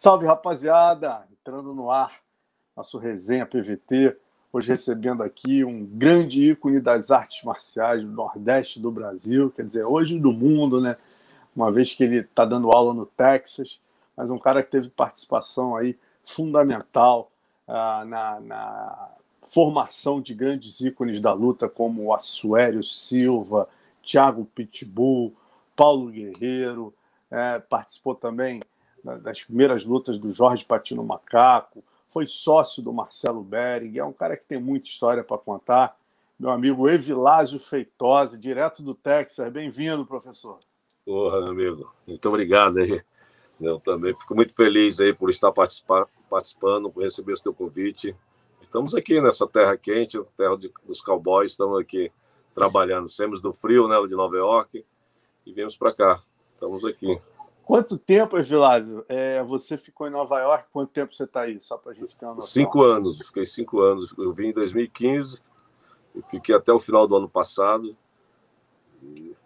Salve, 0.00 0.26
rapaziada! 0.26 1.26
Entrando 1.28 1.74
no 1.74 1.90
ar, 1.90 2.20
nosso 2.76 2.98
resenha 2.98 3.44
PVT. 3.44 4.16
Hoje 4.52 4.68
recebendo 4.68 5.24
aqui 5.24 5.64
um 5.64 5.84
grande 5.84 6.52
ícone 6.52 6.80
das 6.80 7.10
artes 7.10 7.42
marciais 7.42 8.00
do 8.00 8.08
Nordeste 8.08 8.78
do 8.78 8.92
Brasil, 8.92 9.50
quer 9.50 9.64
dizer, 9.64 9.84
hoje 9.84 10.16
do 10.16 10.32
mundo, 10.32 10.80
né? 10.80 10.96
Uma 11.54 11.72
vez 11.72 11.94
que 11.94 12.04
ele 12.04 12.18
está 12.18 12.44
dando 12.44 12.70
aula 12.70 12.94
no 12.94 13.04
Texas, 13.04 13.80
mas 14.16 14.30
um 14.30 14.38
cara 14.38 14.62
que 14.62 14.70
teve 14.70 14.88
participação 14.88 15.74
aí 15.74 15.98
fundamental 16.24 17.32
ah, 17.66 18.04
na, 18.06 18.38
na 18.38 19.10
formação 19.42 20.20
de 20.20 20.32
grandes 20.32 20.80
ícones 20.80 21.20
da 21.20 21.32
luta, 21.32 21.68
como 21.68 22.14
Assuério 22.14 22.84
Silva, 22.84 23.68
Thiago 24.06 24.44
Pitbull, 24.44 25.34
Paulo 25.74 26.08
Guerreiro, 26.08 26.94
é, 27.32 27.58
participou 27.58 28.14
também 28.14 28.62
das 29.02 29.44
primeiras 29.44 29.84
lutas 29.84 30.18
do 30.18 30.30
Jorge 30.30 30.64
Patino 30.64 31.04
Macaco, 31.04 31.82
foi 32.08 32.26
sócio 32.26 32.82
do 32.82 32.92
Marcelo 32.92 33.42
Bering, 33.42 33.98
é 33.98 34.04
um 34.04 34.12
cara 34.12 34.36
que 34.36 34.44
tem 34.44 34.60
muita 34.60 34.88
história 34.88 35.22
para 35.22 35.38
contar. 35.38 35.96
Meu 36.38 36.50
amigo 36.50 36.88
Evilásio 36.88 37.58
Feitosa, 37.58 38.38
direto 38.38 38.82
do 38.82 38.94
Texas. 38.94 39.50
Bem-vindo, 39.50 40.06
professor. 40.06 40.58
Porra, 41.04 41.40
meu 41.40 41.48
amigo. 41.48 41.92
Muito 42.06 42.28
obrigado 42.28 42.78
aí. 42.78 43.02
Eu 43.60 43.80
também 43.80 44.14
fico 44.14 44.34
muito 44.34 44.54
feliz 44.54 45.00
aí 45.00 45.12
por 45.12 45.30
estar 45.30 45.52
participando, 45.52 46.90
por 46.90 47.02
receber 47.02 47.32
o 47.32 47.36
seu 47.36 47.52
convite. 47.52 48.14
Estamos 48.62 48.94
aqui 48.94 49.20
nessa 49.20 49.46
terra 49.46 49.76
quente, 49.76 50.22
terra 50.36 50.56
dos 50.86 51.00
cowboys, 51.00 51.50
estamos 51.50 51.80
aqui 51.80 52.12
trabalhando. 52.54 53.08
Saímos 53.08 53.40
do 53.40 53.52
frio, 53.52 53.88
né, 53.88 53.96
de 54.06 54.14
Nova 54.14 54.36
York, 54.36 54.84
e 55.44 55.52
viemos 55.52 55.76
para 55.76 55.92
cá. 55.92 56.20
Estamos 56.54 56.84
aqui. 56.84 57.20
Quanto 57.68 57.98
tempo, 57.98 58.38
Evilásio, 58.38 59.04
é, 59.10 59.44
você 59.44 59.76
ficou 59.76 60.08
em 60.08 60.10
Nova 60.10 60.40
York? 60.40 60.68
Quanto 60.72 60.90
tempo 60.90 61.14
você 61.14 61.24
está 61.24 61.42
aí? 61.42 61.60
Só 61.60 61.76
para 61.76 61.92
a 61.92 61.94
gente 61.94 62.16
ter 62.16 62.24
uma 62.24 62.36
noção. 62.36 62.48
Cinco 62.48 62.82
anos. 62.82 63.18
Fiquei 63.18 63.44
cinco 63.44 63.82
anos. 63.82 64.14
Eu 64.16 64.32
vim 64.32 64.46
em 64.46 64.52
2015 64.54 65.38
e 66.16 66.22
fiquei 66.22 66.54
até 66.54 66.72
o 66.72 66.78
final 66.78 67.06
do 67.06 67.14
ano 67.14 67.28
passado. 67.28 67.94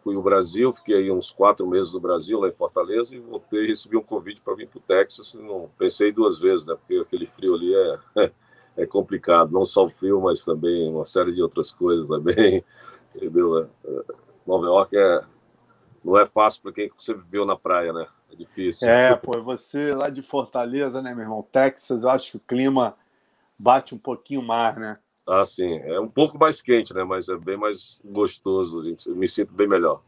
Fui 0.05 0.15
ao 0.15 0.23
Brasil, 0.23 0.73
fiquei 0.73 0.99
aí 0.99 1.11
uns 1.11 1.33
quatro 1.33 1.67
meses 1.67 1.95
no 1.95 1.99
Brasil, 1.99 2.39
lá 2.39 2.47
em 2.47 2.53
Fortaleza, 2.53 3.17
e 3.17 3.19
voltei 3.19 3.65
e 3.65 3.67
recebi 3.67 3.97
um 3.97 4.05
convite 4.05 4.41
para 4.41 4.55
vir 4.55 4.69
para 4.69 4.79
o 4.79 4.83
Texas. 4.83 5.35
Não 5.35 5.69
pensei 5.77 6.13
duas 6.13 6.39
vezes, 6.39 6.69
né? 6.69 6.77
Porque 6.77 7.03
aquele 7.05 7.27
frio 7.27 7.57
ali 7.57 7.75
é, 7.75 8.31
é 8.85 8.87
complicado. 8.87 9.51
Não 9.51 9.65
só 9.65 9.87
o 9.87 9.91
frio, 9.91 10.21
mas 10.21 10.45
também 10.45 10.89
uma 10.89 11.05
série 11.05 11.33
de 11.33 11.43
outras 11.43 11.73
coisas 11.73 12.07
também. 12.07 12.65
Entendeu? 13.17 13.65
É, 13.65 13.67
Nova 14.47 14.67
York 14.67 14.97
é 14.97 15.25
não 16.05 16.19
é 16.19 16.27
fácil 16.27 16.63
para 16.63 16.73
quem 16.73 16.91
você 16.97 17.15
viveu 17.15 17.45
na 17.45 17.57
praia, 17.57 17.93
né? 17.93 18.07
É 18.33 18.37
difícil. 18.37 18.89
É, 18.89 19.15
pô, 19.15 19.41
você 19.43 19.95
lá 19.95 20.09
de 20.09 20.23
Fortaleza, 20.23 21.01
né, 21.03 21.15
meu 21.15 21.25
irmão? 21.25 21.47
Texas, 21.51 22.03
eu 22.03 22.09
acho 22.09 22.33
que 22.33 22.37
o 22.37 22.41
clima 22.41 22.97
bate 23.59 23.95
um 23.95 23.99
pouquinho 23.99 24.43
mais, 24.43 24.77
né? 24.77 24.99
Ah, 25.27 25.45
sim. 25.45 25.79
É 25.79 26.01
um 26.01 26.09
pouco 26.09 26.39
mais 26.39 26.61
quente, 26.61 26.93
né? 26.93 27.05
Mas 27.05 27.29
é 27.29 27.37
bem 27.37 27.57
mais 27.57 28.01
gostoso. 28.05 28.83
Gente. 28.83 29.09
Eu 29.09 29.15
me 29.15 29.29
sinto 29.29 29.53
bem 29.53 29.69
melhor. 29.69 30.03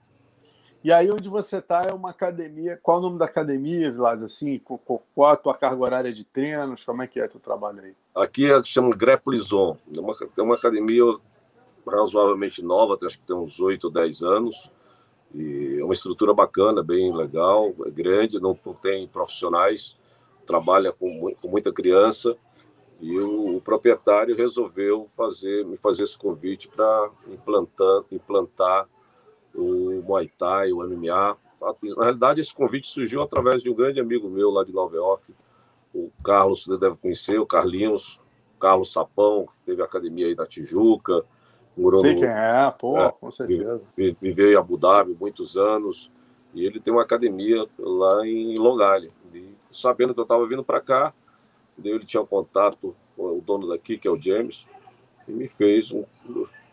E 0.82 0.92
aí, 0.92 1.10
onde 1.10 1.28
você 1.28 1.58
está 1.58 1.82
é 1.82 1.92
uma 1.92 2.10
academia. 2.10 2.78
Qual 2.82 2.98
é 2.98 3.00
o 3.00 3.02
nome 3.04 3.18
da 3.18 3.24
academia, 3.24 3.90
Vilas? 3.90 4.22
Assim, 4.22 4.58
qual 4.58 5.30
a 5.30 5.36
tua 5.36 5.54
carga 5.54 5.82
horária 5.82 6.12
de 6.12 6.24
treinos? 6.24 6.84
Como 6.84 7.02
é 7.02 7.06
que 7.06 7.20
é 7.20 7.28
teu 7.28 7.40
trabalho 7.40 7.80
aí? 7.80 7.94
Aqui 8.14 8.52
é, 8.52 8.62
chama 8.64 8.94
Greplison. 8.94 9.78
É 9.96 10.00
uma, 10.00 10.14
é 10.36 10.42
uma 10.42 10.54
academia 10.56 11.04
razoavelmente 11.86 12.62
nova, 12.62 12.98
acho 13.02 13.18
que 13.18 13.26
tem 13.26 13.36
uns 13.36 13.60
8 13.60 13.84
ou 13.84 13.90
10 13.90 14.22
anos. 14.22 14.70
E 15.34 15.78
é 15.80 15.84
uma 15.84 15.92
estrutura 15.92 16.32
bacana, 16.32 16.82
bem 16.82 17.12
legal, 17.14 17.74
é 17.84 17.90
grande, 17.90 18.40
não, 18.40 18.54
tem 18.80 19.08
profissionais, 19.08 19.96
trabalha 20.46 20.92
com, 20.92 21.34
com 21.40 21.48
muita 21.48 21.72
criança. 21.72 22.36
E 23.00 23.18
o, 23.18 23.56
o, 23.56 23.60
proprietário 23.60 24.36
resolveu 24.36 25.08
fazer, 25.16 25.66
me 25.66 25.76
fazer 25.76 26.04
esse 26.04 26.16
convite 26.16 26.68
para 26.68 27.10
implantar, 27.26 28.02
implantar 28.12 28.88
o 29.52 30.02
Muay 30.06 30.28
Thai, 30.38 30.72
o 30.72 30.86
MMA. 30.86 31.36
Na 31.96 32.04
realidade, 32.04 32.40
esse 32.40 32.54
convite 32.54 32.86
surgiu 32.86 33.20
através 33.20 33.62
de 33.62 33.70
um 33.70 33.74
grande 33.74 33.98
amigo 33.98 34.28
meu 34.28 34.50
lá 34.50 34.62
de 34.62 34.72
Nova 34.72 34.94
York, 34.94 35.34
o 35.92 36.10
Carlos, 36.22 36.64
você 36.64 36.76
deve 36.76 36.96
conhecer, 36.96 37.38
o 37.38 37.46
Carlinhos, 37.46 38.20
Carlos 38.58 38.92
Sapão, 38.92 39.46
que 39.46 39.58
teve 39.66 39.82
academia 39.82 40.26
aí 40.26 40.34
na 40.34 40.46
Tijuca, 40.46 41.24
Morou 41.76 42.00
Sei 42.00 42.14
no, 42.14 42.20
quem 42.20 42.28
é, 42.28 42.74
pô, 42.78 42.98
é, 42.98 43.10
com 43.10 43.30
certeza. 43.30 43.82
Viveu 43.96 44.52
em 44.52 44.56
Abu 44.56 44.76
Dhabi 44.76 45.16
muitos 45.18 45.56
anos 45.56 46.10
e 46.54 46.64
ele 46.64 46.78
tem 46.78 46.92
uma 46.92 47.02
academia 47.02 47.66
lá 47.78 48.26
em 48.26 48.56
Long 48.56 48.76
Island. 48.76 49.12
E, 49.34 49.54
sabendo 49.72 50.14
que 50.14 50.20
eu 50.20 50.24
estava 50.24 50.46
vindo 50.46 50.62
para 50.62 50.80
cá, 50.80 51.12
ele 51.82 52.04
tinha 52.04 52.22
um 52.22 52.26
contato 52.26 52.94
com 53.16 53.38
o 53.38 53.40
dono 53.40 53.68
daqui, 53.68 53.98
que 53.98 54.06
é 54.06 54.10
o 54.10 54.20
James, 54.20 54.66
e 55.26 55.32
me 55.32 55.48
fez 55.48 55.90
um, 55.90 56.04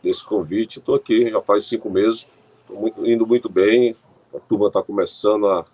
esse 0.03 0.23
convite. 0.23 0.79
Estou 0.79 0.95
aqui 0.95 1.29
já 1.29 1.41
faz 1.41 1.66
cinco 1.66 1.89
meses, 1.89 2.29
estou 2.62 3.07
indo 3.07 3.25
muito 3.25 3.50
bem, 3.50 3.95
a 4.33 4.39
turma 4.39 4.68
está 4.68 4.83
começando 4.83 5.47
a, 5.47 5.66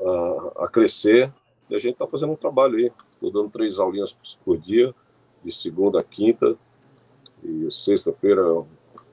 a, 0.00 0.64
a, 0.64 0.68
crescer 0.68 1.32
e 1.68 1.74
a 1.74 1.78
gente 1.78 1.94
está 1.94 2.06
fazendo 2.06 2.32
um 2.32 2.36
trabalho 2.36 2.76
aí. 2.76 2.92
Estou 3.12 3.32
dando 3.32 3.50
três 3.50 3.80
aulinhas 3.80 4.16
por 4.44 4.56
dia, 4.56 4.94
de 5.44 5.52
segunda 5.52 6.00
a 6.00 6.04
quinta, 6.04 6.56
e 7.42 7.70
sexta-feira 7.70 8.42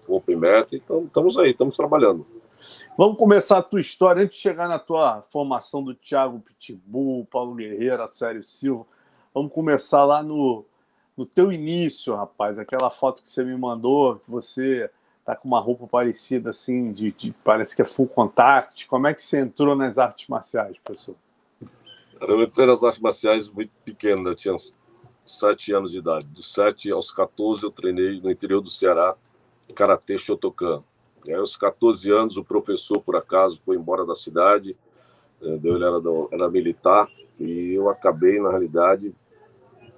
Open 0.07 0.35
Met, 0.35 0.75
então 0.75 1.05
estamos 1.05 1.37
aí, 1.37 1.51
estamos 1.51 1.75
trabalhando. 1.75 2.25
Vamos 2.97 3.17
começar 3.17 3.57
a 3.57 3.63
tua 3.63 3.79
história 3.79 4.23
antes 4.23 4.37
de 4.37 4.41
chegar 4.41 4.67
na 4.67 4.79
tua 4.79 5.21
formação 5.23 5.83
do 5.83 5.93
Thiago 5.93 6.39
Pitbull, 6.39 7.25
Paulo 7.25 7.55
Guerreiro, 7.55 8.07
Sério 8.07 8.43
Silva. 8.43 8.85
Vamos 9.33 9.51
começar 9.51 10.05
lá 10.05 10.23
no, 10.23 10.65
no 11.17 11.25
teu 11.25 11.51
início, 11.51 12.15
rapaz. 12.15 12.57
Aquela 12.57 12.89
foto 12.89 13.21
que 13.21 13.29
você 13.29 13.43
me 13.43 13.55
mandou, 13.57 14.15
que 14.17 14.31
você 14.31 14.89
tá 15.25 15.35
com 15.35 15.47
uma 15.47 15.59
roupa 15.59 15.87
parecida 15.87 16.51
assim, 16.51 16.91
de, 16.91 17.11
de 17.11 17.31
parece 17.43 17.75
que 17.75 17.81
é 17.81 17.85
full 17.85 18.07
contact. 18.07 18.87
Como 18.87 19.07
é 19.07 19.13
que 19.13 19.21
você 19.21 19.39
entrou 19.39 19.75
nas 19.75 19.97
artes 19.97 20.27
marciais, 20.27 20.77
professor? 20.77 21.15
Eu 22.21 22.41
entrei 22.43 22.65
nas 22.65 22.83
artes 22.83 22.99
marciais 23.01 23.49
muito 23.49 23.71
pequeno, 23.83 24.29
eu 24.29 24.35
tinha 24.35 24.53
uns 24.53 24.73
sete 25.25 25.73
anos 25.73 25.91
de 25.91 25.99
idade. 25.99 26.25
Dos 26.27 26.53
sete 26.53 26.91
aos 26.91 27.11
14, 27.11 27.63
eu 27.63 27.71
treinei 27.71 28.21
no 28.21 28.29
interior 28.29 28.61
do 28.61 28.69
Ceará, 28.69 29.15
Karatê 29.73 30.17
Shotokan. 30.17 30.83
E 31.27 31.31
aí, 31.31 31.39
aos 31.39 31.57
14 31.57 32.11
anos, 32.11 32.37
o 32.37 32.43
professor, 32.43 33.01
por 33.01 33.15
acaso, 33.15 33.59
foi 33.65 33.75
embora 33.75 34.05
da 34.05 34.13
cidade, 34.13 34.77
eh, 35.41 35.59
ele 35.63 35.83
era, 35.83 35.99
era 36.31 36.49
militar, 36.49 37.09
e 37.39 37.73
eu 37.73 37.89
acabei, 37.89 38.39
na 38.39 38.51
realidade, 38.51 39.13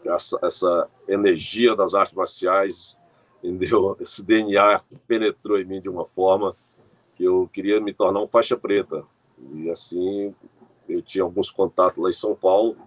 essa, 0.05 0.39
essa 0.41 0.87
energia 1.07 1.75
das 1.75 1.93
artes 1.93 2.13
marciais, 2.13 2.97
entendeu? 3.43 3.97
esse 3.99 4.23
DNA 4.23 4.81
penetrou 5.05 5.59
em 5.59 5.65
mim 5.65 5.81
de 5.81 5.89
uma 5.89 6.05
forma 6.05 6.55
que 7.15 7.25
eu 7.25 7.49
queria 7.51 7.81
me 7.81 7.93
tornar 7.93 8.21
um 8.21 8.27
faixa 8.27 8.55
preta. 8.55 9.03
E 9.53 9.69
assim, 9.69 10.33
eu 10.87 11.01
tinha 11.01 11.23
alguns 11.23 11.51
contatos 11.51 12.01
lá 12.01 12.09
em 12.09 12.13
São 12.13 12.33
Paulo, 12.33 12.77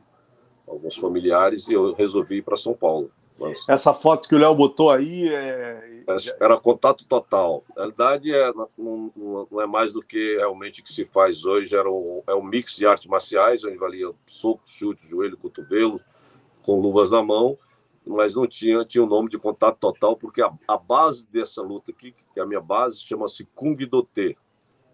alguns 0.70 0.96
familiares 0.96 1.68
e 1.68 1.74
eu 1.74 1.92
resolvi 1.92 2.36
ir 2.36 2.42
para 2.42 2.56
São 2.56 2.74
Paulo. 2.74 3.10
Mas... 3.38 3.66
Essa 3.68 3.92
foto 3.92 4.28
que 4.28 4.34
o 4.34 4.38
Léo 4.38 4.54
botou 4.54 4.90
aí 4.90 5.28
é... 5.28 6.00
Era 6.40 6.58
contato 6.58 7.04
total. 7.04 7.62
Na 7.70 7.82
realidade, 7.82 8.34
é, 8.34 8.52
não, 8.76 9.12
não, 9.50 9.60
é 9.60 9.66
mais 9.66 9.92
do 9.92 10.02
que 10.02 10.36
realmente 10.36 10.82
que 10.82 10.92
se 10.92 11.04
faz 11.04 11.44
hoje. 11.44 11.76
Era 11.76 11.88
um, 11.88 12.22
é 12.26 12.34
um 12.34 12.42
mix 12.42 12.74
de 12.76 12.84
artes 12.84 13.06
marciais, 13.06 13.64
onde 13.64 13.76
valia 13.76 14.10
soco, 14.26 14.62
chute, 14.64 15.06
joelho, 15.06 15.36
cotovelo, 15.36 16.00
com 16.62 16.80
luvas 16.80 17.12
na 17.12 17.22
mão, 17.22 17.56
mas 18.04 18.34
não 18.34 18.46
tinha, 18.46 18.84
tinha 18.84 19.04
o 19.04 19.06
nome 19.06 19.28
de 19.28 19.38
contato 19.38 19.78
total, 19.78 20.16
porque 20.16 20.42
a, 20.42 20.52
a 20.66 20.76
base 20.76 21.26
dessa 21.28 21.62
luta 21.62 21.92
aqui, 21.92 22.12
que 22.12 22.40
é 22.40 22.42
a 22.42 22.46
minha 22.46 22.60
base, 22.60 23.00
chama-se 23.00 23.48
Kung 23.54 23.76
Do 23.76 24.02
Te, 24.02 24.36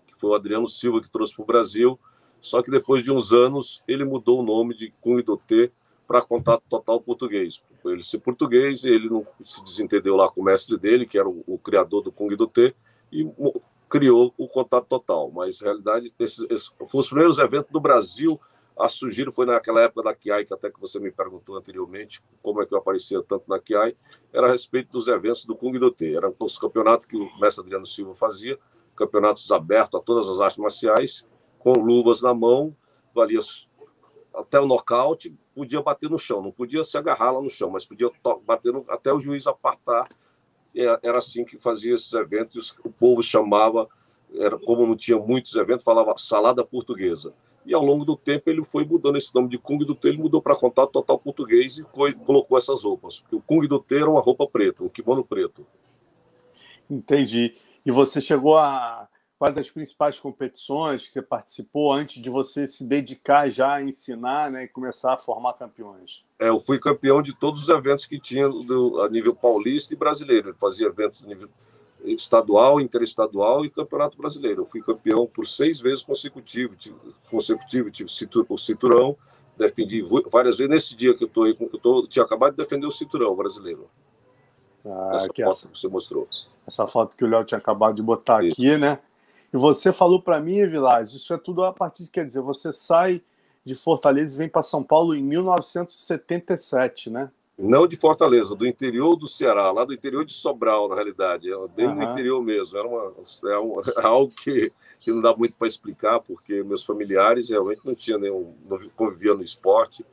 que 0.07 0.15
foi 0.21 0.31
o 0.31 0.35
Adriano 0.35 0.69
Silva 0.69 1.01
que 1.01 1.11
trouxe 1.11 1.35
para 1.35 1.43
o 1.43 1.47
Brasil 1.47 1.99
só 2.41 2.63
que 2.63 2.71
depois 2.71 3.03
de 3.03 3.11
uns 3.11 3.33
anos, 3.33 3.83
ele 3.87 4.05
mudou 4.05 4.41
o 4.41 4.45
nome 4.45 4.75
de 4.75 4.93
Kung 5.01 5.23
Do 5.23 5.37
T 5.37 5.71
para 6.07 6.23
Contato 6.23 6.63
Total 6.69 7.01
Português. 7.01 7.63
Por 7.83 7.93
ele 7.93 8.03
ser 8.03 8.19
português, 8.19 8.85
ele 8.85 9.09
não 9.09 9.27
se 9.43 9.63
desentendeu 9.65 10.17
lá 10.17 10.29
com 10.29 10.41
o 10.41 10.45
mestre 10.45 10.79
dele, 10.79 11.07
que 11.07 11.19
era 11.19 11.29
o, 11.29 11.43
o 11.47 11.59
criador 11.59 12.03
do 12.03 12.13
Kung 12.13 12.35
Do 12.37 12.47
T, 12.47 12.75
e 13.13 13.27
criou 13.89 14.33
o 14.39 14.47
Contato 14.49 14.87
Total. 14.87 15.31
Mas, 15.31 15.61
na 15.61 15.67
realidade, 15.67 16.13
esses, 16.19 16.45
esses, 16.51 16.67
foram 16.69 17.01
os 17.01 17.09
primeiros 17.09 17.39
eventos 17.39 17.71
do 17.71 17.81
Brasil 17.81 18.41
a 18.79 18.89
surgir, 18.89 19.33
foi 19.33 19.47
naquela 19.47 19.81
época 19.81 20.03
da 20.03 20.15
Kiai, 20.15 20.45
que 20.45 20.53
até 20.53 20.71
que 20.71 20.79
você 20.79 21.01
me 21.01 21.11
perguntou 21.11 21.57
anteriormente, 21.57 22.21
como 22.43 22.61
é 22.61 22.67
que 22.67 22.75
eu 22.75 22.79
aparecia 22.79 23.23
tanto 23.23 23.45
na 23.49 23.59
Kiai, 23.59 23.97
era 24.33 24.47
a 24.49 24.51
respeito 24.51 24.93
dos 24.93 25.09
eventos 25.09 25.47
do 25.47 25.57
Kung 25.57 25.73
Do 25.79 25.91
T. 25.91 26.15
Eram 26.15 26.35
os 26.39 26.59
campeonatos 26.59 27.07
que 27.07 27.17
o 27.17 27.41
mestre 27.41 27.63
Adriano 27.63 27.87
Silva 27.87 28.15
fazia, 28.15 28.59
campeonatos 28.95 29.51
abertos 29.51 29.99
a 29.99 30.03
todas 30.03 30.29
as 30.29 30.41
artes 30.41 30.59
marciais, 30.59 31.27
com 31.67 31.81
luvas 31.81 32.23
na 32.23 32.33
mão, 32.33 32.77
valia 33.13 33.41
até 34.33 34.61
o 34.61 34.67
nocaute, 34.67 35.35
podia 35.53 35.83
bater 35.83 36.09
no 36.09 36.17
chão, 36.17 36.41
não 36.41 36.53
podia 36.53 36.85
se 36.85 36.97
agarrar 36.97 37.33
lá 37.33 37.43
no 37.43 37.51
chão, 37.51 37.71
mas 37.71 37.85
podia 37.85 38.09
bater 38.47 38.73
no, 38.73 38.85
até 38.89 39.13
o 39.13 39.19
juiz 39.19 39.49
apartar. 39.49 40.09
Era 41.03 41.19
assim 41.19 41.45
que 41.45 41.59
fazia 41.59 41.97
esses 41.97 42.13
eventos, 42.13 42.79
o 42.85 42.91
povo 42.91 43.21
chamava, 43.21 43.89
era, 44.33 44.57
como 44.57 44.87
não 44.87 44.95
tinha 44.95 45.19
muitos 45.19 45.57
eventos, 45.57 45.83
falava 45.83 46.15
salada 46.17 46.65
portuguesa. 46.65 47.35
E 47.65 47.75
ao 47.75 47.85
longo 47.85 48.05
do 48.05 48.17
tempo 48.17 48.49
ele 48.49 48.65
foi 48.65 48.85
mudando 48.85 49.17
esse 49.17 49.35
nome 49.35 49.49
de 49.49 49.59
Kung 49.59 49.79
do 49.79 49.97
T, 49.97 50.07
ele 50.07 50.19
mudou 50.19 50.41
para 50.41 50.55
Contato 50.55 50.93
Total 50.93 51.19
Português 51.19 51.79
e 51.79 51.85
colocou 52.25 52.57
essas 52.57 52.85
roupas. 52.85 53.19
Porque 53.19 53.35
o 53.35 53.41
Kung 53.41 53.67
do 53.67 53.81
T 53.81 53.97
era 53.97 54.09
uma 54.09 54.21
roupa 54.21 54.47
preta, 54.47 54.85
um 54.85 54.89
kimono 54.89 55.25
preto. 55.25 55.67
Entendi. 56.89 57.57
E 57.85 57.91
você 57.91 58.21
chegou 58.21 58.57
a 58.57 59.09
quais 59.39 59.57
as 59.57 59.71
principais 59.71 60.19
competições 60.19 61.05
que 61.05 61.11
você 61.11 61.23
participou 61.23 61.93
antes 61.93 62.23
de 62.23 62.31
você 62.31 62.67
se 62.67 62.85
dedicar 62.85 63.51
já 63.51 63.75
a 63.75 63.83
ensinar 63.83 64.51
né, 64.51 64.65
e 64.65 64.69
começar 64.69 65.15
a 65.15 65.19
formar 65.19 65.55
campeões? 65.55 66.25
É, 66.39 66.49
eu 66.49 66.59
fui 66.59 66.79
campeão 66.79 67.23
de 67.23 67.35
todos 67.35 67.63
os 67.63 67.69
eventos 67.69 68.07
que 68.07 68.19
tinha 68.19 68.49
do, 68.49 69.03
a 69.03 69.09
nível 69.09 69.35
paulista 69.35 69.93
e 69.95 69.97
brasileiro. 69.97 70.51
Eu 70.51 70.55
fazia 70.55 70.87
eventos 70.87 71.23
a 71.23 71.27
nível 71.27 71.49
estadual, 72.05 72.81
interestadual 72.81 73.65
e 73.65 73.71
campeonato 73.71 74.17
brasileiro. 74.17 74.63
Eu 74.63 74.67
fui 74.67 74.81
campeão 74.81 75.27
por 75.27 75.47
seis 75.47 75.81
vezes 75.81 76.03
consecutivo, 76.03 76.75
tive, 76.75 76.97
consecutivo, 77.31 77.91
tive 77.91 78.11
o 78.49 78.57
cinturão, 78.57 79.17
defendi 79.57 80.03
várias 80.31 80.57
vezes. 80.57 80.71
Nesse 80.71 80.97
dia 80.97 81.15
que 81.15 81.25
eu 81.25 81.29
estou, 81.29 81.47
eu 81.47 81.55
tô, 81.83 82.07
tinha 82.07 82.25
acabado 82.25 82.53
de 82.53 82.59
defender 82.59 82.87
o 82.87 82.91
cinturão 82.91 83.35
brasileiro. 83.35 83.89
Ah, 84.85 85.11
essa 85.15 85.27
foto 85.27 85.51
essa, 85.51 85.69
que 85.69 85.79
você 85.79 85.89
mostrou. 85.89 86.29
Essa 86.67 86.87
foto 86.87 87.17
que 87.17 87.25
o 87.25 87.29
Léo 87.29 87.45
tinha 87.45 87.59
acabado 87.59 87.97
de 87.97 88.03
botar 88.03 88.45
Isso. 88.45 88.55
aqui, 88.55 88.77
né? 88.79 89.01
E 89.53 89.57
você 89.57 89.93
falou 89.93 90.21
para 90.21 90.41
mim, 90.41 90.67
Vilas, 90.67 91.13
isso 91.13 91.33
é 91.33 91.39
tudo 91.39 91.63
a 91.65 91.73
partir 91.73 92.05
de, 92.05 92.11
quer 92.11 92.27
dizer, 92.27 92.41
você 92.41 92.73
sai 92.73 93.23
de 93.65 93.75
Fortaleza 93.75 94.35
e 94.35 94.39
vem 94.39 94.49
para 94.49 94.63
São 94.63 94.83
Paulo 94.83 95.15
em 95.15 95.23
1977, 95.23 97.11
né? 97.11 97.31
Não 97.59 97.87
de 97.87 97.97
Fortaleza, 97.97 98.55
do 98.55 98.67
interior 98.67 99.17
do 99.17 99.27
Ceará, 99.27 99.73
lá 99.73 99.85
do 99.85 99.95
interior 99.95 100.27
de 100.27 100.35
Sobral, 100.35 100.89
na 100.89 100.95
realidade, 100.95 101.51
é 101.51 101.57
bem 101.75 101.87
uhum. 101.87 101.95
no 101.95 102.03
interior 102.03 102.43
mesmo. 102.43 102.79
Era 102.79 102.87
uma, 102.87 103.15
é, 103.51 103.59
um, 103.59 103.81
é 103.99 104.07
algo 104.07 104.31
que, 104.31 104.71
que 105.01 105.11
não 105.11 105.23
dá 105.23 105.35
muito 105.35 105.55
para 105.55 105.67
explicar, 105.67 106.21
porque 106.21 106.63
meus 106.63 106.85
familiares 106.85 107.49
realmente 107.49 107.81
não 107.83 107.95
tinham 107.95 108.21
nenhum, 108.21 108.55
não 108.69 108.79
conviviam 108.95 109.37
no 109.37 109.43
esporte. 109.43 110.05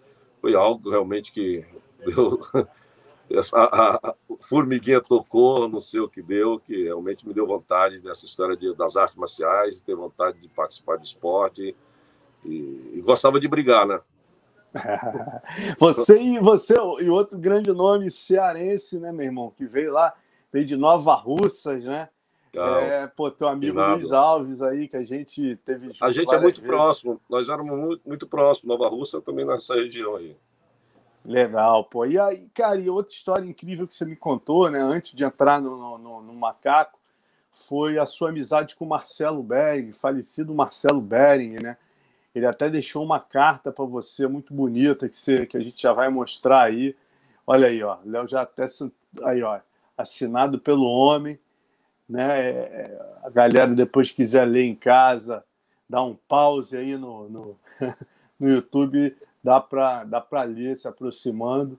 Foi 0.42 0.56
algo 0.56 0.90
realmente 0.90 1.34
que 1.34 1.66
deu, 3.30 3.42
a, 3.54 4.10
a, 4.10 4.16
formiguinha 4.42 5.02
tocou, 5.02 5.68
não 5.68 5.80
sei 5.80 6.00
o 6.00 6.10
que 6.10 6.22
deu, 6.22 6.60
que 6.60 6.84
realmente 6.84 7.28
me 7.28 7.34
deu 7.34 7.48
vontade 7.48 8.00
dessa 8.00 8.26
história 8.26 8.56
de, 8.56 8.74
das 8.76 8.96
artes 8.98 9.16
marciais, 9.16 9.82
ter 9.82 9.96
vontade 9.96 10.40
de 10.40 10.50
participar 10.50 10.98
de 10.98 11.08
esporte 11.08 11.76
e, 12.46 12.92
e 12.94 13.02
gostava 13.02 13.40
de 13.40 13.48
brigar, 13.48 13.86
né? 13.86 14.00
você 15.80 16.20
e 16.20 16.40
você 16.40 16.74
e 16.74 17.10
outro 17.10 17.38
grande 17.38 17.72
nome 17.72 18.10
cearense, 18.10 19.00
né, 19.00 19.12
meu 19.12 19.26
irmão, 19.26 19.54
que 19.56 19.66
veio 19.66 19.94
lá, 19.94 20.14
veio 20.52 20.66
de 20.66 20.76
Nova 20.76 21.14
Russas, 21.14 21.86
né? 21.86 22.10
é, 22.56 23.08
pô, 23.08 23.32
teu 23.32 23.48
amigo 23.48 23.80
Luiz 23.80 24.12
Alves 24.12 24.62
aí, 24.62 24.88
que 24.88 24.96
a 24.96 25.04
gente 25.04 25.56
teve. 25.66 25.92
A 26.00 26.12
gente 26.12 26.34
é 26.34 26.40
muito 26.40 26.62
vezes. 26.62 26.70
próximo, 26.70 27.20
nós 27.30 27.50
éramos 27.50 27.78
muito, 27.78 28.02
muito 28.08 28.28
próximos, 28.28 28.68
Nova 28.68 28.90
Russa 28.90 29.22
também 29.22 29.46
nessa 29.46 29.76
região 29.76 30.16
aí. 30.16 30.36
Legal, 31.26 31.86
pô. 31.86 32.06
E 32.06 32.20
aí, 32.20 32.50
cara, 32.54 32.80
e 32.80 32.90
outra 32.90 33.14
história 33.14 33.46
incrível 33.46 33.88
que 33.88 33.94
você 33.94 34.04
me 34.04 34.16
contou, 34.16 34.70
né, 34.70 34.80
antes 34.80 35.14
de 35.14 35.24
entrar 35.24 35.62
no, 35.62 35.98
no, 35.98 36.22
no 36.22 36.34
Macaco, 36.34 37.00
foi 37.54 37.98
a 37.98 38.06
sua 38.06 38.30
amizade 38.30 38.76
com 38.76 38.84
o 38.84 38.90
Marcelo 38.90 39.42
Bering, 39.42 39.94
falecido 39.94 40.54
Marcelo 40.54 41.00
Bering, 41.00 41.62
né? 41.62 41.78
Ele 42.34 42.48
até 42.48 42.70
deixou 42.70 43.04
uma 43.04 43.20
carta 43.20 43.72
para 43.72 43.86
você 43.86 44.28
muito 44.28 44.54
bonita 44.54 45.08
que, 45.08 45.16
você, 45.16 45.46
que 45.46 45.56
a 45.56 45.60
gente 45.62 45.82
já 45.82 45.94
vai 45.94 46.10
mostrar 46.10 46.64
aí. 46.64 46.96
Olha 47.46 47.68
aí, 47.68 47.82
ó. 47.84 48.00
Léo 48.04 48.28
já 48.28 48.42
até 48.42 48.68
aí, 49.24 49.44
ó, 49.44 49.60
assinado 49.98 50.60
pelo 50.60 50.84
homem, 50.86 51.40
né? 52.10 52.40
É, 52.40 52.50
é, 52.52 53.18
a 53.24 53.30
galera 53.30 53.74
depois 53.74 54.12
quiser 54.12 54.46
ler 54.46 54.64
em 54.64 54.76
casa, 54.76 55.44
dá 55.88 56.04
um 56.04 56.16
pause 56.28 56.76
aí 56.76 56.98
no, 56.98 57.30
no, 57.30 57.60
no 58.40 58.50
YouTube 58.50 59.16
dá 59.44 59.60
para 59.60 60.04
dá 60.04 60.22
para 60.22 60.44
ler 60.44 60.78
se 60.78 60.88
aproximando. 60.88 61.78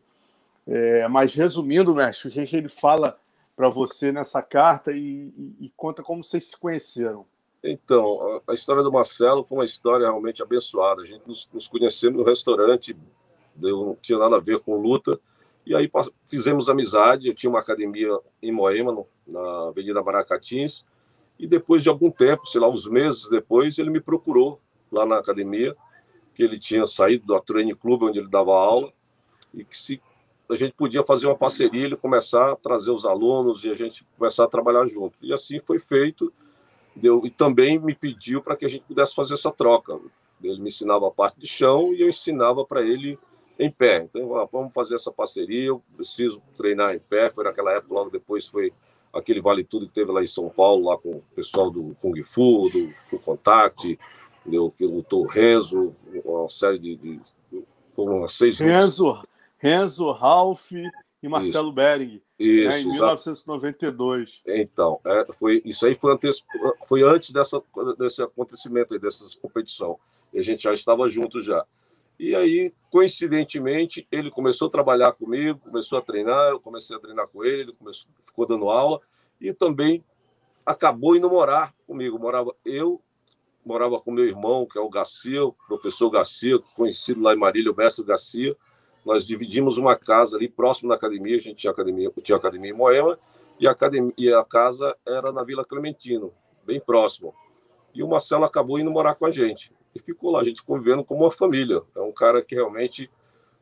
É, 0.66 1.06
mas 1.08 1.34
resumindo, 1.34 1.94
mestre, 1.94 2.28
o 2.28 2.32
que, 2.32 2.46
que 2.46 2.56
ele 2.56 2.68
fala 2.68 3.18
para 3.54 3.68
você 3.68 4.10
nessa 4.10 4.42
carta 4.42 4.92
e, 4.92 5.32
e, 5.36 5.66
e, 5.66 5.72
conta 5.76 6.02
como 6.02 6.24
vocês 6.24 6.44
se 6.46 6.56
conheceram. 6.56 7.26
Então, 7.62 8.40
a, 8.46 8.52
a, 8.52 8.54
história 8.54 8.82
do 8.82 8.90
Marcelo 8.90 9.44
foi 9.44 9.58
uma 9.58 9.64
história 9.64 10.06
realmente 10.06 10.42
abençoada. 10.42 11.02
A 11.02 11.04
gente 11.04 11.22
nos, 11.26 11.48
nos 11.52 11.68
conhecemos 11.68 12.18
no 12.18 12.24
restaurante, 12.24 12.96
deu, 13.54 13.84
não 13.84 13.96
tinha 14.00 14.18
nada 14.18 14.36
a 14.36 14.40
ver 14.40 14.58
com 14.60 14.76
luta, 14.76 15.20
e 15.66 15.74
aí 15.74 15.90
fizemos 16.26 16.68
amizade. 16.68 17.28
Eu 17.28 17.34
tinha 17.34 17.50
uma 17.50 17.60
academia 17.60 18.18
em 18.42 18.50
Moema, 18.50 19.04
na 19.26 19.68
Avenida 19.68 20.02
Maracatins, 20.02 20.84
e 21.38 21.46
depois 21.46 21.82
de 21.82 21.88
algum 21.88 22.10
tempo, 22.10 22.46
sei 22.46 22.60
lá, 22.60 22.68
uns 22.68 22.86
meses 22.86 23.28
depois, 23.28 23.78
ele 23.78 23.90
me 23.90 24.00
procurou 24.00 24.60
lá 24.90 25.04
na 25.04 25.18
academia 25.18 25.76
que 26.34 26.42
ele 26.42 26.58
tinha 26.58 26.84
saído 26.86 27.26
do 27.26 27.40
Training 27.40 27.74
Club, 27.74 28.02
onde 28.02 28.18
ele 28.18 28.28
dava 28.28 28.52
aula, 28.52 28.92
e 29.52 29.64
que 29.64 29.76
se 29.76 30.00
a 30.50 30.56
gente 30.56 30.74
podia 30.74 31.02
fazer 31.02 31.26
uma 31.26 31.36
parceria, 31.36 31.84
ele 31.84 31.96
começar 31.96 32.52
a 32.52 32.56
trazer 32.56 32.90
os 32.90 33.04
alunos 33.06 33.64
e 33.64 33.70
a 33.70 33.74
gente 33.74 34.04
começar 34.18 34.44
a 34.44 34.48
trabalhar 34.48 34.84
junto. 34.86 35.16
E 35.22 35.32
assim 35.32 35.58
foi 35.58 35.78
feito. 35.78 36.32
Deu, 36.94 37.24
e 37.24 37.30
também 37.30 37.78
me 37.78 37.94
pediu 37.94 38.40
para 38.42 38.54
que 38.54 38.64
a 38.64 38.68
gente 38.68 38.84
pudesse 38.84 39.14
fazer 39.14 39.34
essa 39.34 39.50
troca. 39.50 39.98
Ele 40.42 40.60
me 40.60 40.68
ensinava 40.68 41.08
a 41.08 41.10
parte 41.10 41.40
de 41.40 41.46
chão 41.46 41.92
e 41.94 42.02
eu 42.02 42.08
ensinava 42.08 42.64
para 42.64 42.82
ele 42.82 43.18
em 43.58 43.70
pé. 43.70 44.04
Então, 44.04 44.36
ah, 44.36 44.46
vamos 44.50 44.72
fazer 44.72 44.94
essa 44.94 45.10
parceria. 45.10 45.68
Eu 45.68 45.82
preciso 45.96 46.42
treinar 46.56 46.94
em 46.94 47.00
pé. 47.00 47.30
Foi 47.30 47.44
naquela 47.44 47.72
época, 47.72 47.94
logo 47.94 48.10
depois 48.10 48.46
foi 48.46 48.72
aquele 49.12 49.40
Vale 49.40 49.64
Tudo 49.64 49.86
que 49.86 49.94
teve 49.94 50.12
lá 50.12 50.22
em 50.22 50.26
São 50.26 50.48
Paulo, 50.48 50.88
lá 50.88 50.98
com 50.98 51.10
o 51.10 51.22
pessoal 51.34 51.70
do 51.70 51.96
Kung 52.00 52.20
Fu, 52.22 52.68
do 52.68 52.92
Full 53.08 53.20
Contact, 53.20 53.98
entendeu? 54.44 54.70
que 54.70 54.84
lutou 54.84 55.26
Renzo, 55.26 55.94
uma 56.24 56.48
série 56.48 56.78
de. 56.78 56.96
de 56.96 57.20
foram 57.94 58.26
seis 58.28 58.58
Renzo, 58.58 59.22
Renzo, 59.56 60.10
Ralph 60.12 60.72
e 60.72 61.28
Marcelo 61.28 61.68
isso. 61.68 61.72
Bering. 61.72 62.22
Isso, 62.38 62.68
né, 62.68 62.80
em 62.80 62.88
1992. 62.90 64.42
Então, 64.46 65.00
é, 65.04 65.26
foi, 65.32 65.62
isso 65.64 65.86
aí 65.86 65.94
foi 65.94 66.12
antes, 66.12 66.44
foi 66.86 67.02
antes 67.02 67.30
dessa, 67.30 67.62
desse 67.96 68.22
acontecimento, 68.22 68.92
aí, 68.92 69.00
dessa 69.00 69.24
competição. 69.40 69.98
E 70.32 70.38
a 70.40 70.42
gente 70.42 70.64
já 70.64 70.72
estava 70.72 71.08
junto 71.08 71.40
já. 71.40 71.64
E 72.18 72.34
aí, 72.34 72.72
coincidentemente, 72.90 74.06
ele 74.10 74.30
começou 74.30 74.68
a 74.68 74.70
trabalhar 74.70 75.12
comigo, 75.12 75.58
começou 75.60 75.98
a 75.98 76.02
treinar, 76.02 76.50
eu 76.50 76.60
comecei 76.60 76.96
a 76.96 77.00
treinar 77.00 77.26
com 77.28 77.44
ele, 77.44 77.62
ele 77.62 77.72
começou, 77.72 78.08
ficou 78.24 78.46
dando 78.46 78.68
aula 78.68 79.00
e 79.40 79.52
também 79.52 80.04
acabou 80.64 81.16
indo 81.16 81.28
morar 81.28 81.74
comigo. 81.86 82.18
Morava 82.18 82.54
eu, 82.64 83.00
morava 83.64 83.98
com 84.00 84.10
meu 84.10 84.26
irmão, 84.26 84.66
que 84.66 84.78
é 84.78 84.80
o 84.80 84.88
Garcia, 84.88 85.44
o 85.44 85.52
professor 85.52 86.10
Garcia, 86.10 86.58
conhecido 86.74 87.20
lá 87.20 87.34
em 87.34 87.38
Marília, 87.38 87.72
o 87.72 87.76
mestre 87.76 88.04
Garcia. 88.04 88.56
Nós 89.04 89.26
dividimos 89.26 89.78
uma 89.78 89.96
casa 89.96 90.36
ali 90.36 90.48
próximo 90.48 90.88
da 90.88 90.94
academia, 90.94 91.36
a 91.36 91.40
gente 91.40 91.56
tinha 91.56 91.70
academia, 91.70 92.10
tinha 92.22 92.36
academia 92.36 92.70
em 92.70 92.74
Moema, 92.74 93.18
e 93.58 93.66
a, 93.66 93.70
academia, 93.70 94.12
e 94.16 94.32
a 94.32 94.44
casa 94.44 94.96
era 95.06 95.30
na 95.32 95.42
Vila 95.44 95.64
Clementino, 95.64 96.32
bem 96.64 96.80
próximo. 96.80 97.34
E 97.94 98.02
o 98.02 98.08
Marcelo 98.08 98.44
acabou 98.44 98.78
indo 98.78 98.90
morar 98.90 99.14
com 99.14 99.26
a 99.26 99.30
gente. 99.30 99.72
E 99.94 100.00
ficou 100.00 100.32
lá, 100.32 100.40
a 100.40 100.44
gente 100.44 100.62
convivendo 100.62 101.04
como 101.04 101.22
uma 101.22 101.30
família. 101.30 101.82
É 101.94 102.00
um 102.00 102.12
cara 102.12 102.42
que 102.42 102.54
realmente 102.54 103.08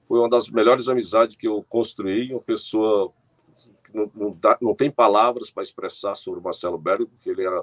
foi 0.09 0.19
uma 0.19 0.29
das 0.29 0.49
melhores 0.49 0.89
amizades 0.89 1.37
que 1.37 1.47
eu 1.47 1.65
construí, 1.69 2.33
uma 2.33 2.41
pessoa 2.41 3.13
que 3.85 3.95
não, 3.95 4.11
não, 4.15 4.39
dá, 4.41 4.57
não 4.61 4.75
tem 4.75 4.91
palavras 4.91 5.51
para 5.51 5.63
expressar 5.63 6.15
sobre 6.15 6.41
o 6.41 6.43
Marcelo 6.43 6.79
Berg, 6.79 7.07
porque 7.07 7.29
ele 7.29 7.45
era 7.45 7.63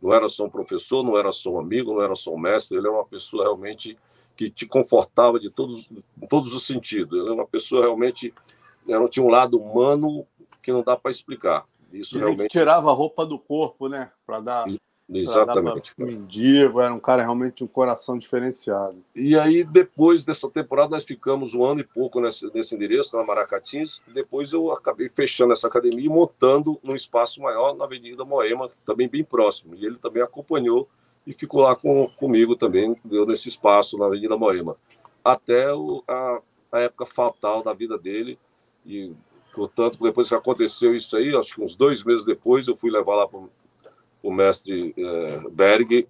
não 0.00 0.14
era 0.14 0.28
só 0.28 0.46
um 0.46 0.50
professor, 0.50 1.02
não 1.02 1.18
era 1.18 1.32
só 1.32 1.52
um 1.52 1.60
amigo, 1.60 1.92
não 1.92 2.02
era 2.02 2.14
só 2.14 2.32
um 2.32 2.38
mestre, 2.38 2.78
ele 2.78 2.86
era 2.86 2.96
uma 2.96 3.04
pessoa 3.04 3.44
realmente 3.44 3.98
que 4.36 4.50
te 4.50 4.66
confortava 4.66 5.38
de 5.38 5.50
todos, 5.50 5.90
todos 6.28 6.54
os 6.54 6.66
sentidos. 6.66 7.18
Ele 7.18 7.26
era 7.26 7.34
uma 7.34 7.46
pessoa 7.46 7.82
realmente, 7.82 8.32
era, 8.88 9.06
tinha 9.08 9.24
um 9.24 9.28
lado 9.28 9.58
humano 9.58 10.26
que 10.62 10.72
não 10.72 10.82
dá 10.82 10.96
para 10.96 11.10
explicar. 11.10 11.66
Isso 11.92 12.14
Dizem 12.14 12.20
realmente 12.20 12.50
tirava 12.50 12.90
a 12.90 12.94
roupa 12.94 13.26
do 13.26 13.38
corpo, 13.38 13.88
né, 13.88 14.10
para 14.24 14.40
dar 14.40 14.66
Exatamente. 15.12 15.92
Mendigo, 15.98 16.80
era 16.80 16.94
um 16.94 17.00
cara 17.00 17.22
realmente 17.22 17.56
de 17.56 17.64
um 17.64 17.66
coração 17.66 18.16
diferenciado. 18.16 18.96
E 19.14 19.36
aí, 19.36 19.64
depois 19.64 20.24
dessa 20.24 20.48
temporada, 20.48 20.90
nós 20.90 21.02
ficamos 21.02 21.52
um 21.54 21.64
ano 21.64 21.80
e 21.80 21.84
pouco 21.84 22.20
nesse, 22.20 22.52
nesse 22.54 22.74
endereço, 22.74 23.16
na 23.16 23.24
Maracatins. 23.24 24.00
Depois 24.14 24.52
eu 24.52 24.70
acabei 24.70 25.08
fechando 25.08 25.52
essa 25.52 25.66
academia 25.66 26.06
e 26.06 26.08
montando 26.08 26.78
num 26.82 26.94
espaço 26.94 27.42
maior 27.42 27.74
na 27.74 27.84
Avenida 27.84 28.24
Moema, 28.24 28.70
também 28.86 29.08
bem 29.08 29.24
próximo. 29.24 29.74
E 29.74 29.84
ele 29.84 29.96
também 29.96 30.22
acompanhou 30.22 30.88
e 31.26 31.32
ficou 31.32 31.62
lá 31.62 31.74
com, 31.74 32.08
comigo 32.16 32.56
também, 32.56 32.96
deu 33.04 33.26
nesse 33.26 33.48
espaço 33.48 33.98
na 33.98 34.06
Avenida 34.06 34.36
Moema. 34.36 34.76
Até 35.24 35.72
o, 35.74 36.02
a, 36.06 36.40
a 36.72 36.80
época 36.80 37.04
fatal 37.04 37.62
da 37.62 37.72
vida 37.72 37.98
dele. 37.98 38.38
E, 38.86 39.12
portanto, 39.54 39.98
depois 40.00 40.28
que 40.28 40.34
aconteceu 40.34 40.94
isso 40.94 41.16
aí, 41.16 41.36
acho 41.36 41.56
que 41.56 41.62
uns 41.62 41.74
dois 41.74 42.04
meses 42.04 42.24
depois, 42.24 42.68
eu 42.68 42.76
fui 42.76 42.90
levar 42.90 43.16
lá 43.16 43.28
para 43.28 43.40
o 44.22 44.32
mestre 44.32 44.94
é, 44.96 45.48
Berg, 45.50 46.08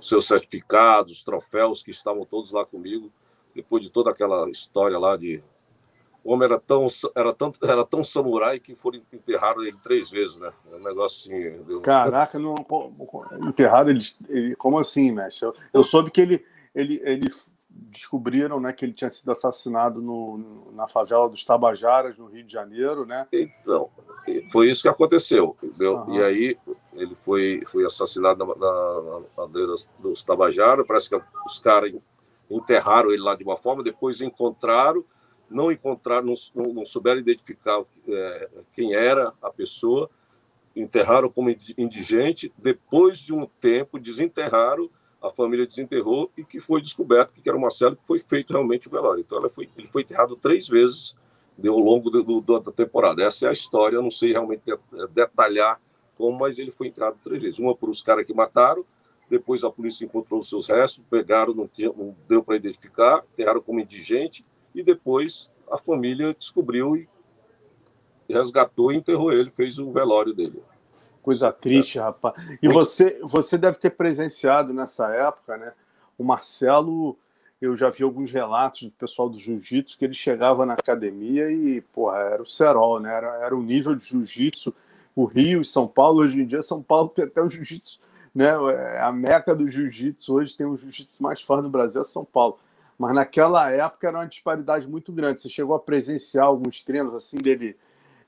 seus 0.00 0.26
certificados, 0.26 1.22
troféus 1.22 1.82
que 1.82 1.90
estavam 1.90 2.24
todos 2.24 2.52
lá 2.52 2.64
comigo, 2.64 3.12
depois 3.54 3.82
de 3.82 3.90
toda 3.90 4.10
aquela 4.10 4.48
história 4.50 4.98
lá 4.98 5.16
de 5.16 5.42
o 6.22 6.32
homem 6.32 6.46
era 6.46 6.60
tão 6.60 6.86
era 7.14 7.32
tão 7.32 7.52
era 7.62 7.84
tão 7.86 8.04
samurai 8.04 8.58
que 8.60 8.74
foram 8.74 9.00
enterraram 9.12 9.62
ele 9.62 9.78
três 9.82 10.10
vezes, 10.10 10.38
né? 10.38 10.52
É 10.70 10.76
um 10.76 10.82
negócio 10.82 11.32
assim. 11.32 11.80
Caraca, 11.80 12.38
não 12.38 12.54
enterraram 13.46 13.90
ele, 13.90 14.04
ele, 14.28 14.56
como 14.56 14.78
assim, 14.78 15.10
mestre? 15.12 15.46
Eu, 15.46 15.54
eu 15.72 15.84
soube 15.84 16.10
que 16.10 16.20
ele 16.20 16.44
ele, 16.74 17.00
ele 17.04 17.28
descobriram 17.90 18.58
né, 18.60 18.72
que 18.72 18.84
ele 18.84 18.92
tinha 18.92 19.08
sido 19.08 19.30
assassinado 19.30 20.02
no, 20.02 20.70
na 20.72 20.88
favela 20.88 21.28
dos 21.28 21.44
Tabajaras, 21.44 22.18
no 22.18 22.26
Rio 22.26 22.44
de 22.44 22.52
Janeiro, 22.52 23.06
né? 23.06 23.26
Então, 23.32 23.88
foi 24.50 24.70
isso 24.70 24.82
que 24.82 24.88
aconteceu. 24.88 25.56
Uhum. 25.62 26.14
E 26.14 26.22
aí 26.22 26.58
ele 26.94 27.14
foi, 27.14 27.62
foi 27.66 27.84
assassinado 27.86 28.44
na, 28.44 28.54
na, 28.54 29.20
na 29.36 29.46
dos, 29.46 29.88
dos 29.98 30.24
Tabajaras, 30.24 30.86
parece 30.86 31.08
que 31.08 31.20
os 31.46 31.58
caras 31.60 31.94
enterraram 32.50 33.10
ele 33.10 33.22
lá 33.22 33.34
de 33.34 33.44
uma 33.44 33.56
forma, 33.56 33.82
depois 33.82 34.20
encontraram, 34.20 35.04
não 35.48 35.70
encontraram, 35.70 36.34
não, 36.54 36.72
não 36.72 36.84
souberam 36.84 37.20
identificar 37.20 37.82
é, 38.08 38.48
quem 38.72 38.94
era 38.94 39.32
a 39.40 39.50
pessoa, 39.50 40.10
enterraram 40.74 41.28
como 41.28 41.50
indigente, 41.76 42.52
depois 42.56 43.18
de 43.18 43.32
um 43.32 43.46
tempo 43.60 43.98
desenterraram 43.98 44.90
a 45.20 45.30
família 45.30 45.66
desenterrou 45.66 46.30
e 46.36 46.44
que 46.44 46.60
foi 46.60 46.80
descoberto 46.80 47.32
que 47.32 47.48
era 47.48 47.58
uma 47.58 47.70
célula 47.70 47.96
que 47.96 48.06
foi 48.06 48.18
feito 48.18 48.52
realmente 48.52 48.86
o 48.86 48.90
velório. 48.90 49.20
Então 49.20 49.48
foi, 49.48 49.68
ele 49.76 49.88
foi 49.88 50.02
enterrado 50.02 50.36
três 50.36 50.68
vezes 50.68 51.16
ao 51.66 51.78
longo 51.78 52.08
do, 52.08 52.40
do, 52.40 52.60
da 52.60 52.70
temporada. 52.70 53.22
Essa 53.22 53.46
é 53.46 53.48
a 53.48 53.52
história, 53.52 53.96
eu 53.96 54.02
não 54.02 54.10
sei 54.10 54.32
realmente 54.32 54.62
detalhar 55.10 55.80
como, 56.16 56.38
mas 56.38 56.58
ele 56.58 56.70
foi 56.70 56.88
enterrado 56.88 57.18
três 57.22 57.42
vezes. 57.42 57.58
Uma 57.58 57.74
por 57.74 57.88
os 57.88 58.02
caras 58.02 58.26
que 58.26 58.34
mataram, 58.34 58.84
depois 59.28 59.62
a 59.64 59.70
polícia 59.70 60.04
encontrou 60.04 60.40
os 60.40 60.48
seus 60.48 60.66
restos, 60.66 61.04
pegaram, 61.10 61.52
não, 61.52 61.68
tinha, 61.68 61.92
não 61.92 62.16
deu 62.28 62.42
para 62.42 62.56
identificar, 62.56 63.24
enterraram 63.32 63.60
como 63.60 63.80
indigente, 63.80 64.44
e 64.74 64.82
depois 64.82 65.52
a 65.70 65.76
família 65.76 66.34
descobriu 66.34 66.96
e 66.96 67.08
resgatou 68.28 68.92
e 68.92 68.96
enterrou 68.96 69.32
ele, 69.32 69.50
fez 69.50 69.78
o 69.78 69.90
velório 69.90 70.34
dele. 70.34 70.62
Coisa 71.22 71.52
triste, 71.52 71.98
rapaz. 71.98 72.34
E 72.62 72.68
você, 72.68 73.20
você 73.22 73.58
deve 73.58 73.78
ter 73.78 73.90
presenciado 73.90 74.72
nessa 74.72 75.08
época, 75.14 75.56
né? 75.56 75.72
O 76.16 76.24
Marcelo, 76.24 77.16
eu 77.60 77.76
já 77.76 77.90
vi 77.90 78.02
alguns 78.02 78.30
relatos 78.30 78.82
do 78.82 78.90
pessoal 78.90 79.28
do 79.28 79.38
jiu-jitsu 79.38 79.98
que 79.98 80.04
ele 80.04 80.14
chegava 80.14 80.64
na 80.64 80.74
academia 80.74 81.50
e, 81.50 81.80
porra, 81.80 82.18
era 82.18 82.42
o 82.42 82.46
cerol, 82.46 83.00
né? 83.00 83.12
Era, 83.12 83.44
era 83.44 83.56
o 83.56 83.62
nível 83.62 83.94
de 83.94 84.04
jiu-jitsu. 84.04 84.74
O 85.14 85.24
Rio 85.24 85.62
e 85.62 85.64
São 85.64 85.86
Paulo, 85.88 86.20
hoje 86.20 86.40
em 86.40 86.46
dia, 86.46 86.62
São 86.62 86.82
Paulo 86.82 87.08
tem 87.08 87.24
até 87.24 87.42
o 87.42 87.50
jiu-jitsu, 87.50 87.98
né? 88.34 88.50
É 88.94 89.00
a 89.00 89.12
meca 89.12 89.54
do 89.54 89.68
jiu-jitsu. 89.68 90.32
Hoje 90.32 90.56
tem 90.56 90.66
o 90.66 90.76
jiu-jitsu 90.76 91.22
mais 91.22 91.42
forte 91.42 91.62
do 91.62 91.70
Brasil, 91.70 92.00
é 92.00 92.04
São 92.04 92.24
Paulo. 92.24 92.58
Mas 92.98 93.14
naquela 93.14 93.70
época 93.70 94.08
era 94.08 94.18
uma 94.18 94.26
disparidade 94.26 94.88
muito 94.88 95.12
grande. 95.12 95.40
Você 95.40 95.48
chegou 95.48 95.74
a 95.74 95.80
presenciar 95.80 96.46
alguns 96.46 96.82
treinos 96.82 97.14
assim 97.14 97.38
dele, 97.38 97.76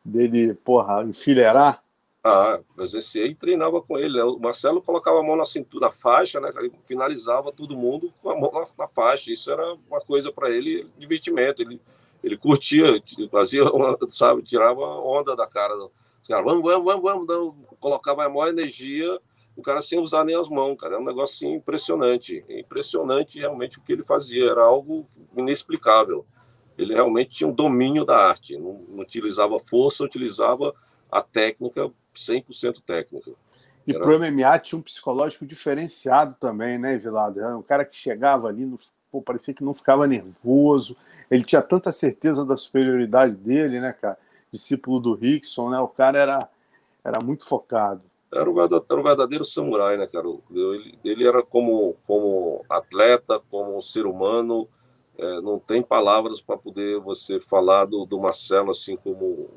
dele 0.05 0.55
porra, 0.55 1.03
enfileirar? 1.03 1.83
Ah, 2.23 2.61
presenciei 2.77 3.29
e 3.29 3.35
treinava 3.35 3.81
com 3.81 3.97
ele. 3.97 4.19
Né? 4.19 4.25
O 4.25 4.39
Marcelo 4.39 4.83
colocava 4.83 5.21
a 5.21 5.23
mão 5.23 5.37
na 5.37 5.45
cintura, 5.47 5.87
na 5.87 5.93
faixa, 5.93 6.39
né? 6.39 6.53
Ele 6.59 6.71
finalizava 6.85 7.51
todo 7.51 7.77
mundo 7.77 8.13
com 8.23 8.31
a 8.31 8.39
mão 8.39 8.51
na, 8.53 8.67
na 8.79 8.89
faixa. 8.89 9.33
Isso 9.33 9.51
era 9.51 9.75
uma 9.89 10.01
coisa 10.01 10.31
para 10.31 10.51
ele, 10.51 10.87
divertimento. 10.99 11.63
Ele, 11.63 11.81
ele 12.23 12.37
curtia, 12.37 13.03
fazia, 13.31 13.63
sabe, 14.11 14.43
tirava 14.43 14.83
onda 14.83 15.35
da 15.35 15.47
cara. 15.47 15.75
Os 15.75 16.29
caras, 16.29 16.45
vamos, 16.45 16.63
vamos, 16.63 17.03
vamos, 17.03 17.27
vamos. 17.27 17.55
Colocava 17.79 18.27
a 18.27 18.29
maior 18.29 18.49
energia, 18.49 19.19
o 19.57 19.63
cara 19.63 19.81
sem 19.81 19.99
usar 19.99 20.23
nem 20.23 20.37
as 20.37 20.49
mãos, 20.51 20.77
cara. 20.79 20.97
É 20.97 20.99
um 20.99 21.05
negócio 21.05 21.37
assim, 21.37 21.57
impressionante. 21.57 22.45
Impressionante 22.51 23.39
realmente 23.39 23.79
o 23.79 23.83
que 23.83 23.95
ele 23.95 24.03
fazia. 24.03 24.51
Era 24.51 24.63
algo 24.63 25.07
inexplicável. 25.35 26.27
Ele 26.77 26.93
realmente 26.93 27.31
tinha 27.31 27.49
um 27.49 27.55
domínio 27.55 28.05
da 28.05 28.19
arte. 28.19 28.59
Não, 28.59 28.85
não 28.89 29.01
utilizava 29.01 29.59
força, 29.59 30.05
utilizava 30.05 30.75
a 31.11 31.23
técnica 31.23 31.91
100% 32.15 32.83
técnica. 32.87 33.33
E 33.87 33.93
Era... 33.93 34.01
pro 34.01 34.19
MMA 34.19 34.59
tinha 34.59 34.79
um 34.79 34.83
psicológico 34.83 35.47
diferenciado 35.47 36.35
também, 36.39 36.79
né, 36.79 36.99
Vilado? 36.99 37.41
Era 37.41 37.57
um 37.57 37.63
cara 37.63 37.85
que 37.85 37.97
chegava 37.97 38.49
ali, 38.49 38.65
no... 38.65 38.77
Pô, 39.11 39.21
parecia 39.21 39.53
que 39.53 39.65
não 39.65 39.75
ficava 39.75 40.07
nervoso, 40.07 40.97
ele 41.29 41.43
tinha 41.43 41.61
tanta 41.61 41.91
certeza 41.91 42.45
da 42.45 42.57
superioridade 42.57 43.35
dele, 43.35 43.81
né, 43.81 43.93
cara? 43.93 44.17
Discípulo 44.53 45.01
do 45.01 45.15
Rickson, 45.15 45.71
né? 45.71 45.81
O 45.81 45.89
cara 45.89 46.21
era, 46.21 46.49
era 47.05 47.21
muito 47.21 47.45
focado. 47.45 48.03
Era 48.33 48.49
o, 48.49 48.61
era 48.61 49.01
o 49.01 49.03
verdadeiro 49.03 49.45
samurai, 49.45 49.97
né, 49.97 50.07
cara? 50.07 50.29
Ele, 50.51 50.99
ele 51.05 51.27
era 51.27 51.43
como, 51.43 51.97
como 52.07 52.65
atleta, 52.69 53.41
como 53.51 53.83
ser 53.83 54.07
humano, 54.07 54.69
é, 55.19 55.41
não 55.41 55.59
tem 55.59 55.83
palavras 55.83 56.41
para 56.41 56.57
poder 56.57 56.99
você 57.01 57.39
falar 57.39 57.85
do, 57.85 58.07
do 58.07 58.19
Marcelo 58.19 58.71
assim 58.71 58.97
como 58.97 59.51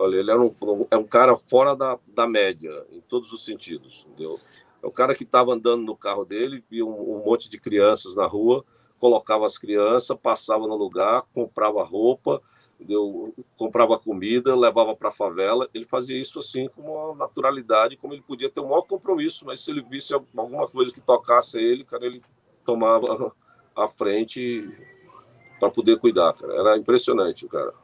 Olha, 0.00 0.16
ele 0.16 0.30
era 0.30 0.40
um, 0.40 0.54
é 0.90 0.96
um 0.96 1.04
cara 1.04 1.36
fora 1.36 1.74
da, 1.74 1.98
da 2.06 2.26
média, 2.26 2.86
em 2.92 3.00
todos 3.00 3.32
os 3.32 3.44
sentidos, 3.44 4.06
entendeu? 4.08 4.38
É 4.80 4.86
o 4.86 4.92
cara 4.92 5.12
que 5.12 5.24
estava 5.24 5.52
andando 5.52 5.82
no 5.82 5.96
carro 5.96 6.24
dele, 6.24 6.62
via 6.70 6.86
um, 6.86 7.16
um, 7.16 7.24
monte 7.24 7.50
de 7.50 7.58
crianças 7.58 8.14
na 8.14 8.24
rua, 8.24 8.64
colocava 9.00 9.44
as 9.44 9.58
crianças, 9.58 10.16
passava 10.16 10.68
no 10.68 10.76
lugar, 10.76 11.24
comprava 11.34 11.82
roupa, 11.82 12.40
entendeu? 12.78 13.34
comprava 13.56 13.98
comida, 13.98 14.54
levava 14.54 14.94
para 14.94 15.08
a 15.08 15.12
favela. 15.12 15.68
Ele 15.74 15.84
fazia 15.84 16.18
isso 16.18 16.38
assim 16.38 16.68
com 16.68 16.82
uma 16.82 17.14
naturalidade, 17.16 17.96
como 17.96 18.14
ele 18.14 18.22
podia 18.22 18.48
ter 18.48 18.60
o 18.60 18.68
maior 18.68 18.82
compromisso, 18.82 19.44
mas 19.44 19.60
se 19.60 19.72
ele 19.72 19.82
visse 19.82 20.14
alguma 20.14 20.68
coisa 20.68 20.94
que 20.94 21.00
tocasse 21.00 21.58
ele, 21.58 21.82
cara, 21.82 22.06
ele 22.06 22.22
tomava 22.64 23.32
a 23.74 23.88
frente 23.88 24.68
para 25.58 25.70
poder 25.70 25.98
cuidar. 25.98 26.34
Cara. 26.34 26.54
Era 26.54 26.76
impressionante 26.76 27.46
o 27.46 27.48
cara. 27.48 27.74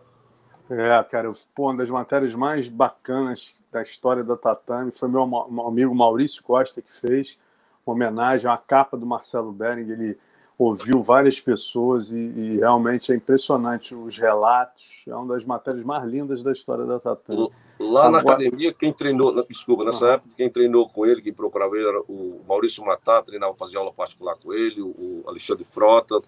É, 0.71 1.02
cara, 1.04 1.30
pô, 1.54 1.64
uma 1.64 1.76
das 1.76 1.90
matérias 1.90 2.35
mais 2.35 2.68
bacanas 2.68 3.54
da 3.71 3.83
história 3.83 4.25
da 4.25 4.37
Tatame 4.37 4.92
foi 4.92 5.09
meu, 5.09 5.23
amigo 5.66 5.94
Maurício 5.94 6.42
Costa 6.42 6.80
que 6.80 6.92
fez 6.92 7.38
uma 7.87 7.94
homenagem 7.94 8.50
à 8.50 8.56
capa 8.56 8.97
do 8.97 9.04
Marcelo 9.04 9.52
Bering. 9.52 9.90
Ele 9.90 10.18
ouviu 10.59 11.02
várias 11.02 11.40
pessoas 11.40 12.11
e, 12.11 12.16
e, 12.16 12.56
realmente 12.59 13.12
é 13.12 13.16
impressionante 13.16 13.94
os 13.94 14.16
relatos. 14.16 15.02
É 15.06 15.14
uma 15.14 15.35
das 15.35 15.44
matérias 15.44 15.85
mais 15.85 16.04
lindas 16.04 16.42
da 16.42 16.52
história 16.52 16.87
da 16.87 16.99
Tatame. 16.99 17.50
Lá 17.78 18.06
Agora... 18.06 18.11
na 18.11 18.18
academia, 18.18 18.73
quem 18.73 18.92
treinou, 18.92 19.44
desculpa, 19.47 19.85
nessa 19.85 20.12
época, 20.12 20.30
quem 20.37 20.49
treinou 20.49 20.88
com 20.88 21.04
ele, 21.04 21.21
quem 21.21 21.33
procurava 21.33 21.76
ele 21.76 21.88
era 21.88 22.00
o 22.02 22.40
Maurício 22.49 22.85
Matá, 22.85 23.21
treinava, 23.21 23.54
fazia 23.54 23.80
aula 23.80 23.92
particular 23.92 24.37
com 24.37 24.54
ele, 24.54 24.80
o 24.80 25.25
Alexandre 25.26 25.64
Frota, 25.64 26.23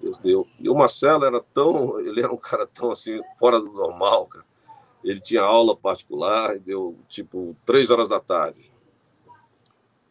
Deus 0.00 0.18
E 0.58 0.68
o 0.68 0.74
Marcelo 0.74 1.24
era 1.24 1.40
tão, 1.40 2.00
ele 2.00 2.20
era 2.20 2.32
um 2.32 2.36
cara 2.36 2.66
tão 2.66 2.90
assim, 2.90 3.20
fora 3.38 3.60
do 3.60 3.72
normal, 3.72 4.26
cara. 4.26 4.44
Ele 5.04 5.20
tinha 5.20 5.42
aula 5.42 5.76
particular, 5.76 6.58
deu 6.58 6.96
tipo 7.08 7.56
três 7.64 7.90
horas 7.90 8.10
da 8.10 8.20
tarde. 8.20 8.70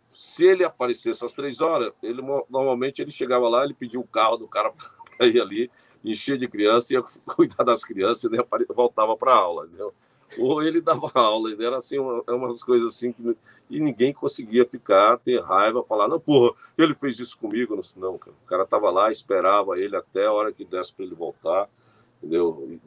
Se 0.10 0.46
ele 0.46 0.64
aparecesse 0.64 1.24
às 1.24 1.34
três 1.34 1.62
horas, 1.62 1.94
ele 2.02 2.22
normalmente 2.50 3.02
ele 3.02 3.12
chegava 3.12 3.48
lá, 3.48 3.64
ele 3.64 3.74
pedia 3.74 4.00
o 4.00 4.08
carro 4.08 4.38
do 4.38 4.48
cara 4.48 4.72
para 5.18 5.28
ir 5.28 5.40
ali, 5.42 5.72
encher 6.04 6.38
de 6.38 6.48
criança, 6.48 6.94
ia 6.94 7.04
cuidar 7.36 7.64
das 7.64 7.84
crianças 7.84 8.32
e 8.32 8.74
voltava 8.74 9.16
para 9.16 9.36
aula, 9.36 9.66
entendeu? 9.66 9.94
Ou 10.38 10.62
ele 10.62 10.82
dava 10.82 11.10
aula, 11.16 11.52
era 11.60 11.78
assim, 11.78 11.98
uma, 11.98 12.24
é 12.28 12.32
umas 12.32 12.62
coisas 12.62 12.94
assim, 12.94 13.12
que, 13.12 13.36
e 13.70 13.80
ninguém 13.80 14.14
conseguia 14.14 14.66
ficar, 14.66 15.18
ter 15.18 15.42
raiva, 15.42 15.84
falar, 15.84 16.08
não, 16.08 16.20
porra, 16.20 16.54
ele 16.78 16.94
fez 16.94 17.20
isso 17.20 17.38
comigo, 17.38 17.76
não, 17.76 18.12
não 18.12 18.18
cara. 18.18 18.36
o 18.44 18.48
cara 18.48 18.66
tava 18.66 18.92
lá, 18.92 19.12
esperava 19.12 19.80
ele 19.80 19.96
até 19.96 20.26
a 20.26 20.34
hora 20.34 20.52
que 20.52 20.66
desse 20.66 20.94
para 20.94 21.06
ele 21.06 21.16
voltar, 21.16 21.68
entendeu? 22.18 22.80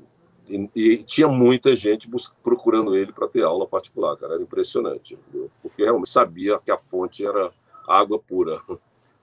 E, 0.49 0.71
e, 0.75 0.99
tinha 1.05 1.29
muita 1.29 1.75
gente 1.75 2.09
procurando 2.43 2.97
ele 2.97 3.13
para 3.13 3.29
ter 3.29 3.43
aula 3.43 3.67
particular, 3.67 4.17
cara, 4.17 4.35
era 4.35 4.43
impressionante, 4.43 5.15
entendeu? 5.15 5.51
porque 5.63 5.85
realmente 5.85 6.11
sabia 6.11 6.59
que 6.59 6.71
a 6.71 6.79
fonte 6.79 7.25
era 7.25 7.53
água 7.89 8.19
pura. 8.19 8.61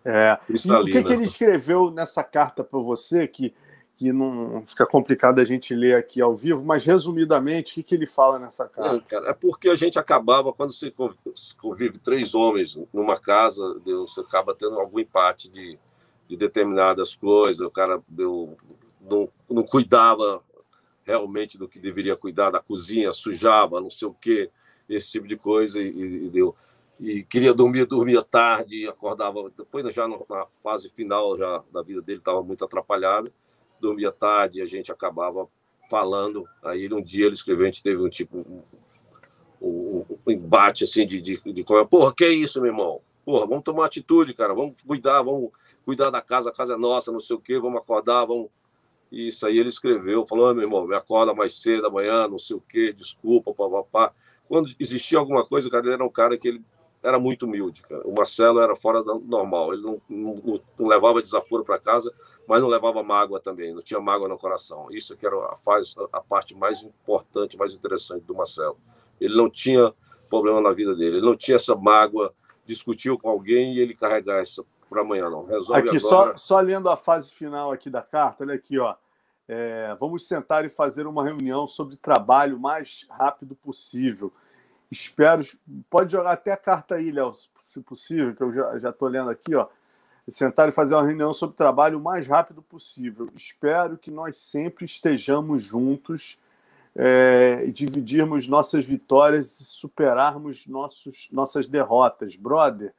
É. 0.03 0.39
E 0.49 0.71
o 0.71 0.85
que, 0.85 1.03
que 1.03 1.13
ele 1.13 1.25
escreveu 1.25 1.91
nessa 1.91 2.23
carta 2.23 2.63
para 2.63 2.79
você 2.79 3.27
que 3.27 3.53
que 3.99 4.13
não 4.13 4.63
fica 4.65 4.85
complicado 4.85 5.39
a 5.39 5.43
gente 5.43 5.75
ler 5.75 5.95
aqui 5.95 6.21
ao 6.21 6.33
vivo, 6.33 6.63
mas 6.63 6.85
resumidamente, 6.85 7.73
o 7.73 7.75
que, 7.75 7.83
que 7.83 7.95
ele 7.95 8.07
fala 8.07 8.39
nessa 8.39 8.65
carta? 8.65 8.93
Não, 8.93 9.01
cara, 9.01 9.31
é 9.31 9.33
porque 9.33 9.67
a 9.67 9.75
gente 9.75 9.99
acabava, 9.99 10.53
quando 10.53 10.71
você 10.71 10.89
convive 11.57 11.99
três 11.99 12.33
homens 12.33 12.79
numa 12.93 13.19
casa, 13.19 13.61
você 13.85 14.21
acaba 14.21 14.55
tendo 14.55 14.79
algum 14.79 15.01
empate 15.01 15.49
de, 15.49 15.77
de 16.29 16.37
determinadas 16.37 17.13
coisas, 17.13 17.59
o 17.59 17.69
cara 17.69 18.01
deu, 18.07 18.55
não, 19.01 19.27
não 19.49 19.63
cuidava 19.63 20.41
realmente 21.03 21.57
do 21.57 21.67
que 21.67 21.77
deveria 21.77 22.15
cuidar 22.15 22.51
da 22.51 22.61
cozinha, 22.61 23.11
sujava, 23.11 23.81
não 23.81 23.89
sei 23.89 24.07
o 24.07 24.13
quê, 24.13 24.49
esse 24.87 25.11
tipo 25.11 25.27
de 25.27 25.35
coisa, 25.35 25.77
e, 25.81 26.27
e 26.27 26.29
deu 26.29 26.55
e 27.01 27.23
queria 27.23 27.53
dormir, 27.53 27.85
dormia 27.85 28.21
tarde, 28.21 28.87
acordava 28.87 29.49
depois 29.57 29.93
já 29.93 30.07
na 30.07 30.45
fase 30.63 30.89
final 30.89 31.37
já 31.37 31.63
da 31.71 31.81
vida 31.81 32.01
dele 32.01 32.19
estava 32.19 32.41
muito 32.41 32.63
atrapalhado 32.63 33.31
dormia 33.79 34.11
tarde, 34.11 34.61
a 34.61 34.65
gente 34.65 34.91
acabava 34.91 35.47
falando. 35.89 36.45
Aí 36.63 36.91
um 36.93 37.01
dia 37.01 37.25
ele 37.25 37.35
escreveu, 37.35 37.63
a 37.63 37.65
gente 37.65 37.83
teve 37.83 38.01
um 38.01 38.09
tipo 38.09 38.37
um, 39.61 40.05
um, 40.25 40.31
embate 40.31 40.83
assim 40.83 41.05
de, 41.05 41.21
de, 41.21 41.53
de 41.53 41.63
porra, 41.89 42.13
que 42.15 42.23
é 42.23 42.29
isso, 42.29 42.61
meu 42.61 42.71
irmão? 42.71 43.01
Porra, 43.25 43.45
vamos 43.45 43.63
tomar 43.63 43.85
atitude, 43.85 44.33
cara, 44.33 44.53
vamos 44.53 44.81
cuidar, 44.81 45.21
vamos 45.21 45.51
cuidar 45.85 46.09
da 46.09 46.21
casa, 46.21 46.49
a 46.49 46.53
casa 46.53 46.73
é 46.73 46.77
nossa, 46.77 47.11
não 47.11 47.19
sei 47.19 47.35
o 47.35 47.39
quê, 47.39 47.59
vamos 47.59 47.81
acordar, 47.81 48.25
vamos. 48.25 48.49
Isso 49.11 49.45
aí 49.47 49.57
ele 49.57 49.69
escreveu, 49.69 50.25
falou, 50.25 50.53
meu 50.53 50.63
irmão, 50.63 50.85
me 50.85 50.95
acorda 50.95 51.33
mais 51.33 51.53
cedo 51.61 51.87
amanhã, 51.87 52.27
não 52.27 52.37
sei 52.37 52.55
o 52.55 52.61
quê, 52.61 52.93
desculpa, 52.93 53.53
papapá. 53.53 54.13
Quando 54.47 54.73
existia 54.79 55.17
alguma 55.17 55.45
coisa, 55.45 55.69
cara, 55.69 55.85
ele 55.85 55.93
era 55.93 56.05
um 56.05 56.09
cara 56.09 56.37
que 56.37 56.47
ele 56.47 56.63
era 57.01 57.17
muito 57.17 57.45
humilde, 57.45 57.81
cara. 57.81 58.05
O 58.05 58.13
Marcelo 58.13 58.59
era 58.59 58.75
fora 58.75 59.01
do 59.01 59.19
normal. 59.19 59.73
Ele 59.73 59.81
não, 59.81 60.01
não, 60.09 60.59
não 60.77 60.87
levava 60.87 61.21
desaforo 61.21 61.63
para 61.63 61.79
casa, 61.79 62.13
mas 62.47 62.61
não 62.61 62.67
levava 62.67 63.01
mágoa 63.01 63.39
também. 63.39 63.73
Não 63.73 63.81
tinha 63.81 63.99
mágoa 63.99 64.27
no 64.27 64.37
coração. 64.37 64.87
Isso 64.91 65.15
que 65.15 65.25
era 65.25 65.35
a, 65.35 65.55
faz, 65.57 65.95
a 66.11 66.21
parte 66.21 66.55
mais 66.55 66.83
importante, 66.83 67.57
mais 67.57 67.73
interessante 67.73 68.23
do 68.25 68.35
Marcelo. 68.35 68.77
Ele 69.19 69.35
não 69.35 69.49
tinha 69.49 69.93
problema 70.29 70.59
na 70.59 70.71
vida 70.71 70.93
dele. 70.95 71.17
Ele 71.17 71.25
não 71.25 71.37
tinha 71.37 71.55
essa 71.55 71.75
mágoa, 71.75 72.33
discutiu 72.65 73.17
com 73.17 73.29
alguém 73.29 73.75
e 73.75 73.79
ele 73.79 73.95
carregar 73.95 74.43
isso 74.43 74.65
para 74.89 75.01
amanhã, 75.01 75.29
não. 75.29 75.45
Resolve 75.45 75.81
aqui, 75.81 75.97
agora. 75.97 76.01
Só, 76.01 76.37
só 76.37 76.59
lendo 76.59 76.89
a 76.89 76.97
fase 76.97 77.31
final 77.31 77.71
aqui 77.71 77.89
da 77.89 78.01
carta, 78.01 78.43
olha 78.43 78.55
aqui, 78.55 78.77
ó. 78.77 78.95
É, 79.47 79.95
vamos 79.99 80.27
sentar 80.27 80.63
e 80.63 80.69
fazer 80.69 81.07
uma 81.07 81.23
reunião 81.23 81.65
sobre 81.65 81.95
trabalho 81.95 82.57
o 82.57 82.59
mais 82.59 83.07
rápido 83.09 83.55
possível. 83.55 84.31
Espero. 84.91 85.43
Pode 85.89 86.11
jogar 86.11 86.31
até 86.31 86.51
a 86.51 86.57
carta 86.57 86.95
aí, 86.95 87.11
Léo, 87.11 87.33
se 87.65 87.79
possível, 87.81 88.35
que 88.35 88.41
eu 88.41 88.79
já 88.79 88.89
estou 88.89 89.07
lendo 89.07 89.29
aqui, 89.29 89.55
ó. 89.55 89.67
Sentar 90.29 90.69
e 90.69 90.71
fazer 90.71 90.93
uma 90.93 91.05
reunião 91.05 91.33
sobre 91.33 91.55
trabalho 91.55 91.97
o 91.97 92.01
mais 92.01 92.27
rápido 92.27 92.61
possível. 92.61 93.25
Espero 93.35 93.97
que 93.97 94.11
nós 94.11 94.37
sempre 94.37 94.85
estejamos 94.85 95.63
juntos 95.63 96.39
é, 96.95 97.67
dividirmos 97.67 98.47
nossas 98.47 98.85
vitórias 98.85 99.59
e 99.59 99.65
superarmos 99.65 100.67
nossos, 100.67 101.29
nossas 101.31 101.67
derrotas. 101.67 102.35
Brother, 102.35 102.93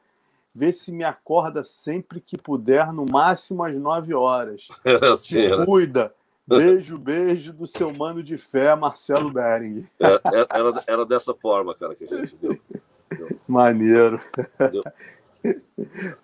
vê 0.54 0.72
se 0.72 0.90
me 0.90 1.04
acorda 1.04 1.62
sempre 1.62 2.20
que 2.20 2.36
puder, 2.36 2.92
no 2.92 3.06
máximo 3.06 3.62
às 3.62 3.76
nove 3.78 4.14
horas. 4.14 4.68
Era 4.84 5.12
assim, 5.12 5.40
era. 5.40 5.64
Cuida. 5.64 6.14
Beijo, 6.58 6.98
beijo 6.98 7.52
do 7.52 7.66
seu 7.66 7.92
mano 7.92 8.22
de 8.22 8.36
fé, 8.36 8.74
Marcelo 8.74 9.32
Bering. 9.32 9.86
Era, 9.98 10.20
é, 10.24 10.40
é, 10.40 10.46
era, 10.50 10.84
era, 10.86 11.06
dessa 11.06 11.34
forma, 11.34 11.74
cara, 11.74 11.94
que 11.94 12.04
a 12.04 12.06
gente 12.06 12.36
deu. 12.36 12.58
deu. 13.16 13.40
Maneiro. 13.46 14.20
Deu. 14.72 14.82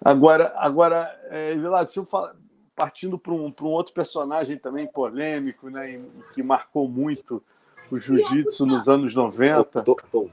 Agora, 0.04 0.52
agora 0.56 1.18
é, 1.30 1.54
deixa 1.54 2.00
eu 2.00 2.04
falar, 2.04 2.34
partindo 2.74 3.18
para 3.18 3.32
um, 3.32 3.52
um 3.62 3.66
outro 3.66 3.94
personagem 3.94 4.58
também 4.58 4.86
polêmico, 4.86 5.70
né, 5.70 6.02
que 6.34 6.42
marcou 6.42 6.88
muito 6.88 7.42
o 7.90 7.98
jiu-jitsu 7.98 8.66
nos 8.66 8.88
anos 8.88 9.14
90. 9.14 9.64
Tô, 9.64 9.82
tô, 9.82 9.96
tô. 10.10 10.28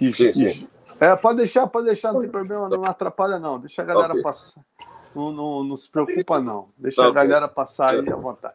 E, 0.00 0.12
sim, 0.14 0.32
sim. 0.32 0.68
É, 0.98 1.14
pode 1.16 1.38
deixar, 1.38 1.66
pode 1.66 1.86
deixar, 1.86 2.12
não 2.12 2.20
tem 2.20 2.30
problema, 2.30 2.68
não 2.68 2.84
atrapalha 2.84 3.38
não. 3.38 3.58
Deixa 3.58 3.82
a 3.82 3.84
galera 3.84 4.12
okay. 4.12 4.22
passar. 4.22 4.62
Não, 5.14 5.32
não, 5.32 5.64
não, 5.64 5.76
se 5.76 5.88
preocupa, 5.88 6.40
não. 6.40 6.68
Deixa 6.78 7.02
tá 7.02 7.08
a 7.08 7.12
galera 7.12 7.48
passar 7.48 7.90
aí 7.90 8.08
à 8.08 8.16
vontade. 8.16 8.54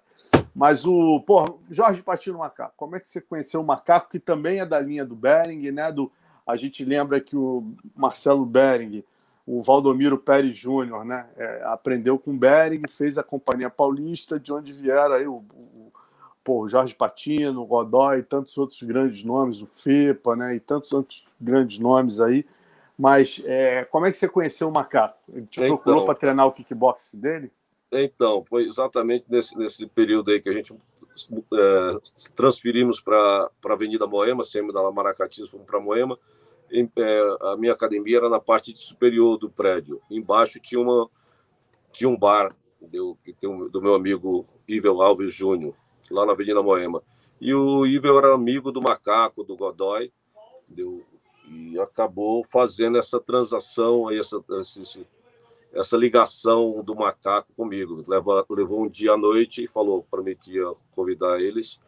Mas 0.55 0.85
o, 0.85 1.19
pô, 1.19 1.59
Jorge 1.69 2.01
Patino 2.01 2.39
Macaco, 2.39 2.73
como 2.77 2.95
é 2.95 2.99
que 2.99 3.09
você 3.09 3.19
conheceu 3.19 3.61
o 3.61 3.65
Macaco, 3.65 4.09
que 4.09 4.19
também 4.19 4.59
é 4.59 4.65
da 4.65 4.79
linha 4.79 5.05
do 5.05 5.15
Bering, 5.15 5.71
né? 5.71 5.91
Do, 5.91 6.11
a 6.47 6.55
gente 6.55 6.85
lembra 6.85 7.19
que 7.19 7.35
o 7.35 7.73
Marcelo 7.95 8.45
Bering, 8.45 9.03
o 9.45 9.61
Valdomiro 9.61 10.17
Pérez 10.17 10.55
Júnior, 10.55 11.03
né? 11.03 11.27
É, 11.37 11.61
aprendeu 11.65 12.17
com 12.17 12.31
o 12.31 12.37
Bering, 12.37 12.81
fez 12.87 13.17
a 13.17 13.23
Companhia 13.23 13.69
Paulista, 13.69 14.39
de 14.39 14.53
onde 14.53 14.71
vieram 14.71 15.15
aí 15.15 15.27
o, 15.27 15.35
o, 15.35 15.91
pô, 16.45 16.67
Jorge 16.67 16.95
Patino, 16.95 17.61
o 17.61 17.65
Godoy, 17.65 18.23
tantos 18.23 18.57
outros 18.57 18.81
grandes 18.83 19.23
nomes, 19.23 19.61
o 19.61 19.65
FEPA, 19.65 20.35
né, 20.35 20.55
e 20.55 20.59
tantos 20.59 20.93
outros 20.93 21.27
grandes 21.41 21.79
nomes 21.79 22.21
aí. 22.21 22.45
Mas 22.97 23.41
é, 23.45 23.83
como 23.85 24.05
é 24.05 24.11
que 24.11 24.17
você 24.17 24.27
conheceu 24.27 24.69
o 24.69 24.71
Macaco? 24.71 25.17
Ele 25.29 25.45
te 25.45 25.61
então, 25.61 25.75
procurou 25.75 26.05
para 26.05 26.15
treinar 26.15 26.47
o 26.47 26.51
kickbox 26.51 27.13
dele? 27.15 27.51
Então, 27.91 28.43
foi 28.47 28.65
exatamente 28.65 29.25
nesse, 29.29 29.57
nesse 29.57 29.85
período 29.87 30.31
aí 30.31 30.39
que 30.39 30.49
a 30.49 30.51
gente 30.51 30.73
é, 30.73 31.97
transferimos 32.35 32.99
para 32.99 33.49
a 33.65 33.73
Avenida 33.73 34.07
Moema, 34.07 34.43
sempre 34.43 34.73
da 34.73 34.91
Maracati, 34.91 35.47
fomos 35.49 35.65
para 35.65 35.79
Moema. 35.79 36.17
Em, 36.71 36.89
é, 36.97 37.37
a 37.41 37.57
minha 37.57 37.73
academia 37.73 38.17
era 38.17 38.29
na 38.29 38.39
parte 38.39 38.75
superior 38.77 39.37
do 39.37 39.49
prédio. 39.49 40.01
Embaixo 40.09 40.59
tinha, 40.59 40.79
uma, 40.79 41.09
tinha 41.91 42.09
um 42.09 42.17
bar 42.17 42.53
do, 42.81 43.17
do 43.71 43.81
meu 43.81 43.95
amigo 43.95 44.45
Ivel 44.67 45.01
Alves 45.01 45.33
Júnior 45.33 45.75
lá 46.09 46.25
na 46.25 46.33
Avenida 46.33 46.61
Moema. 46.61 47.01
E 47.39 47.53
o 47.53 47.85
Ivel 47.85 48.17
era 48.17 48.33
amigo 48.33 48.71
do 48.71 48.81
Macaco, 48.81 49.43
do 49.43 49.55
Godoy, 49.55 50.11
deu, 50.67 51.03
e 51.49 51.79
acabou 51.79 52.43
fazendo 52.43 52.97
essa 52.97 53.19
transação, 53.19 54.11
essa, 54.11 54.43
essa, 54.59 55.01
essa 55.73 55.97
ligação 55.97 56.83
do 56.83 56.95
Macaco 56.95 57.53
comigo. 57.53 58.03
Levou, 58.07 58.45
levou 58.49 58.83
um 58.83 58.89
dia 58.89 59.13
à 59.13 59.17
noite 59.17 59.63
e 59.63 59.67
falou, 59.67 60.05
prometia 60.09 60.63
convidar 60.95 61.39
eles 61.39 61.79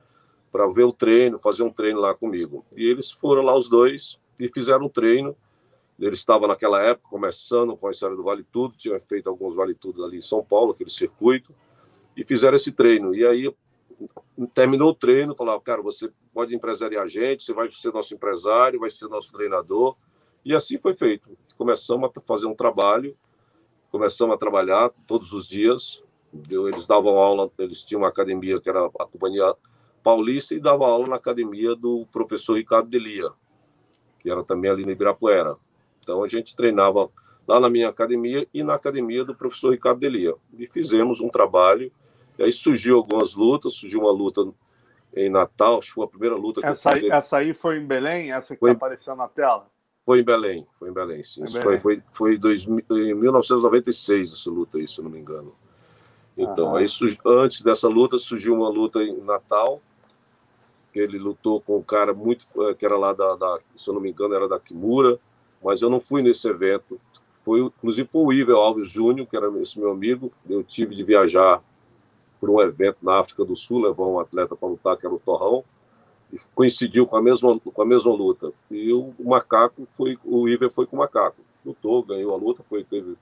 para 0.51 0.67
ver 0.67 0.83
o 0.83 0.93
treino, 0.93 1.39
fazer 1.39 1.63
um 1.63 1.71
treino 1.71 1.99
lá 1.99 2.13
comigo. 2.13 2.65
E 2.75 2.85
eles 2.85 3.11
foram 3.11 3.41
lá 3.41 3.55
os 3.55 3.69
dois 3.69 4.19
e 4.39 4.47
fizeram 4.47 4.85
um 4.85 4.89
treino. 4.89 5.35
Ele 5.99 6.13
estava 6.13 6.47
naquela 6.47 6.81
época 6.81 7.09
começando 7.09 7.75
com 7.75 7.87
a 7.87 7.91
história 7.91 8.15
do 8.15 8.23
Vale 8.23 8.43
Tudo, 8.43 8.75
tinha 8.77 8.99
feito 8.99 9.27
alguns 9.27 9.55
Vale 9.55 9.73
Tudo 9.73 10.05
ali 10.05 10.17
em 10.17 10.21
São 10.21 10.43
Paulo, 10.43 10.71
aquele 10.71 10.91
circuito, 10.91 11.53
e 12.15 12.23
fizeram 12.23 12.55
esse 12.55 12.71
treino. 12.71 13.15
E 13.15 13.25
aí 13.25 13.51
terminou 14.53 14.91
o 14.91 14.95
treino, 14.95 15.35
falou, 15.35 15.59
cara, 15.59 15.81
você 15.81 16.11
pode 16.33 16.55
empresariar 16.55 17.03
a 17.03 17.07
gente, 17.07 17.43
você 17.43 17.53
vai 17.53 17.69
ser 17.71 17.91
nosso 17.91 18.13
empresário, 18.13 18.79
vai 18.79 18.89
ser 18.89 19.07
nosso 19.07 19.31
treinador. 19.31 19.95
E 20.45 20.55
assim 20.55 20.77
foi 20.77 20.93
feito. 20.93 21.29
Começamos 21.57 22.09
a 22.15 22.21
fazer 22.21 22.45
um 22.45 22.55
trabalho, 22.55 23.15
começamos 23.91 24.35
a 24.35 24.37
trabalhar 24.37 24.91
todos 25.07 25.33
os 25.33 25.47
dias. 25.47 26.03
Eles 26.49 26.85
davam 26.85 27.17
aula, 27.17 27.49
eles 27.57 27.83
tinham 27.83 28.01
uma 28.01 28.09
academia 28.09 28.59
que 28.59 28.69
era 28.69 28.85
a 28.85 29.05
Companhia 29.05 29.55
Paulista 30.03 30.53
e 30.53 30.59
davam 30.59 30.87
aula 30.87 31.07
na 31.07 31.15
academia 31.15 31.75
do 31.75 32.05
professor 32.11 32.55
Ricardo 32.55 32.89
Delia, 32.89 33.31
que 34.19 34.29
era 34.29 34.43
também 34.43 34.69
ali 34.69 34.85
no 34.85 34.91
Ibirapuera. 34.91 35.57
Então 35.99 36.23
a 36.23 36.27
gente 36.27 36.55
treinava 36.55 37.09
lá 37.47 37.59
na 37.59 37.69
minha 37.69 37.89
academia 37.89 38.47
e 38.53 38.63
na 38.63 38.75
academia 38.75 39.25
do 39.25 39.35
professor 39.35 39.71
Ricardo 39.71 39.99
Delia. 39.99 40.35
E 40.57 40.67
fizemos 40.67 41.19
um 41.19 41.29
trabalho 41.29 41.91
e 42.37 42.43
aí 42.43 42.51
surgiu 42.51 42.97
algumas 42.97 43.35
lutas, 43.35 43.73
surgiu 43.73 44.01
uma 44.01 44.11
luta 44.11 44.47
em 45.15 45.29
Natal, 45.29 45.79
acho 45.79 45.87
que 45.87 45.93
foi 45.93 46.05
a 46.05 46.07
primeira 46.07 46.35
luta 46.35 46.61
que 46.61 46.67
essa, 46.67 46.93
aí, 46.93 47.09
essa 47.09 47.37
aí 47.37 47.53
foi 47.53 47.77
em 47.77 47.85
Belém? 47.85 48.31
Essa 48.31 48.55
que 48.55 48.63
está 48.63 48.75
aparecendo 48.75 49.17
na 49.17 49.27
tela? 49.27 49.67
Foi 50.05 50.19
em 50.19 50.23
Belém, 50.23 50.65
foi 50.79 50.89
em 50.89 50.93
Belém, 50.93 51.23
sim. 51.23 51.41
Em 51.41 51.45
Belém. 51.45 51.61
Foi, 51.61 51.77
foi, 51.79 52.03
foi 52.11 52.37
dois, 52.37 52.65
em 52.65 53.13
1996 53.13 54.31
essa 54.33 54.49
luta 54.49 54.77
aí, 54.77 54.87
se 54.87 55.01
não 55.01 55.09
me 55.09 55.19
engano. 55.19 55.53
Então, 56.37 56.75
aí 56.75 56.85
antes 57.25 57.61
dessa 57.61 57.87
luta 57.87 58.17
surgiu 58.19 58.53
uma 58.53 58.69
luta 58.69 59.01
em 59.01 59.19
Natal, 59.21 59.81
que 60.93 60.99
ele 60.99 61.17
lutou 61.17 61.59
com 61.59 61.77
um 61.77 61.81
cara 61.81 62.13
muito 62.13 62.45
eh, 62.69 62.75
que 62.75 62.85
era 62.85 62.95
lá 62.95 63.11
da, 63.11 63.35
da, 63.35 63.59
se 63.75 63.89
eu 63.89 63.93
não 63.95 64.01
me 64.01 64.11
engano, 64.11 64.35
era 64.35 64.47
da 64.47 64.59
Kimura, 64.59 65.19
mas 65.63 65.81
eu 65.81 65.89
não 65.89 65.99
fui 65.99 66.21
nesse 66.21 66.47
evento. 66.47 67.01
Foi 67.43 67.59
inclusive 67.59 68.07
foi 68.11 68.21
o 68.21 68.33
Ivel 68.33 68.57
Alves 68.57 68.89
Júnior, 68.89 69.25
que 69.27 69.35
era 69.35 69.49
esse 69.61 69.79
meu 69.79 69.91
amigo. 69.91 70.31
Eu 70.47 70.63
tive 70.63 70.95
de 70.95 71.03
viajar 71.03 71.61
por 72.39 72.49
um 72.49 72.61
evento 72.61 72.97
na 73.01 73.19
África 73.19 73.43
do 73.43 73.55
Sul, 73.55 73.81
levou 73.81 74.13
um 74.13 74.19
atleta 74.19 74.55
para 74.55 74.69
lutar, 74.69 74.97
que 74.97 75.05
era 75.05 75.13
o 75.13 75.19
Torrão, 75.19 75.63
e 76.31 76.37
coincidiu 76.53 77.05
com 77.05 77.17
a 77.17 77.21
mesma, 77.21 77.59
com 77.59 77.81
a 77.81 77.85
mesma 77.85 78.11
luta. 78.11 78.51
E 78.69 78.91
o, 78.91 79.13
o 79.17 79.29
Macaco 79.29 79.87
foi, 79.95 80.17
o 80.23 80.47
Iver 80.47 80.69
foi 80.69 80.85
com 80.85 80.95
o 80.95 80.99
Macaco. 80.99 81.41
Lutou, 81.65 82.03
ganhou 82.03 82.33
a 82.33 82.37
luta, 82.37 82.63
foi, 82.63 82.83
teve, 82.83 83.15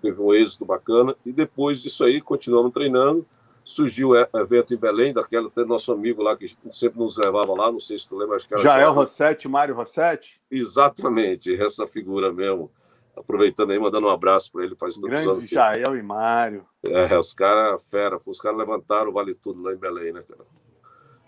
teve 0.00 0.20
um 0.20 0.32
êxito 0.32 0.64
bacana, 0.64 1.14
e 1.24 1.32
depois 1.32 1.80
disso 1.82 2.04
aí, 2.04 2.20
continuamos 2.20 2.72
treinando, 2.72 3.26
surgiu 3.64 4.10
o 4.10 4.38
evento 4.38 4.74
em 4.74 4.76
Belém, 4.76 5.12
daquela 5.12 5.48
até 5.48 5.64
nosso 5.64 5.90
amigo 5.92 6.22
lá 6.22 6.36
que 6.36 6.46
sempre 6.70 6.98
nos 6.98 7.16
levava 7.16 7.52
lá, 7.54 7.72
não 7.72 7.80
sei 7.80 7.98
se 7.98 8.08
tu 8.08 8.16
lembra, 8.16 8.36
acho 8.36 8.46
que 8.46 8.54
era 8.54 8.62
Jael 8.62 8.92
Rossetti, 8.92 9.48
Mário 9.48 9.74
Rossetti? 9.74 10.40
Exatamente, 10.50 11.54
essa 11.54 11.86
figura 11.86 12.32
mesmo 12.32 12.70
aproveitando 13.16 13.70
aí, 13.70 13.78
mandando 13.78 14.06
um 14.06 14.10
abraço 14.10 14.50
para 14.52 14.64
ele. 14.64 14.74
Faz 14.76 14.98
Grande 14.98 15.28
anos 15.28 15.48
Jael 15.48 15.92
que... 15.92 15.98
e 15.98 16.02
Mário. 16.02 16.66
É, 16.82 17.18
os 17.18 17.32
caras, 17.32 17.88
fera, 17.88 18.18
os 18.24 18.40
caras 18.40 18.58
levantaram 18.58 19.10
o 19.10 19.12
Vale 19.12 19.34
Tudo 19.34 19.62
lá 19.62 19.72
em 19.72 19.76
Belém, 19.76 20.12
né, 20.12 20.22
cara? 20.22 20.44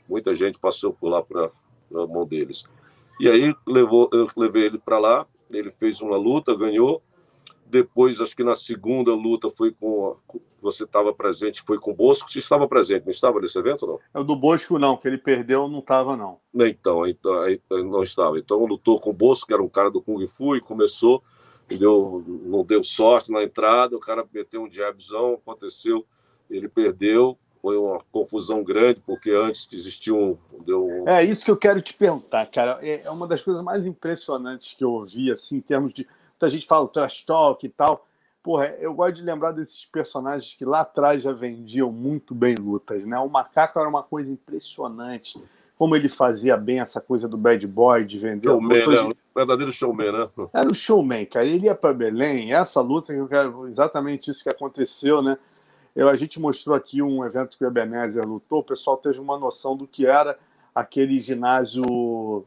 Muita 0.09 0.35
gente 0.35 0.59
passou 0.59 0.93
por 0.93 1.09
lá 1.09 1.23
para 1.23 1.51
a 1.95 2.07
mão 2.07 2.27
deles. 2.27 2.65
E 3.19 3.29
aí 3.29 3.55
levou, 3.67 4.09
eu 4.13 4.29
levei 4.37 4.65
ele 4.67 4.79
para 4.79 4.99
lá, 4.99 5.27
ele 5.51 5.71
fez 5.71 6.01
uma 6.01 6.17
luta, 6.17 6.55
ganhou. 6.55 7.03
Depois, 7.69 8.21
acho 8.21 8.37
que 8.37 8.45
na 8.45 8.55
segunda 8.55 9.13
luta 9.13 9.51
foi 9.51 9.73
com. 9.73 10.17
Você 10.63 10.85
estava 10.85 11.13
presente, 11.13 11.63
foi 11.63 11.79
com 11.79 11.91
o 11.91 11.95
Bosco. 11.95 12.31
Você 12.31 12.39
estava 12.39 12.67
presente, 12.69 13.05
não 13.05 13.11
estava 13.11 13.41
nesse 13.41 13.59
evento, 13.59 13.87
não? 13.87 13.99
É 14.15 14.21
o 14.21 14.25
do 14.25 14.37
Bosco, 14.37 14.79
não, 14.79 14.97
que 14.97 15.09
ele 15.09 15.19
perdeu, 15.19 15.69
não 15.69 15.81
estava, 15.81 16.17
não. 16.17 16.39
Então, 16.55 17.07
então, 17.07 17.35
não 17.85 18.03
estava. 18.03 18.39
Então, 18.39 18.65
lutou 18.65 19.01
com 19.01 19.11
o 19.11 19.13
Bosco, 19.13 19.47
que 19.47 19.53
era 19.53 19.63
um 19.63 19.69
cara 19.69 19.91
do 19.91 20.01
Kung 20.01 20.25
Fu, 20.27 20.57
e 20.57 20.61
começou 20.61 21.23
deu, 21.69 22.25
não 22.45 22.65
deu 22.65 22.83
sorte 22.85 23.31
na 23.33 23.43
entrada, 23.43 23.97
o 23.97 24.01
cara 24.01 24.27
meteu 24.33 24.63
um 24.63 24.71
jabzão, 24.71 25.35
aconteceu, 25.35 26.07
ele 26.49 26.69
perdeu, 26.69 27.37
foi 27.61 27.77
uma 27.77 28.01
confusão 28.13 28.63
grande, 28.63 29.01
porque 29.05 29.31
antes 29.31 29.69
existia 29.73 30.15
um, 30.15 30.39
deu. 30.65 30.87
É 31.09 31.25
isso 31.25 31.45
que 31.45 31.51
eu 31.51 31.57
quero 31.57 31.81
te 31.81 31.95
perguntar, 31.95 32.47
cara. 32.47 32.79
É, 32.81 33.03
é 33.03 33.11
uma 33.11 33.27
das 33.27 33.43
coisas 33.43 33.63
mais 33.63 33.85
impressionantes 33.85 34.75
que 34.75 34.85
eu 34.85 34.93
ouvi, 34.93 35.33
assim, 35.33 35.57
em 35.57 35.61
termos 35.61 35.93
de. 35.93 36.07
Muita 36.31 36.49
gente 36.51 36.67
fala 36.67 36.87
trash 36.87 37.25
talk 37.25 37.67
e 37.67 37.69
tal. 37.69 38.07
Porra, 38.43 38.67
eu 38.79 38.95
gosto 38.95 39.17
de 39.17 39.23
lembrar 39.23 39.51
desses 39.51 39.85
personagens 39.87 40.55
que 40.55 40.65
lá 40.65 40.83
atrás 40.83 41.23
já 41.23 41.33
vendiam 41.33 41.91
muito 41.91 42.33
bem 42.33 42.55
lutas, 42.55 43.05
né? 43.05 43.19
O 43.19 43.29
macaco 43.29 43.81
era 43.81 43.89
uma 43.89 44.05
coisa 44.05 44.31
impressionante 44.31 45.43
como 45.77 45.95
ele 45.95 46.09
fazia 46.09 46.57
bem 46.57 46.81
essa 46.81 47.01
coisa 47.01 47.29
do 47.29 47.37
bad 47.37 47.65
boy, 47.67 48.05
de 48.05 48.19
vender. 48.19 48.49
Showman, 48.49 48.87
né? 48.87 49.03
De... 49.03 49.17
verdadeiro 49.35 49.73
showman, 49.73 50.13
né? 50.13 50.29
Era 50.53 50.71
o 50.71 50.75
showman, 50.75 51.25
cara. 51.27 51.47
Ele 51.47 51.67
ia 51.67 51.75
para 51.75 51.93
Belém, 51.93 52.53
essa 52.53 52.81
luta, 52.81 53.13
exatamente 53.69 54.31
isso 54.31 54.43
que 54.43 54.49
aconteceu, 54.49 55.23
né? 55.23 55.39
Eu, 55.95 56.09
a 56.09 56.17
gente 56.17 56.39
mostrou 56.39 56.77
aqui 56.77 57.01
um 57.01 57.25
evento 57.25 57.57
que 57.57 57.65
o 57.65 57.67
Ebenezer 57.67 58.27
lutou, 58.27 58.61
o 58.61 58.65
pessoal 58.65 58.99
teve 58.99 59.19
uma 59.19 59.39
noção 59.39 59.75
do 59.75 59.87
que 59.87 60.07
era 60.07 60.39
aquele 60.75 61.19
ginásio. 61.21 62.45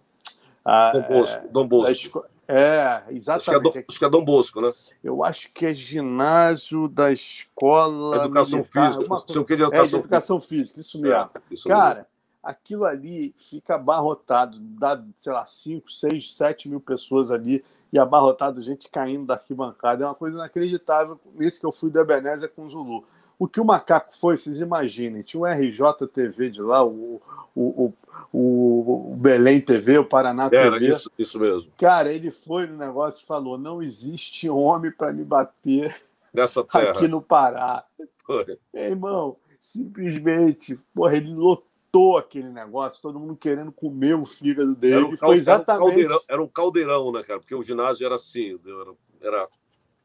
Ah, 0.63 0.91
Dom 0.91 1.01
Bosco. 1.01 1.45
É, 1.45 1.47
Dom 1.47 1.67
Bosco. 1.67 2.25
É, 2.47 3.03
exatamente. 3.09 3.29
Acho 3.29 3.45
que 3.45 3.55
é, 3.55 3.59
Dom, 3.59 3.85
acho 3.89 3.99
que 3.99 4.05
é 4.05 4.09
Dom 4.09 4.25
Bosco, 4.25 4.61
né? 4.61 4.71
Eu 5.03 5.23
acho 5.23 5.51
que 5.51 5.65
é 5.65 5.73
ginásio 5.73 6.87
da 6.87 7.11
escola. 7.11 8.25
Educação 8.25 8.59
militar, 8.59 8.87
física. 8.87 9.05
Uma... 9.05 9.23
Seu 9.27 9.45
que 9.45 9.55
de 9.55 9.63
educação, 9.63 9.85
é, 9.85 9.87
de 9.87 9.95
educação 9.95 10.39
física, 10.39 10.79
isso 10.79 11.01
mesmo. 11.01 11.15
É, 11.15 11.29
isso 11.51 11.67
Cara, 11.67 11.95
mesmo. 11.95 12.07
Aquilo 12.43 12.85
ali 12.85 13.33
fica 13.37 13.75
abarrotado, 13.75 14.57
dá, 14.59 15.01
sei 15.15 15.33
lá, 15.33 15.45
5, 15.45 15.91
6, 15.91 16.35
7 16.35 16.69
mil 16.69 16.79
pessoas 16.79 17.31
ali 17.31 17.63
e 17.91 17.99
abarrotado, 17.99 18.61
gente 18.61 18.89
caindo 18.89 19.25
da 19.25 19.33
arquibancada. 19.33 20.03
É 20.03 20.07
uma 20.07 20.15
coisa 20.15 20.35
inacreditável. 20.35 21.19
Esse 21.39 21.59
que 21.59 21.65
eu 21.65 21.71
fui 21.71 21.89
do 21.89 21.99
Ebenezer 21.99 22.49
com 22.49 22.65
o 22.65 22.69
Zulu. 22.69 23.05
O 23.37 23.47
que 23.47 23.59
o 23.59 23.65
macaco 23.65 24.13
foi, 24.13 24.35
vocês 24.35 24.59
imaginem, 24.59 25.23
tinha 25.23 25.39
o 25.39 25.45
RJTV 25.45 26.49
de 26.49 26.61
lá, 26.61 26.83
o, 26.83 27.21
o, 27.55 27.93
o, 28.33 29.13
o 29.13 29.15
Belém 29.15 29.61
TV, 29.61 29.97
o 29.97 30.03
Paraná 30.03 30.49
Era 30.51 30.77
TV. 30.77 30.89
Isso, 30.89 31.09
isso 31.17 31.39
mesmo. 31.39 31.71
Cara, 31.77 32.11
ele 32.11 32.31
foi 32.31 32.67
no 32.67 32.77
negócio 32.77 33.23
e 33.23 33.25
falou: 33.25 33.57
não 33.57 33.81
existe 33.81 34.49
homem 34.49 34.91
para 34.91 35.13
me 35.13 35.23
bater 35.23 35.95
Nessa 36.33 36.65
terra. 36.65 36.89
aqui 36.89 37.07
no 37.07 37.21
Pará. 37.21 37.85
Foi. 38.25 38.59
Irmão, 38.73 39.37
simplesmente, 39.61 40.77
porra, 40.93 41.15
ele 41.15 41.33
lotou 41.33 41.68
aquele 42.17 42.49
negócio, 42.49 43.01
todo 43.01 43.19
mundo 43.19 43.35
querendo 43.35 43.71
comer 43.71 44.15
o 44.15 44.25
fígado 44.25 44.75
dele. 44.75 44.95
Era 44.95 45.05
um, 45.05 45.17
foi 45.17 45.37
exatamente... 45.37 45.81
era 45.81 45.83
um, 45.83 45.87
caldeirão, 45.87 46.21
era 46.27 46.43
um 46.43 46.47
caldeirão, 46.47 47.11
né, 47.11 47.23
cara? 47.23 47.39
Porque 47.39 47.55
o 47.55 47.63
ginásio 47.63 48.05
era 48.05 48.15
assim, 48.15 48.59
era, 48.65 48.93
era 49.21 49.49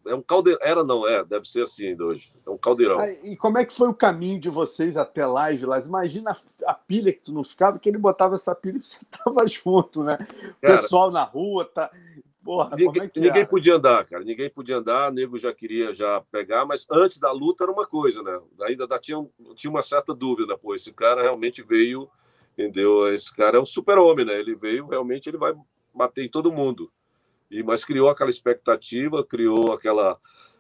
é 0.07 0.15
um 0.15 0.23
caldeirão. 0.23 0.61
Era, 0.63 0.85
não, 0.85 1.09
é, 1.09 1.25
deve 1.25 1.49
ser 1.49 1.63
assim 1.63 1.89
ainda 1.89 2.05
hoje. 2.05 2.31
É 2.47 2.51
um 2.51 2.59
caldeirão. 2.59 2.99
Ah, 2.99 3.11
e 3.11 3.37
como 3.37 3.59
é 3.59 3.65
que 3.65 3.73
foi 3.73 3.89
o 3.89 3.95
caminho 3.95 4.39
de 4.39 4.51
vocês 4.51 4.97
até 4.97 5.27
lá, 5.27 5.51
Vilas? 5.51 5.87
Imagina 5.87 6.33
a, 6.33 6.71
a, 6.71 6.75
pilha 6.75 7.13
que 7.13 7.21
tu 7.21 7.33
não 7.33 7.43
ficava, 7.43 7.79
que 7.79 7.89
ele 7.89 7.99
botava 7.99 8.35
essa 8.35 8.55
pilha 8.55 8.77
e 8.77 8.85
você 8.85 8.99
tava 9.11 9.47
junto, 9.47 10.05
né? 10.05 10.19
Cara, 10.61 10.77
Pessoal 10.77 11.11
na 11.11 11.25
rua, 11.25 11.65
tá. 11.65 11.91
Porra, 12.45 12.77
ninguém, 12.77 13.05
é 13.05 13.21
ninguém 13.21 13.47
podia 13.47 13.77
andar, 13.77 14.05
cara. 14.05 14.23
Ninguém 14.23 14.51
podia 14.51 14.77
andar, 14.77 15.11
o 15.11 15.15
nego 15.15 15.39
já 15.39 15.53
queria 15.53 15.93
já 15.95 16.21
pegar, 16.31 16.67
mas 16.67 16.87
antes 16.91 17.19
da 17.19 17.33
luta 17.33 17.65
era 17.65 17.73
uma 17.73 17.87
coisa, 17.87 18.23
né? 18.23 18.39
Ainda 18.63 18.87
tinha, 18.99 19.27
tinha 19.55 19.71
uma 19.71 19.83
certa 19.83 20.15
dúvida, 20.15 20.57
pô, 20.59 20.75
esse 20.75 20.93
cara 20.93 21.23
realmente 21.23 21.63
veio, 21.63 22.09
entendeu? 22.53 23.13
Esse 23.15 23.35
cara 23.35 23.57
é 23.57 23.61
um 23.61 23.65
super-homem, 23.65 24.27
né? 24.27 24.39
Ele 24.39 24.55
veio, 24.55 24.87
realmente, 24.87 25.31
ele 25.31 25.39
vai 25.39 25.55
bater 25.95 26.23
em 26.23 26.29
todo 26.29 26.53
mundo. 26.53 26.93
E, 27.51 27.63
mas 27.63 27.83
criou 27.83 28.11
aquela 28.11 28.31
expectativa, 28.31 29.25
criou 29.25 29.73
aquela 29.73 30.19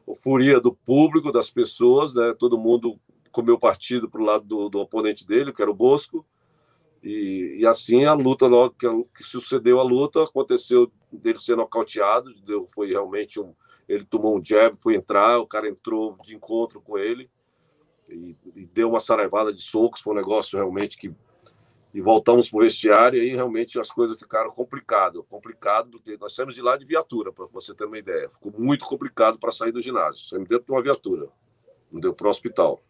euforia 0.08 0.58
do 0.60 0.72
público, 0.72 1.30
das 1.30 1.50
pessoas, 1.50 2.14
né? 2.14 2.34
Todo 2.38 2.56
mundo 2.56 2.98
comeu 3.30 3.58
partido 3.58 4.08
para 4.08 4.22
o 4.22 4.24
lado 4.24 4.44
do, 4.44 4.68
do, 4.70 4.80
oponente 4.80 5.26
dele, 5.26 5.52
que 5.52 5.60
era 5.60 5.70
o 5.70 5.74
Bosco. 5.74 6.24
E, 7.04 7.58
e 7.58 7.66
assim 7.66 8.06
a 8.06 8.14
luta, 8.14 8.46
logo 8.46 8.74
que, 8.78 8.88
que, 9.14 9.22
sucedeu 9.22 9.78
a 9.78 9.82
luta, 9.82 10.24
aconteceu 10.24 10.90
dele 11.12 11.38
ser 11.38 11.54
nocauteado, 11.54 12.32
deu, 12.40 12.66
foi 12.66 12.88
realmente 12.88 13.38
um. 13.38 13.54
Ele 13.86 14.04
tomou 14.04 14.38
um 14.38 14.42
jab, 14.42 14.74
foi 14.80 14.94
entrar, 14.94 15.38
o 15.38 15.46
cara 15.46 15.68
entrou 15.68 16.16
de 16.22 16.34
encontro 16.34 16.80
com 16.80 16.96
ele 16.96 17.30
e, 18.08 18.34
e 18.56 18.64
deu 18.64 18.88
uma 18.88 19.00
saraivada 19.00 19.52
de 19.52 19.60
socos. 19.60 20.00
Foi 20.00 20.14
um 20.14 20.16
negócio 20.16 20.56
realmente 20.56 20.96
que 20.96 21.14
e 21.92 22.00
voltamos 22.00 22.48
para 22.50 22.58
o 22.58 22.62
vestiário 22.62 23.22
e 23.22 23.30
aí 23.30 23.36
realmente 23.36 23.78
as 23.78 23.88
coisas 23.88 24.18
ficaram 24.18 24.50
complicadas. 24.50 25.22
Complicado, 25.28 25.90
porque 25.90 26.16
nós 26.16 26.34
saímos 26.34 26.56
de 26.56 26.62
lá 26.62 26.76
de 26.76 26.84
viatura, 26.84 27.32
para 27.32 27.46
você 27.46 27.72
ter 27.72 27.84
uma 27.84 27.98
ideia. 27.98 28.28
Ficou 28.30 28.52
muito 28.58 28.84
complicado 28.84 29.38
para 29.38 29.52
sair 29.52 29.70
do 29.70 29.80
ginásio. 29.80 30.26
Saímos 30.26 30.48
dentro 30.48 30.64
de 30.64 30.72
uma 30.72 30.82
viatura. 30.82 31.28
Não 31.92 32.00
deu 32.00 32.12
para 32.12 32.26
o 32.26 32.30
hospital. 32.30 32.82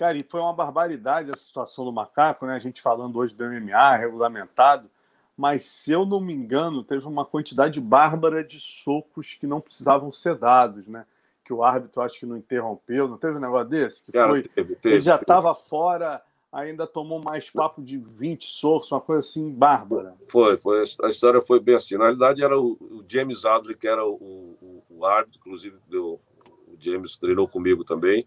Cara, 0.00 0.16
e 0.16 0.22
foi 0.22 0.40
uma 0.40 0.54
barbaridade 0.54 1.30
a 1.30 1.36
situação 1.36 1.84
do 1.84 1.92
macaco, 1.92 2.46
né? 2.46 2.54
A 2.54 2.58
gente 2.58 2.80
falando 2.80 3.18
hoje 3.18 3.34
do 3.34 3.44
MMA, 3.44 3.96
regulamentado, 3.96 4.88
mas 5.36 5.66
se 5.66 5.92
eu 5.92 6.06
não 6.06 6.18
me 6.18 6.32
engano, 6.32 6.82
teve 6.82 7.06
uma 7.06 7.22
quantidade 7.22 7.78
bárbara 7.82 8.42
de 8.42 8.58
socos 8.58 9.34
que 9.38 9.46
não 9.46 9.60
precisavam 9.60 10.10
ser 10.10 10.36
dados, 10.36 10.86
né? 10.86 11.04
Que 11.44 11.52
o 11.52 11.62
árbitro 11.62 12.00
acho 12.00 12.18
que 12.18 12.24
não 12.24 12.38
interrompeu, 12.38 13.08
não 13.08 13.18
teve 13.18 13.36
um 13.36 13.40
negócio 13.40 13.68
desse? 13.68 14.02
Que 14.06 14.12
Cara, 14.12 14.30
foi. 14.30 14.42
Teve, 14.44 14.74
teve, 14.74 14.94
ele 14.94 15.02
já 15.02 15.16
estava 15.16 15.54
fora 15.54 16.22
ainda 16.50 16.86
tomou 16.86 17.22
mais 17.22 17.50
papo 17.50 17.82
de 17.82 17.98
20 17.98 18.42
socos, 18.42 18.90
uma 18.90 19.02
coisa 19.02 19.20
assim 19.20 19.52
bárbara. 19.52 20.14
Foi, 20.30 20.56
foi 20.56 20.80
a 20.80 21.08
história 21.10 21.42
foi 21.42 21.60
bem 21.60 21.74
assim. 21.74 21.98
Na 21.98 22.04
realidade, 22.04 22.42
era 22.42 22.58
o, 22.58 22.72
o 22.72 23.04
James 23.06 23.44
Adley, 23.44 23.76
que 23.76 23.86
era 23.86 24.04
o, 24.04 24.14
o, 24.14 24.82
o 24.88 25.04
árbitro, 25.04 25.38
inclusive 25.38 25.76
deu, 25.86 26.18
o 26.66 26.76
James 26.78 27.18
treinou 27.18 27.46
comigo 27.46 27.84
também. 27.84 28.26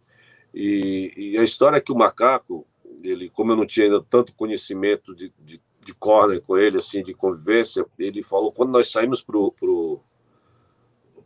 E, 0.54 1.12
e, 1.16 1.38
a 1.38 1.44
história 1.44 1.78
é 1.78 1.82
que 1.82 1.92
o 1.92 1.96
macaco, 1.96 2.66
ele, 3.02 3.30
como 3.30 3.52
eu 3.52 3.56
não 3.56 3.66
tinha 3.66 3.88
ainda 3.88 4.04
tanto 4.08 4.34
conhecimento 4.34 5.16
de, 5.16 5.34
de, 5.40 5.62
de 5.80 5.94
corner 5.96 6.42
com 6.42 6.58
ele, 6.58 6.78
assim, 6.78 7.04
de 7.04 7.14
convivência, 7.14 7.86
ele 7.98 8.22
falou, 8.22 8.52
quando 8.52 8.72
nós 8.72 8.92
saímos 8.92 9.24
pro, 9.24 9.52
pro, 9.52 10.00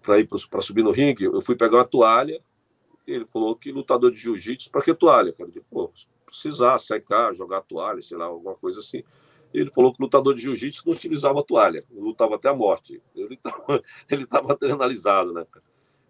para 0.01 0.19
ir 0.19 0.27
para 0.27 0.61
subir 0.61 0.83
no 0.83 0.91
ringue, 0.91 1.25
eu 1.25 1.41
fui 1.41 1.55
pegar 1.55 1.77
uma 1.77 1.85
toalha, 1.85 2.41
ele 3.05 3.25
falou 3.25 3.55
que 3.55 3.71
lutador 3.71 4.11
de 4.11 4.17
jiu-jitsu, 4.17 4.71
para 4.71 4.81
que 4.81 4.93
toalha? 4.93 5.33
Cara? 5.33 5.49
Eu 5.53 5.63
pô, 5.69 5.91
precisar 6.25 6.77
secar, 6.77 7.33
jogar 7.33 7.61
toalha, 7.61 8.01
sei 8.01 8.17
lá, 8.17 8.25
alguma 8.25 8.55
coisa 8.55 8.79
assim. 8.79 9.03
Ele 9.53 9.69
falou 9.69 9.93
que 9.93 10.01
lutador 10.01 10.33
de 10.33 10.41
jiu-jitsu 10.41 10.83
não 10.85 10.93
utilizava 10.93 11.43
toalha, 11.43 11.83
lutava 11.89 12.35
até 12.35 12.49
a 12.49 12.53
morte. 12.53 13.01
Ele 13.15 13.35
estava 13.35 13.81
ele 14.09 14.25
tava 14.25 14.53
adrenalizado, 14.53 15.33
né? 15.33 15.45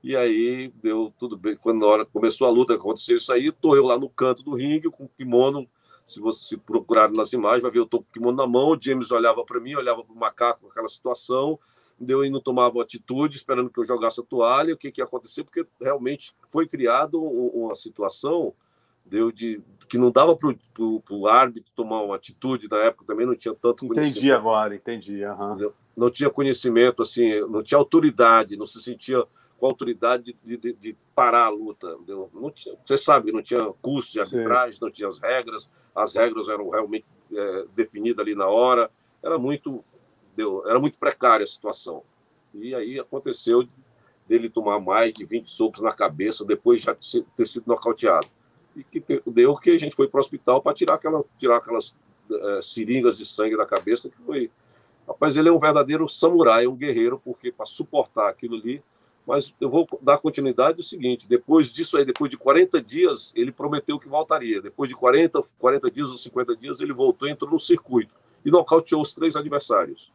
E 0.03 0.15
aí 0.15 0.71
deu 0.81 1.13
tudo 1.17 1.37
bem. 1.37 1.55
Quando 1.57 1.79
na 1.79 1.87
hora 1.87 2.05
começou 2.05 2.47
a 2.47 2.51
luta, 2.51 2.75
aconteceu 2.75 3.17
isso 3.17 3.31
aí, 3.31 3.51
tô 3.51 3.75
eu 3.75 3.85
lá 3.85 3.97
no 3.97 4.09
canto 4.09 4.43
do 4.43 4.55
ringue 4.55 4.89
com 4.89 5.05
o 5.05 5.09
kimono. 5.09 5.67
Se 6.05 6.19
você 6.19 6.45
se 6.45 6.57
procurar 6.57 7.11
nas 7.11 7.33
imagens, 7.33 7.63
vai 7.63 7.71
ver 7.71 7.79
eu 7.79 7.85
tô 7.85 7.99
com 7.99 8.05
o 8.05 8.13
kimono 8.13 8.37
na 8.37 8.47
mão. 8.47 8.69
O 8.69 8.77
James 8.81 9.11
olhava 9.11 9.43
para 9.43 9.59
mim, 9.59 9.75
olhava 9.75 10.03
para 10.03 10.13
o 10.13 10.17
macaco, 10.17 10.67
aquela 10.67 10.87
situação. 10.87 11.59
Deu 11.99 12.23
e 12.23 12.29
não 12.29 12.39
tomava 12.39 12.81
atitude, 12.81 13.37
esperando 13.37 13.69
que 13.69 13.79
eu 13.79 13.83
jogasse 13.83 14.21
a 14.21 14.23
toalha. 14.23 14.73
O 14.73 14.77
que, 14.77 14.91
que 14.91 15.01
ia 15.01 15.05
acontecer? 15.05 15.43
Porque 15.43 15.65
realmente 15.81 16.33
foi 16.49 16.67
criado 16.67 17.21
uma 17.21 17.75
situação 17.75 18.53
deu 19.07 19.31
de 19.31 19.61
que 19.87 19.97
não 19.97 20.11
dava 20.11 20.35
para 20.35 20.53
o 20.83 21.27
árbitro 21.27 21.71
tomar 21.73 22.01
uma 22.01 22.15
atitude 22.15 22.67
na 22.69 22.77
época 22.77 23.05
também 23.05 23.25
não 23.25 23.35
tinha 23.35 23.53
tanto 23.53 23.85
entendi 23.85 24.31
agora 24.31 24.75
entendi 24.75 25.23
uhum. 25.23 25.71
não 25.95 26.11
tinha 26.11 26.29
conhecimento 26.29 27.01
assim 27.01 27.39
não 27.49 27.63
tinha 27.63 27.77
autoridade 27.77 28.57
não 28.57 28.65
se 28.65 28.81
sentia 28.81 29.23
com 29.57 29.65
autoridade 29.65 30.35
de, 30.43 30.57
de, 30.57 30.73
de 30.73 30.97
parar 31.15 31.45
a 31.45 31.49
luta 31.49 31.87
entendeu? 31.95 32.29
não 32.33 32.51
tinha, 32.51 32.75
você 32.83 32.97
sabe 32.97 33.31
não 33.31 33.41
tinha 33.41 33.65
custo 33.81 34.13
de 34.13 34.19
arbitragem 34.19 34.73
Sim. 34.73 34.79
não 34.81 34.91
tinha 34.91 35.07
as 35.07 35.19
regras 35.19 35.71
as 35.95 36.15
regras 36.15 36.49
eram 36.49 36.69
realmente 36.69 37.05
é, 37.31 37.65
definidas 37.75 38.19
ali 38.19 38.35
na 38.35 38.47
hora 38.47 38.89
era 39.23 39.37
muito 39.37 39.83
deu, 40.35 40.67
era 40.67 40.79
muito 40.79 40.97
precária 40.97 41.43
a 41.43 41.47
situação 41.47 42.03
e 42.53 42.73
aí 42.73 42.99
aconteceu 42.99 43.67
dele 44.27 44.49
tomar 44.49 44.79
mais 44.79 45.13
de 45.13 45.25
20 45.25 45.49
socos 45.49 45.81
na 45.81 45.91
cabeça 45.91 46.45
depois 46.45 46.81
já 46.81 46.93
ter 46.93 47.45
sido 47.45 47.63
nocauteado 47.67 48.27
e 48.77 48.83
que 48.83 49.03
deu 49.25 49.55
que 49.55 49.71
a 49.71 49.77
gente 49.77 49.95
foi 49.95 50.07
para 50.07 50.19
o 50.19 50.21
hospital 50.21 50.61
para 50.61 50.75
tirar, 50.75 50.93
aquela, 50.93 51.23
tirar 51.39 51.57
aquelas 51.57 51.95
é, 52.31 52.61
seringas 52.61 53.17
de 53.17 53.25
sangue 53.25 53.57
da 53.57 53.65
cabeça, 53.65 54.09
que 54.09 54.17
foi. 54.17 54.51
Rapaz, 55.07 55.35
ele 55.35 55.49
é 55.49 55.51
um 55.51 55.59
verdadeiro 55.59 56.07
samurai, 56.07 56.67
um 56.67 56.75
guerreiro, 56.75 57.19
porque 57.23 57.51
para 57.51 57.65
suportar 57.65 58.29
aquilo 58.29 58.55
ali. 58.55 58.83
Mas 59.27 59.53
eu 59.59 59.69
vou 59.69 59.85
dar 60.01 60.17
continuidade 60.19 60.77
do 60.77 60.83
seguinte: 60.83 61.27
depois 61.27 61.67
disso 61.67 61.97
aí, 61.97 62.05
depois 62.05 62.31
de 62.31 62.37
40 62.37 62.81
dias, 62.81 63.33
ele 63.35 63.51
prometeu 63.51 63.99
que 63.99 64.07
voltaria. 64.07 64.61
Depois 64.61 64.89
de 64.89 64.95
40, 64.95 65.43
40 65.59 65.91
dias 65.91 66.09
ou 66.09 66.17
50 66.17 66.55
dias, 66.55 66.79
ele 66.79 66.93
voltou, 66.93 67.27
entrou 67.27 67.51
no 67.51 67.59
circuito 67.59 68.15
e 68.45 68.49
nocauteou 68.49 69.01
os 69.01 69.13
três 69.13 69.35
adversários. 69.35 70.13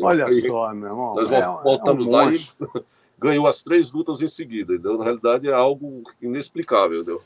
Olha 0.00 0.26
aí, 0.26 0.42
só, 0.42 0.74
meu 0.74 0.88
irmão. 0.88 1.14
Nós 1.14 1.30
é, 1.30 1.40
voltamos 1.40 2.06
é 2.06 2.10
um 2.10 2.12
lá 2.12 2.32
e 2.32 2.40
ganhou 3.16 3.46
as 3.46 3.62
três 3.62 3.92
lutas 3.92 4.20
em 4.20 4.28
seguida. 4.28 4.74
Então, 4.74 4.98
na 4.98 5.04
realidade, 5.04 5.48
é 5.48 5.52
algo 5.52 6.02
inexplicável. 6.20 7.02
Entendeu? 7.02 7.22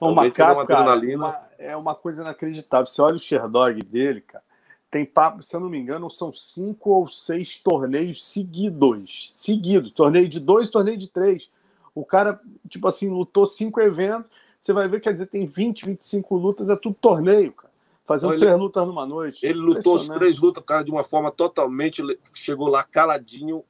Macaco, 0.00 0.66
cara, 0.66 1.06
é, 1.06 1.16
uma, 1.16 1.48
é 1.58 1.76
uma 1.76 1.94
coisa 1.94 2.22
inacreditável. 2.22 2.86
Você 2.86 3.02
olha 3.02 3.16
o 3.16 3.18
Sherdog 3.18 3.82
dele, 3.82 4.22
cara, 4.22 4.42
tem 4.90 5.04
papo, 5.04 5.42
se 5.42 5.54
eu 5.54 5.60
não 5.60 5.68
me 5.68 5.78
engano, 5.78 6.10
são 6.10 6.32
cinco 6.32 6.90
ou 6.90 7.06
seis 7.06 7.58
torneios 7.58 8.24
seguidos. 8.24 9.28
Seguidos. 9.32 9.92
Torneio 9.92 10.28
de 10.28 10.40
dois, 10.40 10.68
torneio 10.68 10.96
de 10.96 11.06
três. 11.06 11.50
O 11.94 12.04
cara, 12.04 12.40
tipo 12.68 12.88
assim, 12.88 13.08
lutou 13.08 13.46
cinco 13.46 13.80
eventos. 13.80 14.30
Você 14.60 14.72
vai 14.72 14.88
ver, 14.88 15.00
quer 15.00 15.12
dizer, 15.12 15.26
tem 15.26 15.46
20, 15.46 15.86
25 15.86 16.36
lutas, 16.36 16.68
é 16.68 16.76
tudo 16.76 16.96
torneio, 17.00 17.52
cara. 17.52 17.70
Fazendo 18.04 18.32
ele, 18.32 18.40
três 18.40 18.58
lutas 18.58 18.86
numa 18.86 19.06
noite. 19.06 19.46
Ele 19.46 19.58
lutou 19.58 19.96
as 19.96 20.08
três 20.08 20.36
lutas, 20.38 20.62
cara, 20.64 20.82
de 20.82 20.90
uma 20.90 21.04
forma 21.04 21.30
totalmente. 21.30 22.02
Chegou 22.34 22.68
lá 22.68 22.82
caladinho, 22.82 23.64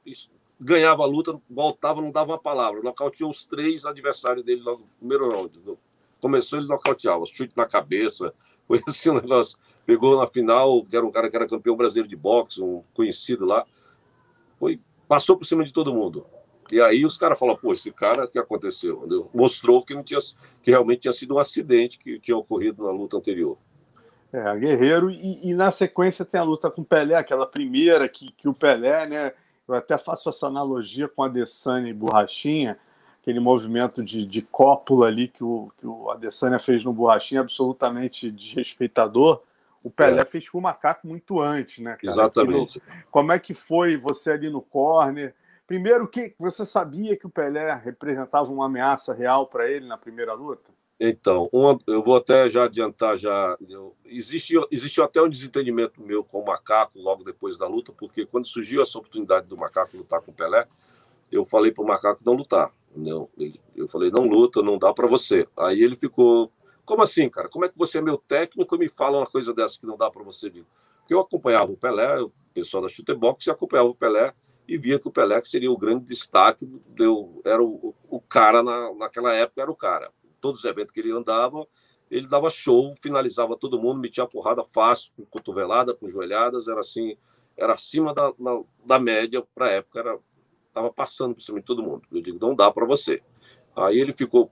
ganhava 0.59 1.03
a 1.03 1.05
luta, 1.05 1.39
voltava, 1.49 2.01
não 2.01 2.11
dava 2.11 2.31
uma 2.31 2.39
palavra. 2.39 2.81
Nocauteou 2.81 3.29
os 3.29 3.45
três 3.45 3.85
adversários 3.85 4.43
dele 4.43 4.61
logo 4.61 4.81
no 4.81 4.87
primeiro 4.99 5.29
round 5.29 5.51
começou 6.21 6.59
ele 6.59 6.67
nocauteava, 6.67 7.25
chute 7.25 7.57
na 7.57 7.65
cabeça, 7.65 8.33
foi 8.67 8.81
assim 8.87 9.09
um 9.09 9.15
negócio 9.15 9.57
pegou 9.85 10.17
na 10.17 10.27
final, 10.27 10.83
que 10.83 10.95
era 10.95 11.05
um 11.05 11.11
cara 11.11 11.29
que 11.29 11.35
era 11.35 11.47
campeão 11.47 11.75
brasileiro 11.75 12.07
de 12.07 12.15
boxe, 12.15 12.61
um 12.61 12.83
conhecido 12.93 13.45
lá, 13.45 13.65
foi, 14.59 14.79
passou 15.07 15.37
por 15.37 15.45
cima 15.45 15.63
de 15.63 15.73
todo 15.73 15.93
mundo. 15.93 16.25
E 16.71 16.79
aí 16.79 17.05
os 17.05 17.17
caras 17.17 17.37
falaram, 17.37 17.59
pô, 17.59 17.73
esse 17.73 17.91
cara, 17.91 18.27
que 18.27 18.39
aconteceu? 18.39 19.29
Mostrou 19.33 19.83
que, 19.83 19.93
não 19.93 20.03
tinha, 20.03 20.19
que 20.63 20.71
realmente 20.71 21.01
tinha 21.01 21.11
sido 21.11 21.35
um 21.35 21.39
acidente 21.39 21.99
que 21.99 22.17
tinha 22.17 22.37
ocorrido 22.37 22.85
na 22.85 22.91
luta 22.91 23.17
anterior. 23.17 23.57
É, 24.31 24.57
Guerreiro, 24.57 25.11
e, 25.11 25.49
e, 25.49 25.53
na 25.53 25.69
sequência 25.71 26.23
tem 26.23 26.39
a 26.39 26.43
luta 26.43 26.71
com 26.71 26.81
o 26.81 26.85
Pelé, 26.85 27.15
aquela 27.15 27.45
primeira 27.45 28.07
que, 28.07 28.31
que 28.31 28.47
o 28.47 28.53
Pelé, 28.53 29.05
né? 29.05 29.33
Eu 29.67 29.75
até 29.75 29.97
faço 29.97 30.29
essa 30.29 30.47
analogia 30.47 31.09
com 31.09 31.21
a 31.21 31.25
Adesanya 31.25 31.89
e 31.89 31.93
Borrachinha, 31.93 32.79
aquele 33.21 33.41
movimento 33.41 34.01
de, 34.01 34.25
de 34.25 34.41
cópula 34.41 35.07
ali 35.07 35.27
que 35.27 35.43
o, 35.43 35.69
que 35.77 35.85
o 35.85 36.09
Adesanya 36.09 36.59
fez 36.59 36.85
no 36.85 36.93
Borrachinha, 36.93 37.41
absolutamente 37.41 38.31
desrespeitador. 38.31 39.41
O 39.83 39.89
Pelé 39.89 40.21
é. 40.21 40.25
fez 40.25 40.47
com 40.47 40.59
o 40.59 40.61
macaco 40.61 41.07
muito 41.07 41.41
antes, 41.41 41.83
né? 41.83 41.97
Cara? 42.01 42.13
Exatamente. 42.13 42.81
Como 43.09 43.31
é 43.31 43.39
que 43.39 43.53
foi 43.53 43.97
você 43.97 44.31
ali 44.31 44.49
no 44.49 44.61
corner? 44.61 45.33
Primeiro, 45.65 46.07
que 46.07 46.35
você 46.37 46.65
sabia 46.65 47.15
que 47.15 47.25
o 47.25 47.29
Pelé 47.29 47.73
representava 47.73 48.51
uma 48.51 48.65
ameaça 48.65 49.13
real 49.13 49.47
para 49.47 49.69
ele 49.69 49.87
na 49.87 49.97
primeira 49.97 50.33
luta? 50.33 50.69
Então, 51.03 51.49
uma, 51.51 51.79
eu 51.87 52.03
vou 52.03 52.15
até 52.15 52.47
já 52.47 52.65
adiantar 52.65 53.17
já. 53.17 53.57
Eu, 53.67 53.95
existiu, 54.05 54.67
existiu 54.69 55.03
até 55.03 55.19
um 55.19 55.27
desentendimento 55.27 55.99
meu 55.99 56.23
com 56.23 56.39
o 56.39 56.45
Macaco 56.45 56.99
logo 56.99 57.23
depois 57.23 57.57
da 57.57 57.67
luta, 57.67 57.91
porque 57.91 58.23
quando 58.23 58.45
surgiu 58.45 58.83
essa 58.83 58.99
oportunidade 58.99 59.47
do 59.47 59.57
Macaco 59.57 59.97
lutar 59.97 60.21
com 60.21 60.29
o 60.29 60.33
Pelé, 60.33 60.67
eu 61.31 61.43
falei 61.43 61.71
para 61.71 61.83
o 61.83 61.87
Macaco 61.87 62.21
não 62.23 62.33
lutar. 62.33 62.71
Não, 62.95 63.27
ele, 63.35 63.59
eu 63.75 63.87
falei, 63.87 64.11
não 64.11 64.27
luta, 64.27 64.61
não 64.61 64.77
dá 64.77 64.93
para 64.93 65.07
você. 65.07 65.47
Aí 65.57 65.81
ele 65.81 65.95
ficou, 65.95 66.51
como 66.85 67.03
assim, 67.03 67.29
cara? 67.29 67.49
Como 67.49 67.65
é 67.65 67.69
que 67.69 67.77
você 67.77 67.97
é 67.99 68.01
meu 68.01 68.17
técnico 68.17 68.75
e 68.75 68.79
me 68.79 68.87
fala 68.87 69.17
uma 69.17 69.25
coisa 69.25 69.53
dessa 69.53 69.79
que 69.79 69.85
não 69.85 69.97
dá 69.97 70.09
para 70.09 70.23
você? 70.23 70.49
Porque 70.49 71.13
eu 71.13 71.19
acompanhava 71.19 71.71
o 71.71 71.77
Pelé, 71.77 72.21
o 72.21 72.31
pessoal 72.53 72.83
da 72.83 72.89
Chutebox, 72.89 73.47
acompanhava 73.47 73.89
o 73.89 73.95
Pelé 73.95 74.33
e 74.67 74.77
via 74.77 74.99
que 74.99 75.07
o 75.07 75.11
Pelé 75.11 75.41
seria 75.41 75.71
o 75.71 75.77
grande 75.77 76.05
destaque, 76.05 76.65
deu, 76.87 77.41
era 77.45 77.61
o, 77.61 77.95
o 78.09 78.21
cara 78.21 78.63
na, 78.63 78.93
naquela 78.93 79.33
época, 79.33 79.61
era 79.61 79.71
o 79.71 79.75
cara. 79.75 80.11
Todos 80.39 80.59
os 80.59 80.65
eventos 80.65 80.93
que 80.93 80.99
ele 80.99 81.11
andava, 81.11 81.67
ele 82.09 82.27
dava 82.27 82.49
show, 82.49 82.93
finalizava 83.01 83.55
todo 83.57 83.79
mundo, 83.79 83.99
metia 83.99 84.25
porrada 84.25 84.63
fácil, 84.65 85.11
com 85.15 85.25
cotovelada, 85.25 85.93
com 85.93 86.07
joelhadas, 86.09 86.67
era 86.67 86.79
assim, 86.79 87.17
era 87.57 87.73
acima 87.73 88.13
da, 88.13 88.33
na, 88.39 88.61
da 88.85 88.99
média 88.99 89.43
para 89.53 89.67
a 89.67 89.69
época, 89.69 89.99
era 89.99 90.19
estava 90.71 90.91
passando 90.91 91.35
por 91.35 91.41
cima 91.41 91.59
de 91.59 91.65
todo 91.65 91.83
mundo. 91.83 92.03
Eu 92.11 92.21
digo, 92.21 92.39
não 92.41 92.55
dá 92.55 92.71
para 92.71 92.85
você. 92.85 93.21
Aí 93.75 93.99
ele 93.99 94.13
ficou 94.13 94.51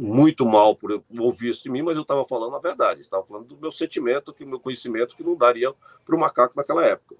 muito 0.00 0.46
mal 0.46 0.74
por 0.74 1.02
ouvir 1.18 1.50
isso 1.50 1.62
de 1.62 1.70
mim, 1.70 1.82
mas 1.82 1.96
eu 1.96 2.02
estava 2.02 2.24
falando 2.24 2.56
a 2.56 2.58
verdade, 2.58 3.00
estava 3.00 3.24
falando 3.24 3.46
do 3.46 3.58
meu 3.58 3.70
sentimento, 3.70 4.32
que 4.32 4.44
meu 4.44 4.58
conhecimento 4.58 5.14
que 5.14 5.22
não 5.22 5.36
daria 5.36 5.72
para 6.04 6.16
o 6.16 6.18
macaco 6.18 6.54
naquela 6.56 6.84
época 6.84 7.16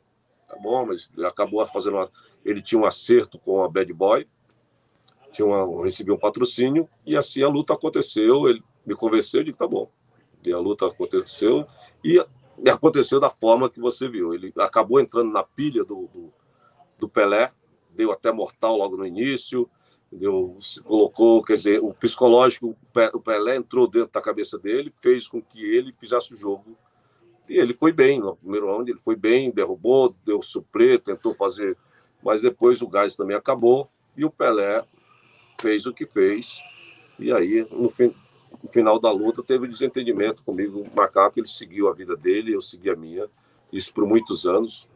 tá 0.50 0.56
bom, 0.56 0.84
mas 0.84 1.08
acabou 1.24 1.64
fazendo 1.68 1.96
uma... 1.96 2.10
ele 2.44 2.60
tinha 2.60 2.80
um 2.80 2.84
acerto 2.84 3.38
com 3.38 3.62
a 3.62 3.68
Bad 3.68 3.92
Boy, 3.92 4.26
tinha 5.30 5.46
uma, 5.46 5.84
recebeu 5.84 6.16
um 6.16 6.18
patrocínio 6.18 6.88
e 7.06 7.16
assim 7.16 7.42
a 7.44 7.48
luta 7.48 7.72
aconteceu, 7.72 8.48
ele 8.48 8.62
me 8.84 8.94
convenceu, 8.96 9.40
eu 9.40 9.44
digo, 9.44 9.56
tá 9.56 9.68
bom. 9.68 9.88
E 10.44 10.52
a 10.52 10.58
luta 10.58 10.88
aconteceu 10.88 11.66
e, 12.02 12.22
e 12.58 12.68
aconteceu 12.68 13.20
da 13.20 13.30
forma 13.30 13.70
que 13.70 13.78
você 13.78 14.08
viu. 14.08 14.34
Ele 14.34 14.52
acabou 14.58 14.98
entrando 14.98 15.30
na 15.30 15.44
pilha 15.44 15.84
do, 15.84 16.08
do, 16.08 16.32
do 16.98 17.08
Pelé, 17.08 17.50
deu 17.90 18.10
até 18.10 18.32
mortal 18.32 18.76
logo 18.76 18.96
no 18.96 19.06
início, 19.06 19.70
deu, 20.10 20.56
se 20.60 20.82
colocou, 20.82 21.42
quer 21.42 21.54
dizer, 21.54 21.80
o 21.82 21.94
psicológico, 21.94 22.76
o 23.14 23.20
Pelé 23.20 23.56
entrou 23.56 23.88
dentro 23.88 24.10
da 24.12 24.20
cabeça 24.20 24.58
dele, 24.58 24.92
fez 25.00 25.28
com 25.28 25.40
que 25.40 25.64
ele 25.64 25.94
fizesse 25.98 26.34
o 26.34 26.36
jogo 26.36 26.76
e 27.48 27.58
ele 27.58 27.72
foi 27.72 27.92
bem 27.92 28.20
no 28.20 28.36
primeiro 28.36 28.66
round, 28.66 28.90
ele 28.90 29.00
foi 29.00 29.16
bem, 29.16 29.50
derrubou, 29.50 30.14
deu 30.24 30.40
suprir, 30.40 31.00
tentou 31.00 31.34
fazer, 31.34 31.76
mas 32.22 32.42
depois 32.42 32.80
o 32.80 32.88
gás 32.88 33.16
também 33.16 33.36
acabou 33.36 33.90
e 34.16 34.24
o 34.24 34.30
Pelé 34.30 34.84
fez 35.60 35.86
o 35.86 35.92
que 35.92 36.06
fez. 36.06 36.60
E 37.18 37.32
aí, 37.32 37.66
no, 37.70 37.88
fim, 37.88 38.14
no 38.62 38.68
final 38.68 38.98
da 39.00 39.10
luta, 39.10 39.42
teve 39.42 39.66
um 39.66 39.68
desentendimento 39.68 40.42
comigo, 40.44 40.80
o 40.80 40.96
macaco, 40.96 41.38
ele 41.38 41.48
seguiu 41.48 41.88
a 41.88 41.92
vida 41.92 42.16
dele, 42.16 42.54
eu 42.54 42.60
segui 42.60 42.88
a 42.88 42.96
minha. 42.96 43.28
Isso 43.72 43.92
por 43.92 44.06
muitos 44.06 44.46
anos. 44.46 44.88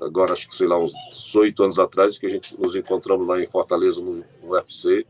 Agora, 0.00 0.32
acho 0.32 0.48
que, 0.48 0.54
sei 0.54 0.66
lá, 0.66 0.78
uns 0.78 0.94
oito 1.34 1.62
anos 1.62 1.78
atrás, 1.78 2.18
que 2.18 2.26
a 2.26 2.30
gente 2.30 2.58
nos 2.58 2.76
encontramos 2.76 3.26
lá 3.26 3.40
em 3.40 3.46
Fortaleza, 3.46 4.00
no 4.00 4.24
UFC, 4.44 5.04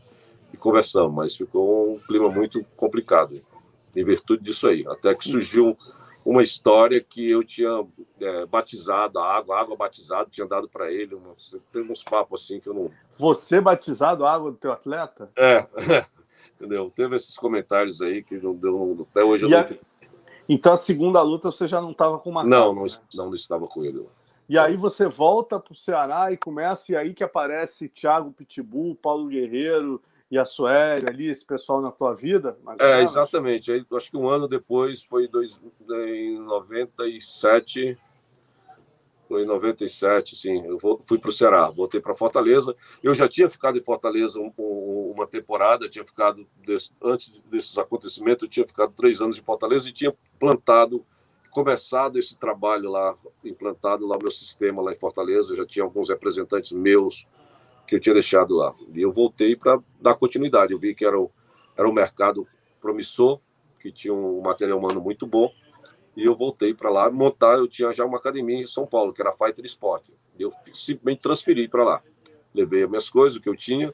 e 0.52 0.56
conversamos, 0.56 1.14
mas 1.14 1.36
ficou 1.36 1.94
um 1.94 1.98
clima 1.98 2.28
muito 2.30 2.64
complicado, 2.76 3.42
em 3.94 4.04
virtude 4.04 4.42
disso 4.42 4.66
aí. 4.66 4.84
Até 4.88 5.14
que 5.14 5.28
surgiu 5.28 5.76
uma 6.24 6.42
história 6.42 7.00
que 7.00 7.30
eu 7.30 7.42
tinha 7.42 7.86
é, 8.20 8.46
batizado 8.46 9.18
a 9.18 9.36
água, 9.36 9.60
água 9.60 9.76
batizada, 9.76 10.28
tinha 10.30 10.46
dado 10.46 10.68
para 10.68 10.92
ele. 10.92 11.14
Uma, 11.14 11.34
teve 11.72 11.90
uns 11.90 12.02
papos 12.02 12.44
assim 12.44 12.60
que 12.60 12.68
eu 12.68 12.74
não. 12.74 12.90
Você 13.16 13.60
batizado 13.60 14.26
a 14.26 14.32
água 14.32 14.50
do 14.50 14.56
teu 14.56 14.72
atleta? 14.72 15.30
É, 15.36 15.66
entendeu? 16.56 16.90
Teve 16.94 17.16
esses 17.16 17.36
comentários 17.36 18.02
aí 18.02 18.22
que 18.22 18.36
não 18.36 18.54
deu. 18.54 19.06
Até 19.10 19.24
hoje 19.24 19.46
eu 19.46 19.50
não... 19.50 19.58
a... 19.58 19.68
Então 20.48 20.72
a 20.72 20.76
segunda 20.76 21.22
luta 21.22 21.50
você 21.50 21.66
já 21.66 21.80
não 21.80 21.92
estava 21.92 22.18
com 22.18 22.30
uma 22.30 22.44
Não, 22.44 22.74
não, 22.74 22.84
né? 22.84 22.90
não, 23.14 23.26
não 23.26 23.34
estava 23.34 23.66
com 23.66 23.84
ele. 23.84 24.06
E 24.48 24.58
aí 24.58 24.76
você 24.76 25.06
volta 25.06 25.60
para 25.60 25.72
o 25.72 25.76
Ceará 25.76 26.32
e 26.32 26.36
começa, 26.36 26.92
e 26.92 26.96
aí 26.96 27.12
que 27.12 27.22
aparece 27.22 27.88
Thiago 27.88 28.32
Pitbull, 28.32 28.96
Paulo 28.96 29.28
Guerreiro, 29.28 30.00
e 30.30 30.38
a 30.38 30.44
Suéria 30.44 31.08
ali, 31.08 31.26
esse 31.26 31.44
pessoal 31.44 31.80
na 31.80 31.90
tua 31.90 32.14
vida? 32.14 32.58
é, 32.78 33.02
exatamente. 33.02 33.72
Acho 33.92 34.10
que 34.10 34.16
um 34.16 34.28
ano 34.28 34.46
depois, 34.46 35.02
foi 35.02 35.26
dois, 35.26 35.60
em 35.90 36.38
97, 36.40 37.98
foi 39.26 39.42
em 39.42 39.46
97, 39.46 40.36
sim. 40.36 40.64
Eu 40.66 40.78
fui 41.04 41.18
para 41.18 41.30
o 41.30 41.32
Ceará, 41.32 41.70
voltei 41.70 42.00
para 42.00 42.14
Fortaleza. 42.14 42.74
Eu 43.02 43.14
já 43.14 43.28
tinha 43.28 43.48
ficado 43.48 43.78
em 43.78 43.82
Fortaleza 43.82 44.38
um, 44.38 44.52
um, 44.58 45.12
uma 45.14 45.26
temporada, 45.26 45.88
tinha 45.88 46.04
ficado, 46.04 46.46
antes 47.02 47.42
desses 47.50 47.76
acontecimentos, 47.78 48.42
eu 48.42 48.48
tinha 48.48 48.66
ficado 48.66 48.92
três 48.92 49.20
anos 49.20 49.38
em 49.38 49.42
Fortaleza 49.42 49.88
e 49.88 49.92
tinha 49.92 50.14
plantado, 50.38 51.04
começado 51.58 52.20
esse 52.20 52.38
trabalho 52.38 52.88
lá, 52.88 53.16
implantado 53.44 54.06
lá 54.06 54.16
meu 54.16 54.30
sistema 54.30 54.80
lá 54.80 54.92
em 54.92 54.94
Fortaleza. 54.94 55.50
Eu 55.50 55.56
já 55.56 55.66
tinha 55.66 55.84
alguns 55.84 56.08
representantes 56.08 56.70
meus 56.70 57.26
que 57.84 57.96
eu 57.96 58.00
tinha 58.00 58.12
deixado 58.12 58.54
lá. 58.54 58.72
E 58.94 59.02
eu 59.02 59.10
voltei 59.12 59.56
para 59.56 59.82
dar 60.00 60.14
continuidade. 60.14 60.72
Eu 60.72 60.78
vi 60.78 60.94
que 60.94 61.04
era, 61.04 61.18
o, 61.18 61.28
era 61.76 61.88
um 61.88 61.92
mercado 61.92 62.46
promissor, 62.80 63.40
que 63.80 63.90
tinha 63.90 64.14
um 64.14 64.40
material 64.40 64.78
humano 64.78 65.00
muito 65.00 65.26
bom, 65.26 65.52
e 66.16 66.24
eu 66.24 66.36
voltei 66.36 66.72
para 66.74 66.90
lá 66.90 67.10
montar. 67.10 67.58
Eu 67.58 67.66
tinha 67.66 67.92
já 67.92 68.04
uma 68.04 68.18
academia 68.18 68.62
em 68.62 68.66
São 68.66 68.86
Paulo, 68.86 69.12
que 69.12 69.20
era 69.20 69.32
Fighter 69.32 69.64
Sport. 69.64 70.10
Eu 70.38 70.52
simplesmente 70.72 71.22
transferi 71.22 71.66
para 71.66 71.82
lá. 71.82 72.02
Levei 72.54 72.84
as 72.84 72.88
minhas 72.88 73.10
coisas, 73.10 73.36
o 73.36 73.40
que 73.40 73.48
eu 73.48 73.56
tinha. 73.56 73.92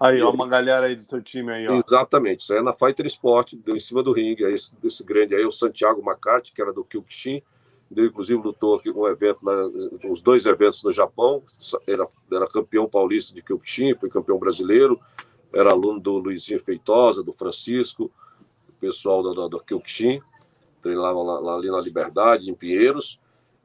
Aí, 0.00 0.20
ó, 0.22 0.30
uma 0.30 0.48
galera 0.48 0.86
aí 0.86 0.96
do 0.96 1.06
teu 1.06 1.22
time 1.22 1.52
aí, 1.52 1.68
ó. 1.68 1.74
Exatamente, 1.74 2.40
isso 2.40 2.52
aí 2.52 2.58
é 2.58 2.62
na 2.62 2.72
Fighter 2.72 3.06
Sport, 3.06 3.54
deu 3.54 3.76
em 3.76 3.80
cima 3.80 4.02
do 4.02 4.12
ringue, 4.12 4.44
aí, 4.44 4.54
esse, 4.54 4.72
esse 4.82 5.04
grande 5.04 5.34
aí, 5.34 5.44
o 5.44 5.50
Santiago 5.50 6.02
Macarte, 6.02 6.52
que 6.52 6.60
era 6.60 6.72
do 6.72 6.84
Kyokushin, 6.84 7.42
deu 7.90 8.06
inclusive 8.06 8.42
lutou 8.42 8.74
aqui 8.74 8.90
um 8.90 9.06
evento 9.06 9.44
lá, 9.44 9.54
os 10.10 10.20
dois 10.20 10.46
eventos 10.46 10.82
no 10.82 10.90
Japão, 10.90 11.42
era, 11.86 12.06
era 12.30 12.46
campeão 12.48 12.88
paulista 12.88 13.32
de 13.32 13.42
Kyokushin, 13.42 13.94
foi 13.94 14.08
campeão 14.08 14.38
brasileiro, 14.38 15.00
era 15.52 15.70
aluno 15.70 16.00
do 16.00 16.18
Luizinho 16.18 16.60
Feitosa, 16.60 17.22
do 17.22 17.32
Francisco, 17.32 18.10
pessoal 18.80 19.22
do, 19.22 19.32
do, 19.32 19.48
do 19.48 19.60
Kyokushin, 19.60 20.20
treinava 20.82 21.22
lá, 21.22 21.38
lá, 21.38 21.54
ali 21.54 21.70
na 21.70 21.80
Liberdade, 21.80 22.50
em 22.50 22.54
Pinheiros, 22.54 23.20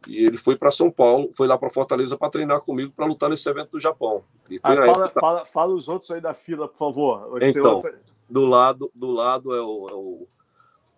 e 0.07 0.25
ele 0.25 0.37
foi 0.37 0.55
para 0.55 0.71
São 0.71 0.89
Paulo, 0.89 1.29
foi 1.33 1.47
lá 1.47 1.57
para 1.57 1.69
Fortaleza 1.69 2.17
para 2.17 2.29
treinar 2.29 2.61
comigo 2.61 2.93
para 2.95 3.05
lutar 3.05 3.29
nesse 3.29 3.47
evento 3.49 3.71
do 3.71 3.79
Japão. 3.79 4.23
Ah, 4.63 4.75
fala, 4.75 5.09
fala, 5.09 5.45
fala, 5.45 5.73
os 5.73 5.89
outros 5.89 6.11
aí 6.11 6.21
da 6.21 6.33
fila, 6.33 6.67
por 6.67 6.77
favor. 6.77 7.41
então, 7.41 7.75
outro... 7.75 7.93
do 8.29 8.45
lado, 8.45 8.91
do 8.95 9.11
lado 9.11 9.53
é 9.53 9.61
o, 9.61 9.89
é 9.89 9.93
o, 9.93 10.27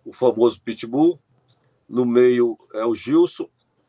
o 0.04 0.12
famoso 0.12 0.60
Pitbull, 0.62 1.18
no 1.88 2.06
meio 2.06 2.56
é 2.74 2.84
o 2.84 2.94
Gilson, 2.94 3.48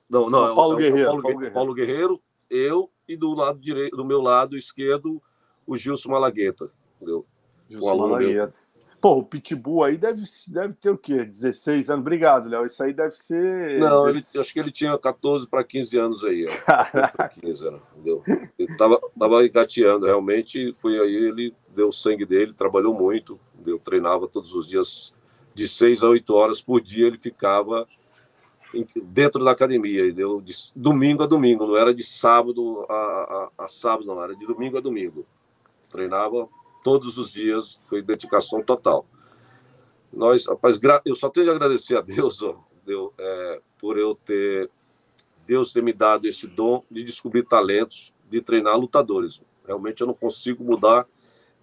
não, 0.09 0.29
não, 0.29 0.51
é 0.51 0.55
Paulo, 0.55 0.73
é 0.73 0.75
o, 0.75 0.77
Guerreiro, 0.77 1.05
Paulo, 1.05 1.21
Paulo, 1.21 1.37
Guerreiro. 1.37 1.53
Paulo, 1.53 1.73
Guerreiro. 1.73 2.21
eu 2.49 2.89
e 3.07 3.15
do 3.15 3.33
lado 3.33 3.59
direito, 3.59 3.95
do 3.95 4.05
meu 4.05 4.21
lado 4.21 4.57
esquerdo, 4.57 5.21
o 5.65 5.77
Gilson 5.77 6.09
Malagueta, 6.09 6.69
entendeu? 6.95 7.25
Gilson 7.69 7.93
um 7.93 8.09
Malagueta. 8.09 8.62
Pô, 9.03 9.17
o 9.17 9.25
Pitbull 9.25 9.83
aí 9.83 9.97
deve, 9.97 10.23
deve 10.47 10.73
ter 10.75 10.89
o 10.89 10.97
quê? 10.97 11.25
16 11.25 11.89
anos? 11.89 11.99
Obrigado, 11.99 12.47
Léo. 12.47 12.65
Isso 12.65 12.81
aí 12.81 12.93
deve 12.93 13.13
ser. 13.13 13.77
Não, 13.77 14.07
ele, 14.07 14.23
acho 14.37 14.53
que 14.53 14.57
ele 14.57 14.71
tinha 14.71 14.97
14 14.97 15.45
para 15.45 15.61
15 15.61 15.97
anos 15.97 16.23
aí. 16.23 16.47
Ó. 16.47 17.27
15 17.41 17.67
anos, 17.67 17.81
entendeu? 17.91 18.23
Ele 18.57 18.77
tava, 18.77 19.01
tava 19.19 19.45
engateando, 19.45 20.05
realmente. 20.05 20.73
Foi 20.75 20.97
aí, 20.97 21.15
ele 21.15 21.53
deu 21.75 21.89
o 21.89 21.91
sangue 21.91 22.25
dele, 22.25 22.53
trabalhou 22.53 22.93
muito, 22.93 23.37
eu 23.65 23.77
treinava 23.77 24.25
todos 24.25 24.55
os 24.55 24.65
dias 24.65 25.13
de 25.53 25.67
seis 25.67 26.01
a 26.01 26.07
oito 26.07 26.33
horas 26.33 26.61
por 26.61 26.79
dia 26.79 27.05
ele 27.05 27.17
ficava 27.17 27.85
dentro 29.03 29.43
da 29.43 29.51
academia, 29.51 30.05
entendeu? 30.05 30.39
De 30.39 30.53
domingo 30.73 31.23
a 31.23 31.27
domingo, 31.27 31.67
não 31.67 31.75
era 31.75 31.93
de 31.93 32.03
sábado 32.03 32.85
a, 32.89 32.93
a, 32.93 33.65
a, 33.65 33.67
sábado, 33.67 34.05
não, 34.05 34.23
era 34.23 34.33
de 34.33 34.47
domingo 34.47 34.77
a 34.77 34.81
domingo. 34.81 35.25
Treinava 35.89 36.47
todos 36.83 37.17
os 37.17 37.31
dias, 37.31 37.81
foi 37.87 38.01
dedicação 38.01 38.61
total. 38.61 39.05
Nós, 40.11 40.47
rapaz, 40.47 40.79
eu 41.05 41.15
só 41.15 41.29
tenho 41.29 41.47
de 41.47 41.51
agradecer 41.51 41.97
a 41.97 42.01
Deus, 42.01 42.41
ó, 42.43 42.63
deu, 42.85 43.13
é, 43.17 43.61
por 43.79 43.97
eu 43.97 44.15
ter 44.15 44.69
Deus 45.45 45.73
ter 45.73 45.83
me 45.83 45.91
dado 45.91 46.25
esse 46.25 46.47
dom 46.47 46.83
de 46.89 47.03
descobrir 47.03 47.43
talentos, 47.43 48.13
de 48.29 48.41
treinar 48.41 48.77
lutadores. 48.77 49.41
Realmente 49.65 50.01
eu 50.01 50.07
não 50.07 50.13
consigo 50.13 50.63
mudar, 50.63 51.05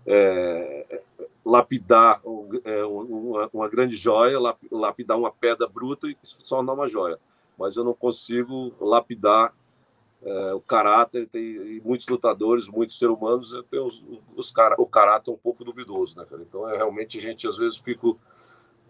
é, 0.07 1.03
lapidar 1.45 2.21
é, 2.65 2.85
uma, 2.85 3.49
uma, 3.53 3.69
grande 3.69 3.97
joia, 3.97 4.39
lapidar 4.71 5.19
uma 5.19 5.31
pedra 5.31 5.67
bruta 5.67 6.09
e 6.09 6.17
se 6.23 6.39
tornar 6.49 6.73
uma 6.73 6.89
joia. 6.89 7.19
Mas 7.59 7.77
eu 7.77 7.85
não 7.85 7.95
consigo 7.95 8.75
lapidar 8.81 9.55
é, 10.23 10.55
o 10.55 10.61
caráter. 10.61 11.29
Tem 11.29 11.81
muitos 11.85 12.07
lutadores, 12.09 12.69
muitos 12.69 12.99
seres 12.99 13.15
humanos 13.15 13.53
têm 13.71 13.81
os, 13.81 14.05
os, 14.37 14.53
o 14.79 14.87
caráter 14.87 15.31
um 15.31 15.37
pouco 15.37 15.65
duvidoso, 15.65 16.17
né, 16.19 16.25
cara? 16.29 16.43
Então, 16.43 16.69
é, 16.69 16.77
realmente, 16.77 17.19
a 17.19 17.21
gente 17.21 17.47
às 17.47 17.57
vezes 17.57 17.79
fica 17.79 18.09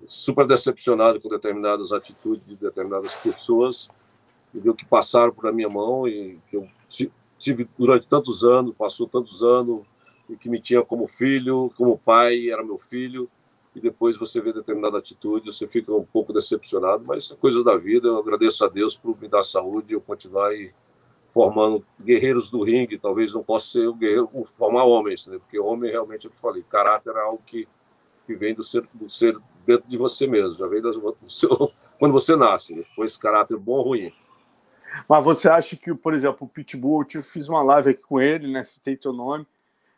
super 0.07 0.47
decepcionado 0.47 1.21
com 1.21 1.29
determinadas 1.29 1.93
atitudes 1.93 2.43
de 2.45 2.57
determinadas 2.57 3.17
pessoas 3.17 3.89
entendeu? 4.55 4.75
que 4.75 4.85
passaram 4.85 5.33
por 5.33 5.47
a 5.47 5.53
minha 5.53 5.69
mão 5.69 6.07
e 6.07 6.39
que 6.49 6.57
eu 6.57 6.69
tive 7.39 7.69
durante 7.79 8.07
tantos 8.07 8.45
anos, 8.45 8.75
passou 8.77 9.09
tantos 9.09 9.43
anos, 9.43 9.83
e 10.29 10.37
que 10.37 10.49
me 10.49 10.61
tinha 10.61 10.85
como 10.85 11.09
filho, 11.09 11.73
como 11.77 11.99
pai, 11.99 12.51
era 12.51 12.63
meu 12.63 12.77
filho, 12.77 13.29
e 13.75 13.81
depois 13.81 14.17
você 14.17 14.41
vê 14.41 14.53
determinada 14.53 14.99
atitude, 14.99 15.53
você 15.53 15.67
fica 15.67 15.93
um 15.95 16.05
pouco 16.05 16.33
decepcionado, 16.33 17.05
mas 17.07 17.27
são 17.27 17.37
coisas 17.37 17.65
da 17.65 17.77
vida. 17.77 18.09
Eu 18.09 18.19
agradeço 18.19 18.65
a 18.65 18.69
Deus 18.69 18.97
por 18.97 19.19
me 19.21 19.29
dar 19.29 19.43
saúde 19.43 19.93
e 19.93 19.97
eu 19.97 20.01
continuar 20.01 20.49
aí 20.49 20.73
formando 21.33 21.85
guerreiros 22.03 22.51
do 22.51 22.63
ringue. 22.63 22.99
Talvez 22.99 23.33
não 23.33 23.43
possa 23.43 23.67
ser 23.67 23.89
o 23.89 23.95
guerreiro, 23.95 24.29
formar 24.57 24.85
homens, 24.85 25.27
né? 25.27 25.39
porque 25.39 25.59
homem 25.59 25.91
realmente 25.91 26.27
é 26.27 26.29
o 26.29 26.31
que 26.31 26.37
eu 26.37 26.41
falei, 26.41 26.63
caráter 26.69 27.15
é 27.15 27.21
algo 27.21 27.43
que, 27.45 27.69
que 28.27 28.35
vem 28.35 28.55
do 28.55 28.63
ser, 28.63 28.87
do 28.93 29.09
ser 29.09 29.37
dentro 29.67 29.89
de 29.89 29.97
você 29.97 30.27
mesmo, 30.27 30.57
já 30.57 30.67
vem 30.67 30.81
do 30.81 31.15
seu, 31.29 31.73
quando 31.99 32.13
você 32.13 32.35
nasce, 32.37 32.75
depois 32.75 33.17
caráter 33.17 33.57
bom 33.57 33.73
ou 33.73 33.83
ruim. 33.83 34.13
Mas 35.09 35.25
você 35.25 35.49
acha 35.49 35.77
que, 35.77 35.95
por 35.95 36.15
exemplo, 36.15 36.47
o 36.47 36.49
Pitbull, 36.49 37.07
eu 37.15 37.23
fiz 37.23 37.49
uma 37.49 37.63
live 37.63 37.91
aqui 37.91 38.03
com 38.03 38.21
ele, 38.21 38.49
né? 38.49 38.63
Citei 38.63 38.97
teu 38.97 39.13
nome. 39.13 39.47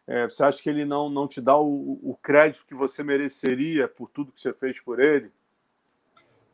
É, 0.06 0.28
você 0.28 0.44
acha 0.44 0.62
que 0.62 0.68
ele 0.68 0.84
não, 0.84 1.08
não 1.08 1.28
te 1.28 1.40
dá 1.40 1.56
o, 1.56 1.98
o, 2.02 2.18
crédito 2.20 2.66
que 2.66 2.74
você 2.74 3.02
mereceria 3.02 3.86
por 3.86 4.10
tudo 4.10 4.32
que 4.32 4.40
você 4.40 4.52
fez 4.52 4.80
por 4.80 5.00
ele? 5.00 5.30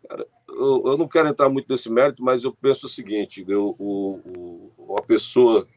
Cara, 0.09 0.27
eu, 0.49 0.83
eu, 0.87 0.97
não 0.97 1.07
quero 1.07 1.29
entrar 1.29 1.51
muito 1.51 1.71
nesse 1.71 1.91
mérito, 1.91 2.23
mas 2.23 2.43
eu 2.43 2.53
penso 2.53 2.87
o 2.87 2.89
seguinte: 2.89 3.45
eu, 3.47 3.77
o, 3.79 4.21
o, 4.25 4.73
uma 4.79 5.03
pessoa 5.03 5.69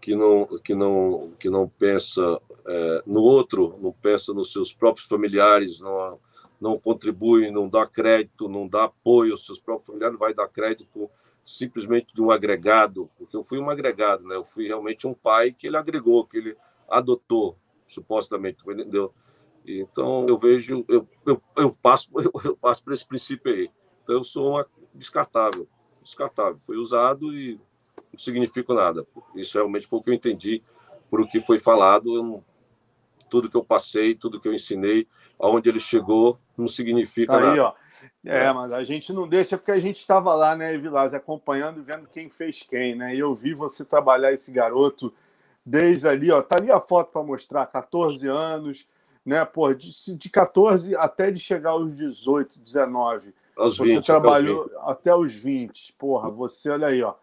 que 0.00 0.14
não, 0.16 0.46
que 0.58 0.74
não, 0.74 1.32
que 1.38 1.48
não 1.48 1.68
pensa 1.68 2.40
é, 2.66 3.02
no 3.06 3.20
outro, 3.20 3.78
não 3.80 3.92
pensa 3.92 4.34
nos 4.34 4.52
seus 4.52 4.74
próprios 4.74 5.06
familiares, 5.06 5.80
não, 5.80 6.18
não 6.60 6.78
contribui, 6.78 7.50
não 7.50 7.68
dá 7.68 7.86
crédito, 7.86 8.48
não 8.48 8.66
dá 8.66 8.84
apoio 8.84 9.32
aos 9.32 9.46
seus 9.46 9.60
próprios 9.60 9.86
familiares, 9.86 10.18
vai 10.18 10.34
dar 10.34 10.48
crédito 10.48 11.08
simplesmente 11.44 12.12
de 12.12 12.20
um 12.20 12.30
agregado, 12.30 13.08
porque 13.16 13.36
eu 13.36 13.44
fui 13.44 13.58
um 13.58 13.70
agregado, 13.70 14.26
né? 14.26 14.34
Eu 14.34 14.44
fui 14.44 14.66
realmente 14.66 15.06
um 15.06 15.14
pai 15.14 15.52
que 15.52 15.68
ele 15.68 15.76
agregou, 15.76 16.26
que 16.26 16.38
ele 16.38 16.56
adotou, 16.88 17.56
supostamente, 17.86 18.62
entendeu? 18.68 19.12
Então 19.66 20.26
eu 20.28 20.38
vejo, 20.38 20.84
eu, 20.88 21.06
eu, 21.26 21.42
eu 21.56 21.76
passo, 21.82 22.08
eu, 22.16 22.32
eu, 22.44 22.56
passo 22.56 22.82
por 22.82 22.92
esse 22.92 23.06
princípio 23.06 23.52
aí. 23.52 23.70
Então 24.02 24.16
eu 24.16 24.24
sou 24.24 24.50
uma 24.50 24.66
descartável, 24.94 25.66
descartável. 26.02 26.58
Foi 26.58 26.76
usado 26.76 27.32
e 27.36 27.60
não 28.12 28.18
significa 28.18 28.74
nada. 28.74 29.06
Isso 29.34 29.56
realmente 29.56 29.86
foi 29.86 29.98
o 29.98 30.02
que 30.02 30.10
eu 30.10 30.14
entendi 30.14 30.62
por 31.10 31.20
o 31.20 31.26
que 31.26 31.40
foi 31.40 31.58
falado. 31.58 32.42
Tudo 33.28 33.48
que 33.48 33.56
eu 33.56 33.64
passei, 33.64 34.14
tudo 34.14 34.40
que 34.40 34.48
eu 34.48 34.52
ensinei, 34.52 35.06
aonde 35.38 35.68
ele 35.68 35.78
chegou, 35.78 36.36
não 36.56 36.66
significa 36.66 37.36
aí, 37.36 37.42
nada. 37.42 37.64
Ó. 37.64 37.74
É, 38.24 38.44
é, 38.46 38.52
mas 38.52 38.72
a 38.72 38.82
gente 38.82 39.12
não 39.12 39.28
deixa 39.28 39.56
porque 39.56 39.70
a 39.70 39.78
gente 39.78 39.98
estava 39.98 40.34
lá, 40.34 40.56
né, 40.56 40.76
Vilas, 40.76 41.14
acompanhando 41.14 41.80
e 41.80 41.82
vendo 41.82 42.08
quem 42.08 42.28
fez 42.28 42.62
quem, 42.62 42.94
né? 42.94 43.14
E 43.14 43.18
eu 43.18 43.34
vi 43.34 43.54
você 43.54 43.84
trabalhar 43.84 44.32
esse 44.32 44.50
garoto 44.50 45.12
desde 45.64 46.08
ali, 46.08 46.30
ó. 46.30 46.42
Tá 46.42 46.56
ali 46.56 46.70
a 46.70 46.80
foto 46.80 47.12
para 47.12 47.22
mostrar, 47.22 47.66
14 47.66 48.26
anos, 48.26 48.88
né? 49.24 49.44
Pô, 49.44 49.72
de, 49.74 50.16
de 50.16 50.30
14 50.30 50.94
até 50.96 51.30
de 51.30 51.38
chegar 51.38 51.70
aos 51.70 51.94
18, 51.94 52.58
19. 52.58 53.34
Aos 53.56 53.76
você 53.76 53.94
20, 53.96 54.06
trabalhou 54.06 54.60
até 54.60 54.64
os 54.64 54.72
20. 54.72 54.90
até 54.90 55.14
os 55.14 55.32
20. 55.34 55.92
Porra, 55.94 56.30
você, 56.30 56.70
olha 56.70 56.86
aí, 56.88 57.02
ó, 57.02 57.14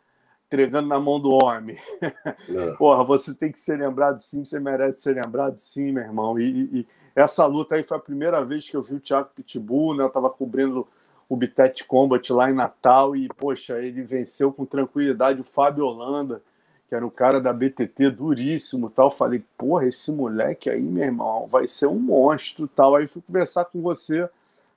entregando 0.46 0.88
na 0.88 1.00
mão 1.00 1.20
do 1.20 1.32
homem. 1.32 1.78
É. 2.02 2.72
Porra, 2.78 3.04
você 3.04 3.34
tem 3.34 3.52
que 3.52 3.60
ser 3.60 3.80
lembrado 3.80 4.22
sim, 4.22 4.44
você 4.46 4.60
merece 4.60 5.02
ser 5.02 5.16
lembrado 5.16 5.58
sim, 5.58 5.92
meu 5.92 6.04
irmão. 6.04 6.40
E, 6.40 6.80
e, 6.80 6.88
essa 7.16 7.46
luta 7.46 7.76
aí 7.76 7.84
foi 7.84 7.98
a 7.98 8.02
primeira 8.02 8.44
vez 8.46 8.70
que 8.70 8.78
eu 8.78 8.82
vi 8.84 8.96
o 8.96 9.00
Thiago 9.00 9.30
Pitbull, 9.36 9.96
né? 9.96 10.04
Eu 10.04 10.10
tava 10.10 10.30
cobrindo 10.30 10.88
o 11.28 11.36
Bitet 11.36 11.84
Combat 11.86 12.32
lá 12.32 12.50
em 12.50 12.54
Natal 12.54 13.16
e, 13.16 13.28
poxa, 13.28 13.82
ele 13.82 14.04
venceu 14.04 14.54
com 14.54 14.66
tranquilidade 14.66 15.42
o 15.42 15.44
Fábio 15.44 15.86
Holanda 15.86 16.42
que 16.88 16.96
era 16.96 17.06
o 17.06 17.12
cara 17.12 17.42
da 17.42 17.52
BTT 17.52 18.12
duríssimo 18.12 18.90
tal. 18.90 19.12
Falei, 19.12 19.44
porra, 19.58 19.88
esse 19.88 20.12
moleque 20.12 20.70
aí, 20.70 20.82
meu 20.82 21.04
irmão, 21.04 21.48
vai 21.48 21.68
ser 21.68 21.88
um 21.88 22.00
monstro 22.00 22.68
tal. 22.68 22.96
Aí 22.96 23.08
fui 23.08 23.22
conversar 23.22 23.66
com 23.66 23.82
você. 23.82 24.30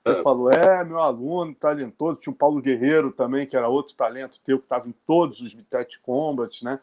Você 0.03 0.19
é. 0.19 0.23
falou, 0.23 0.51
é, 0.51 0.83
meu 0.83 0.99
aluno, 0.99 1.55
talentoso. 1.55 2.19
Tinha 2.19 2.33
o 2.33 2.35
Paulo 2.35 2.61
Guerreiro 2.61 3.11
também, 3.11 3.47
que 3.47 3.55
era 3.55 3.69
outro 3.69 3.95
talento 3.95 4.39
teu, 4.43 4.59
que 4.59 4.65
estava 4.65 4.89
em 4.89 4.95
todos 5.07 5.39
os 5.41 5.53
Bitet 5.53 5.99
Combat, 5.99 6.63
né? 6.65 6.79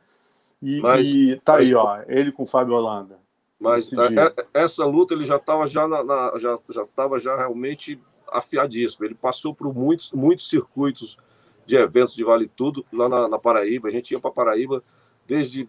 E, 0.62 0.80
mas, 0.80 1.08
e 1.08 1.40
tá 1.44 1.54
mas, 1.54 1.68
aí, 1.68 1.74
ó, 1.74 2.00
ele 2.08 2.32
com 2.32 2.44
o 2.44 2.46
Fábio 2.46 2.74
Holanda. 2.74 3.18
Mas 3.60 3.92
a, 3.92 4.04
é, 4.04 4.34
é, 4.54 4.62
essa 4.62 4.84
luta 4.84 5.14
ele 5.14 5.24
já 5.24 5.36
estava 5.36 5.66
já, 5.66 5.86
na, 5.86 6.02
na, 6.02 6.32
já, 6.38 6.56
já, 6.70 6.84
tava 6.86 7.18
já 7.18 7.36
realmente 7.36 8.00
afiadíssimo. 8.30 9.04
Ele 9.04 9.14
passou 9.14 9.54
por 9.54 9.74
muitos, 9.74 10.12
muitos 10.12 10.48
circuitos 10.48 11.18
de 11.66 11.76
eventos 11.76 12.14
de 12.14 12.24
Vale 12.24 12.48
Tudo 12.48 12.84
lá 12.92 13.08
na, 13.08 13.28
na 13.28 13.38
Paraíba. 13.38 13.88
A 13.88 13.90
gente 13.90 14.12
ia 14.12 14.20
para 14.20 14.30
Paraíba 14.30 14.82
desde 15.28 15.68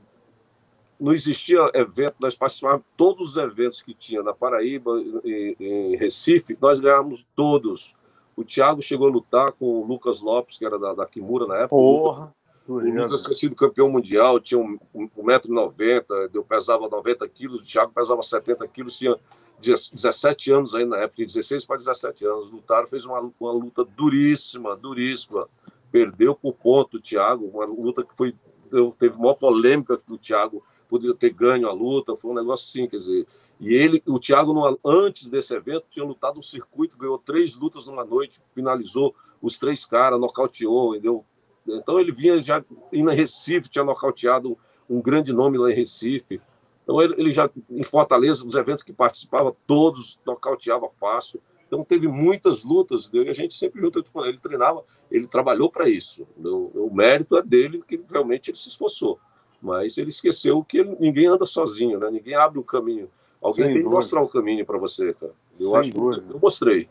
não 1.00 1.14
existia 1.14 1.72
evento, 1.74 2.16
nós 2.20 2.36
participávamos 2.36 2.84
de 2.84 2.92
todos 2.98 3.30
os 3.30 3.38
eventos 3.38 3.82
que 3.82 3.94
tinha 3.94 4.22
na 4.22 4.34
Paraíba 4.34 4.92
e 5.24 5.56
em 5.60 5.96
Recife, 5.96 6.58
nós 6.60 6.80
ganhamos 6.80 7.26
todos. 7.36 7.96
O 8.36 8.44
Thiago 8.44 8.82
chegou 8.82 9.08
a 9.08 9.12
lutar 9.12 9.52
com 9.54 9.66
o 9.66 9.86
Lucas 9.86 10.20
Lopes, 10.20 10.58
que 10.58 10.66
era 10.66 10.78
da, 10.78 10.94
da 10.94 11.06
Kimura 11.06 11.46
na 11.46 11.56
época. 11.56 11.70
Porra! 11.70 12.36
O 12.68 12.80
Lucas 12.80 13.24
tinha 13.24 13.36
sido 13.36 13.56
campeão 13.56 13.90
mundial, 13.90 14.40
tinha 14.40 14.60
1,90m, 14.60 16.06
um, 16.10 16.30
eu 16.34 16.44
pesava 16.44 16.88
90 16.88 17.28
quilos, 17.30 17.62
o 17.62 17.66
Thiago 17.66 17.92
pesava 17.92 18.22
70 18.22 18.68
quilos, 18.68 18.98
tinha 18.98 19.18
17 19.60 20.52
anos 20.52 20.76
aí 20.76 20.86
na 20.86 20.98
época, 20.98 21.26
16 21.26 21.66
para 21.66 21.78
17 21.78 22.26
anos. 22.26 22.52
Lutaram, 22.52 22.86
fez 22.86 23.06
uma, 23.06 23.32
uma 23.40 23.52
luta 23.52 23.84
duríssima, 23.84 24.76
duríssima. 24.76 25.48
Perdeu 25.92 26.36
por 26.36 26.54
ponto 26.54 26.98
o 26.98 27.02
Thiago, 27.02 27.46
uma 27.46 27.66
luta 27.66 28.04
que 28.04 28.16
foi 28.16 28.36
eu, 28.72 28.96
teve 28.98 29.16
uma 29.18 29.36
polêmica 29.36 30.00
do 30.08 30.18
Thiago 30.18 30.64
poderia 30.90 31.16
ter 31.16 31.30
ganho 31.30 31.70
a 31.70 31.72
luta, 31.72 32.16
foi 32.16 32.32
um 32.32 32.34
negócio 32.34 32.68
assim, 32.68 32.90
quer 32.90 32.98
dizer. 32.98 33.28
E 33.60 33.74
ele, 33.74 34.02
o 34.08 34.20
Thiago, 34.20 34.80
antes 34.84 35.30
desse 35.30 35.54
evento, 35.54 35.86
tinha 35.90 36.04
lutado 36.04 36.40
um 36.40 36.42
circuito, 36.42 36.98
ganhou 36.98 37.20
três 37.20 37.56
lutas 37.56 37.86
numa 37.86 38.04
noite, 38.04 38.42
finalizou 38.54 39.14
os 39.42 39.60
três 39.60 39.86
caras, 39.86 40.20
nocauteou, 40.20 40.96
entendeu? 40.96 41.24
Então 41.68 42.00
ele 42.00 42.12
vinha 42.12 42.42
já 42.42 42.64
em 42.92 43.08
Recife, 43.08 43.70
tinha 43.70 43.84
nocauteado 43.84 44.58
um 44.90 45.00
grande 45.00 45.32
nome 45.32 45.58
lá 45.58 45.70
em 45.70 45.76
Recife. 45.76 46.42
Então 46.84 47.00
ele, 47.02 47.14
ele 47.18 47.32
já, 47.32 47.50
em 47.70 47.84
Fortaleza, 47.84 48.44
os 48.44 48.56
eventos 48.56 48.84
que 48.84 48.92
participava, 48.92 49.56
todos 49.68 50.20
nocauteava 50.26 50.90
fácil. 50.90 51.40
Então 51.68 51.84
teve 51.84 52.08
muitas 52.08 52.64
lutas, 52.64 53.10
e 53.14 53.30
a 53.30 53.34
gente 53.34 53.54
sempre 53.54 53.80
junto, 53.80 54.04
ele 54.26 54.40
treinava, 54.40 54.84
ele 55.12 55.28
trabalhou 55.28 55.70
para 55.72 55.90
isso. 55.90 56.28
O, 56.38 56.88
o, 56.88 56.94
mérito 56.94 57.38
é 57.38 57.42
dele, 57.42 57.84
que 57.88 58.02
realmente 58.10 58.50
ele 58.50 58.58
se 58.58 58.70
esforçou. 58.70 59.20
Mas 59.62 59.98
ele 59.98 60.10
esqueceu 60.10 60.64
que 60.64 60.78
ele, 60.78 60.96
ninguém 61.00 61.28
anda 61.28 61.46
sozinho, 61.46 62.00
né? 62.00 62.10
ninguém 62.10 62.36
abre 62.36 62.60
o 62.60 62.64
caminho. 62.64 63.10
Alguém 63.42 63.66
Sem 63.66 63.74
tem 63.74 63.84
dúvida. 63.84 63.90
que 63.90 63.96
mostrar 63.96 64.22
o 64.22 64.30
caminho 64.30 64.66
para 64.66 64.78
você, 64.78 65.14
cara. 65.14 65.34
Eu 65.60 65.72
Sem 65.72 65.80
acho 65.80 65.94
dúvida. 65.94 66.22
que 66.28 66.34
eu 66.34 66.40
mostrei. 66.40 66.90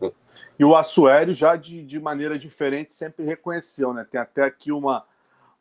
E 0.59 0.65
o 0.65 0.75
Assuério 0.75 1.35
já 1.35 1.57
de, 1.57 1.83
de 1.83 2.01
maneira 2.01 2.39
diferente 2.39 2.95
sempre 2.95 3.25
reconheceu, 3.25 3.93
né? 3.93 4.07
Tem 4.11 4.21
até 4.21 4.45
aqui 4.45 4.73
uma, 4.73 5.05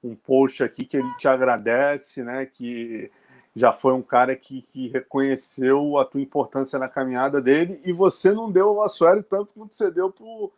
um 0.03 0.15
post 0.15 0.63
aqui 0.63 0.85
que 0.85 0.97
ele 0.97 1.15
te 1.17 1.27
agradece, 1.27 2.23
né? 2.23 2.45
Que 2.45 3.11
já 3.55 3.73
foi 3.73 3.93
um 3.93 4.01
cara 4.01 4.35
que, 4.35 4.61
que 4.61 4.87
reconheceu 4.89 5.97
a 5.97 6.05
tua 6.05 6.21
importância 6.21 6.77
na 6.77 6.87
caminhada 6.87 7.41
dele 7.41 7.79
e 7.85 7.91
você 7.91 8.31
não 8.31 8.51
deu 8.51 8.75
o 8.75 8.81
Assuero 8.83 9.23
tanto 9.23 9.51
quanto 9.53 9.75
você 9.75 9.89
deu 9.89 10.11
pro, 10.11 10.51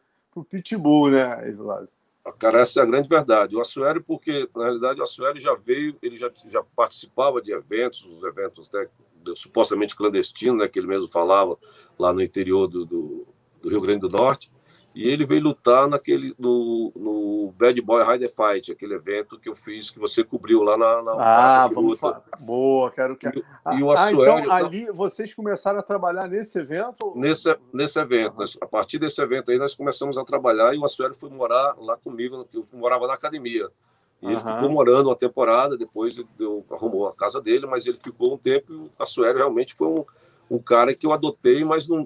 pro 0.44 0.60
Pitbull, 0.60 1.12
né, 1.12 1.50
Eduardo? 1.50 1.90
Cara, 2.38 2.62
essa 2.62 2.82
é 2.82 2.84
a 2.84 2.86
grande 2.86 3.08
verdade. 3.08 3.56
O 3.56 3.62
Assuero, 3.62 4.04
porque 4.04 4.48
na 4.56 4.66
realidade 4.66 5.00
o 5.00 5.04
Assuero 5.04 5.40
já 5.40 5.56
veio, 5.56 5.96
ele 6.02 6.18
já, 6.18 6.30
já 6.48 6.64
participava 6.76 7.42
de 7.42 7.52
eventos, 7.52 8.04
os 8.06 8.24
eventos 8.24 8.70
né, 8.72 8.88
supostamente 9.36 9.96
clandestinos, 9.96 10.60
né, 10.60 10.68
que 10.68 10.78
ele 10.78 10.88
mesmo 10.88 11.08
falava 11.08 11.58
lá 11.98 12.14
no 12.14 12.22
interior 12.22 12.68
do, 12.68 12.86
do, 12.86 13.28
do 13.62 13.70
Rio 13.70 13.82
Grande 13.82 14.02
do 14.02 14.10
Norte. 14.10 14.52
E 15.00 15.10
ele 15.10 15.26
veio 15.26 15.42
lutar 15.42 15.88
naquele 15.88 16.36
no, 16.38 16.92
no 16.94 17.54
Bad 17.58 17.82
Boy 17.82 18.04
Rider 18.04 18.30
Fight, 18.30 18.70
aquele 18.70 18.96
evento 18.96 19.40
que 19.40 19.48
eu 19.48 19.56
fiz 19.56 19.90
que 19.90 19.98
você 19.98 20.26
cobriu 20.26 20.62
lá 20.62 20.78
na, 20.78 21.02
na 21.02 21.12
Ah, 21.14 21.70
vamos 21.70 21.98
falar. 21.98 22.22
Boa, 22.38 22.92
quero 22.92 23.16
que 23.16 23.26
e, 23.26 23.44
ah, 23.64 23.76
e 23.76 23.82
o 23.82 23.92
ah, 23.92 24.12
então 24.12 24.52
ali 24.52 24.92
vocês 24.92 25.34
começaram 25.34 25.80
a 25.80 25.82
trabalhar 25.82 26.28
nesse 26.28 26.60
evento? 26.60 27.14
Nesse 27.16 27.56
nesse 27.74 27.98
evento, 27.98 28.36
nós, 28.40 28.58
a 28.60 28.68
partir 28.68 29.00
desse 29.00 29.22
evento 29.22 29.52
aí 29.52 29.58
nós 29.58 29.74
começamos 29.74 30.18
a 30.18 30.26
trabalhar 30.26 30.76
e 30.76 30.78
o 30.78 30.84
Assuero 30.84 31.16
foi 31.16 31.30
morar 31.30 31.76
lá 31.78 31.96
comigo, 31.96 32.46
eu 32.54 32.68
morava 32.74 33.08
na 33.08 33.14
academia. 33.14 33.70
E 34.22 34.28
ele 34.28 34.42
ficou 34.42 34.70
morando 34.70 35.08
uma 35.08 35.16
temporada, 35.16 35.78
depois 35.78 36.20
eu, 36.38 36.66
arrumou 36.72 37.08
a 37.08 37.16
casa 37.16 37.42
dele, 37.42 37.66
mas 37.66 37.88
ele 37.88 37.98
ficou 38.04 38.34
um 38.34 38.38
tempo 38.38 38.74
e 38.74 38.76
o 38.76 38.92
Assuero 39.00 39.38
realmente 39.38 39.74
foi 39.74 39.88
um, 39.88 40.04
um 40.52 40.60
cara 40.60 40.94
que 40.94 41.06
eu 41.06 41.14
adotei, 41.14 41.64
mas 41.64 41.88
não 41.88 42.06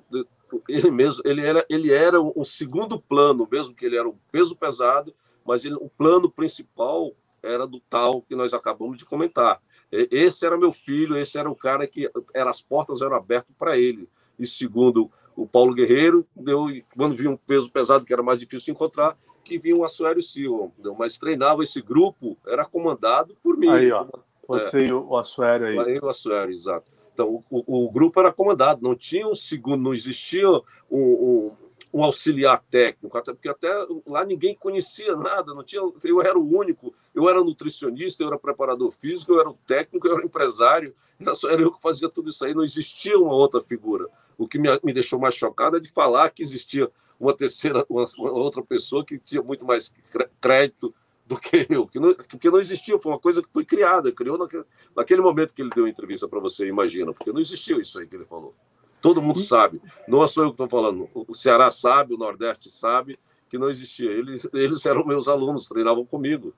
ele 0.67 0.91
mesmo, 0.91 1.21
ele 1.25 1.41
era, 1.41 1.65
ele 1.69 1.91
era 1.91 2.21
um 2.21 2.43
segundo 2.43 2.99
plano, 2.99 3.47
mesmo 3.51 3.73
que 3.73 3.85
ele 3.85 3.97
era 3.97 4.07
um 4.07 4.15
peso 4.31 4.55
pesado, 4.55 5.13
mas 5.45 5.65
ele, 5.65 5.75
o 5.75 5.89
plano 5.89 6.29
principal 6.29 7.11
era 7.41 7.67
do 7.67 7.79
tal 7.79 8.21
que 8.21 8.35
nós 8.35 8.53
acabamos 8.53 8.97
de 8.97 9.05
comentar. 9.05 9.61
Esse 9.91 10.45
era 10.45 10.57
meu 10.57 10.71
filho, 10.71 11.15
esse 11.15 11.37
era 11.37 11.49
o 11.49 11.55
cara 11.55 11.85
que 11.85 12.09
era, 12.33 12.49
as 12.49 12.61
portas 12.61 13.01
eram 13.01 13.15
abertas 13.15 13.55
para 13.57 13.77
ele. 13.77 14.09
E 14.39 14.47
segundo 14.47 15.11
o 15.35 15.45
Paulo 15.45 15.73
Guerreiro, 15.73 16.25
deu, 16.35 16.67
quando 16.95 17.15
vinha 17.15 17.29
um 17.29 17.37
peso 17.37 17.69
pesado 17.69 18.05
que 18.05 18.13
era 18.13 18.23
mais 18.23 18.39
difícil 18.39 18.65
de 18.65 18.71
encontrar, 18.71 19.17
que 19.43 19.59
vinha 19.59 19.75
o 19.75 19.83
Assuério 19.83 20.21
Silva. 20.21 20.71
Mas 20.97 21.19
treinava 21.19 21.63
esse 21.63 21.81
grupo, 21.81 22.37
era 22.47 22.65
comandado 22.65 23.37
por 23.43 23.57
mim. 23.57 23.69
Aí, 23.69 23.91
ó. 23.91 24.07
Você 24.47 24.85
é, 24.85 24.87
e 24.87 24.93
o 24.93 25.15
Assuério 25.15 25.67
aí. 25.67 25.77
Aí 25.77 25.99
o 25.99 26.09
Assuério, 26.09 26.53
exato. 26.53 26.85
Então, 27.13 27.43
o, 27.49 27.85
o, 27.85 27.91
grupo 27.91 28.19
era 28.19 28.31
comandado, 28.31 28.81
não 28.81 28.95
tinha 28.95 29.27
um 29.27 29.35
segundo, 29.35 29.81
não 29.81 29.93
existia 29.93 30.49
um, 30.49 30.61
um, 30.91 31.55
um, 31.93 32.03
auxiliar 32.03 32.63
técnico, 32.71 33.15
até 33.15 33.33
porque 33.33 33.49
até 33.49 33.69
lá 34.05 34.25
ninguém 34.25 34.55
conhecia 34.55 35.15
nada, 35.15 35.53
não 35.53 35.63
tinha, 35.63 35.81
eu 36.03 36.21
era 36.21 36.37
o 36.37 36.57
único, 36.57 36.93
eu 37.13 37.29
era 37.29 37.43
nutricionista, 37.43 38.23
eu 38.23 38.27
era 38.27 38.39
preparador 38.39 38.91
físico, 38.91 39.33
eu 39.33 39.39
era 39.39 39.49
o 39.49 39.57
técnico, 39.67 40.07
eu 40.07 40.17
era 40.17 40.25
empresário, 40.25 40.95
era, 41.19 41.35
só, 41.35 41.49
era 41.49 41.61
eu 41.61 41.71
que 41.71 41.81
fazia 41.81 42.09
tudo 42.09 42.31
isso 42.31 42.43
aí, 42.43 42.53
não 42.53 42.63
existia 42.63 43.17
uma 43.17 43.33
outra 43.33 43.61
figura. 43.61 44.07
O 44.35 44.47
que 44.47 44.57
me, 44.57 44.67
me 44.83 44.91
deixou 44.91 45.19
mais 45.19 45.35
chocado 45.35 45.77
é 45.77 45.79
de 45.79 45.91
falar 45.91 46.31
que 46.31 46.41
existia 46.41 46.89
uma 47.19 47.33
terceira, 47.33 47.85
uma, 47.87 48.05
uma 48.17 48.31
outra 48.31 48.63
pessoa 48.63 49.05
que 49.05 49.19
tinha 49.19 49.43
muito 49.43 49.63
mais 49.63 49.95
crédito 50.41 50.93
do 51.25 51.37
que 51.37 51.65
eu, 51.69 51.87
que 51.87 51.99
não, 51.99 52.13
porque 52.13 52.49
não 52.49 52.59
existia, 52.59 52.99
foi 52.99 53.11
uma 53.11 53.19
coisa 53.19 53.41
que 53.41 53.49
foi 53.51 53.63
criada, 53.63 54.11
criou 54.11 54.37
naquele, 54.37 54.65
naquele 54.95 55.21
momento 55.21 55.53
que 55.53 55.61
ele 55.61 55.69
deu 55.69 55.85
a 55.85 55.89
entrevista 55.89 56.27
para 56.27 56.39
você, 56.39 56.67
imagina, 56.67 57.13
porque 57.13 57.31
não 57.31 57.39
existiu 57.39 57.79
isso 57.79 57.99
aí 57.99 58.07
que 58.07 58.15
ele 58.15 58.25
falou. 58.25 58.53
Todo 59.01 59.21
mundo 59.21 59.39
sabe, 59.41 59.81
não 60.07 60.23
é 60.23 60.27
só 60.27 60.41
eu 60.41 60.47
que 60.47 60.53
estou 60.53 60.67
falando, 60.67 61.09
o 61.13 61.33
Ceará 61.33 61.69
sabe, 61.71 62.13
o 62.13 62.17
Nordeste 62.17 62.69
sabe 62.69 63.17
que 63.53 63.57
não 63.59 63.69
existia. 63.69 64.09
Eles, 64.09 64.49
eles 64.51 64.83
eram 64.83 65.05
meus 65.05 65.27
alunos, 65.27 65.67
treinavam 65.67 66.03
comigo. 66.03 66.55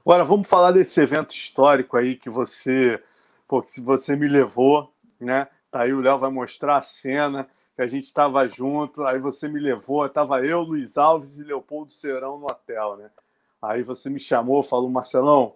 Agora 0.00 0.24
vamos 0.24 0.48
falar 0.48 0.70
desse 0.70 0.98
evento 1.00 1.34
histórico 1.34 1.98
aí 1.98 2.14
que 2.14 2.30
você, 2.30 3.02
pô, 3.46 3.60
que 3.60 3.80
você 3.82 4.16
me 4.16 4.26
levou, 4.26 4.90
né? 5.20 5.48
Tá 5.70 5.82
aí 5.82 5.92
o 5.92 6.00
Léo 6.00 6.18
vai 6.18 6.30
mostrar 6.30 6.78
a 6.78 6.82
cena 6.82 7.46
que 7.74 7.82
a 7.82 7.86
gente 7.86 8.04
estava 8.04 8.48
junto, 8.48 9.04
aí 9.04 9.18
você 9.18 9.48
me 9.48 9.60
levou, 9.60 10.06
estava 10.06 10.40
eu, 10.46 10.62
Luiz 10.62 10.96
Alves 10.96 11.38
e 11.38 11.44
Leopoldo 11.44 11.92
Serão 11.92 12.38
no 12.38 12.46
hotel, 12.46 12.96
né? 12.96 13.10
Aí 13.60 13.82
você 13.82 14.10
me 14.10 14.20
chamou, 14.20 14.62
falou, 14.62 14.90
Marcelão, 14.90 15.54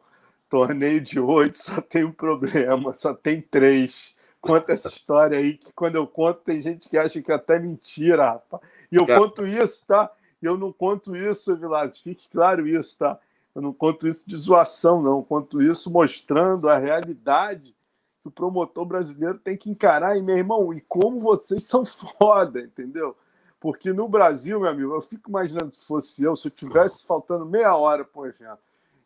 torneio 0.48 1.00
de 1.00 1.20
oito 1.20 1.58
só 1.58 1.80
tem 1.80 2.04
um 2.04 2.12
problema, 2.12 2.94
só 2.94 3.14
tem 3.14 3.40
três. 3.40 4.14
Conta 4.40 4.72
essa 4.72 4.88
história 4.88 5.38
aí, 5.38 5.56
que 5.56 5.72
quando 5.72 5.96
eu 5.96 6.06
conto, 6.06 6.40
tem 6.40 6.62
gente 6.62 6.88
que 6.88 6.96
acha 6.96 7.20
que 7.20 7.30
é 7.30 7.34
até 7.34 7.58
mentira, 7.58 8.30
rapaz. 8.32 8.62
E 8.90 8.96
eu 8.96 9.06
conto 9.06 9.46
isso, 9.46 9.86
tá? 9.86 10.10
Eu 10.40 10.56
não 10.56 10.72
conto 10.72 11.14
isso, 11.14 11.54
Vilas, 11.56 11.98
fique 11.98 12.28
claro 12.28 12.66
isso, 12.66 12.96
tá? 12.96 13.18
Eu 13.54 13.60
não 13.60 13.72
conto 13.72 14.08
isso 14.08 14.26
de 14.26 14.36
zoação, 14.36 15.02
não. 15.02 15.18
Eu 15.18 15.22
conto 15.22 15.60
isso 15.60 15.90
mostrando 15.90 16.68
a 16.68 16.78
realidade 16.78 17.74
que 18.22 18.28
o 18.28 18.30
promotor 18.30 18.84
brasileiro 18.86 19.38
tem 19.38 19.56
que 19.56 19.68
encarar. 19.68 20.16
E, 20.16 20.22
meu 20.22 20.36
irmão, 20.36 20.72
e 20.72 20.80
como 20.82 21.20
vocês 21.20 21.64
são 21.64 21.84
foda, 21.84 22.60
entendeu? 22.60 23.16
Porque 23.60 23.92
no 23.92 24.08
Brasil, 24.08 24.58
meu 24.58 24.70
amigo, 24.70 24.94
eu 24.94 25.02
fico 25.02 25.28
imaginando 25.28 25.74
se 25.74 25.84
fosse 25.84 26.22
eu, 26.22 26.34
se 26.34 26.48
eu 26.48 26.50
tivesse 26.50 27.04
faltando 27.06 27.44
meia 27.44 27.76
hora 27.76 28.04
para 28.04 28.22
o 28.22 28.26
evento 28.26 28.58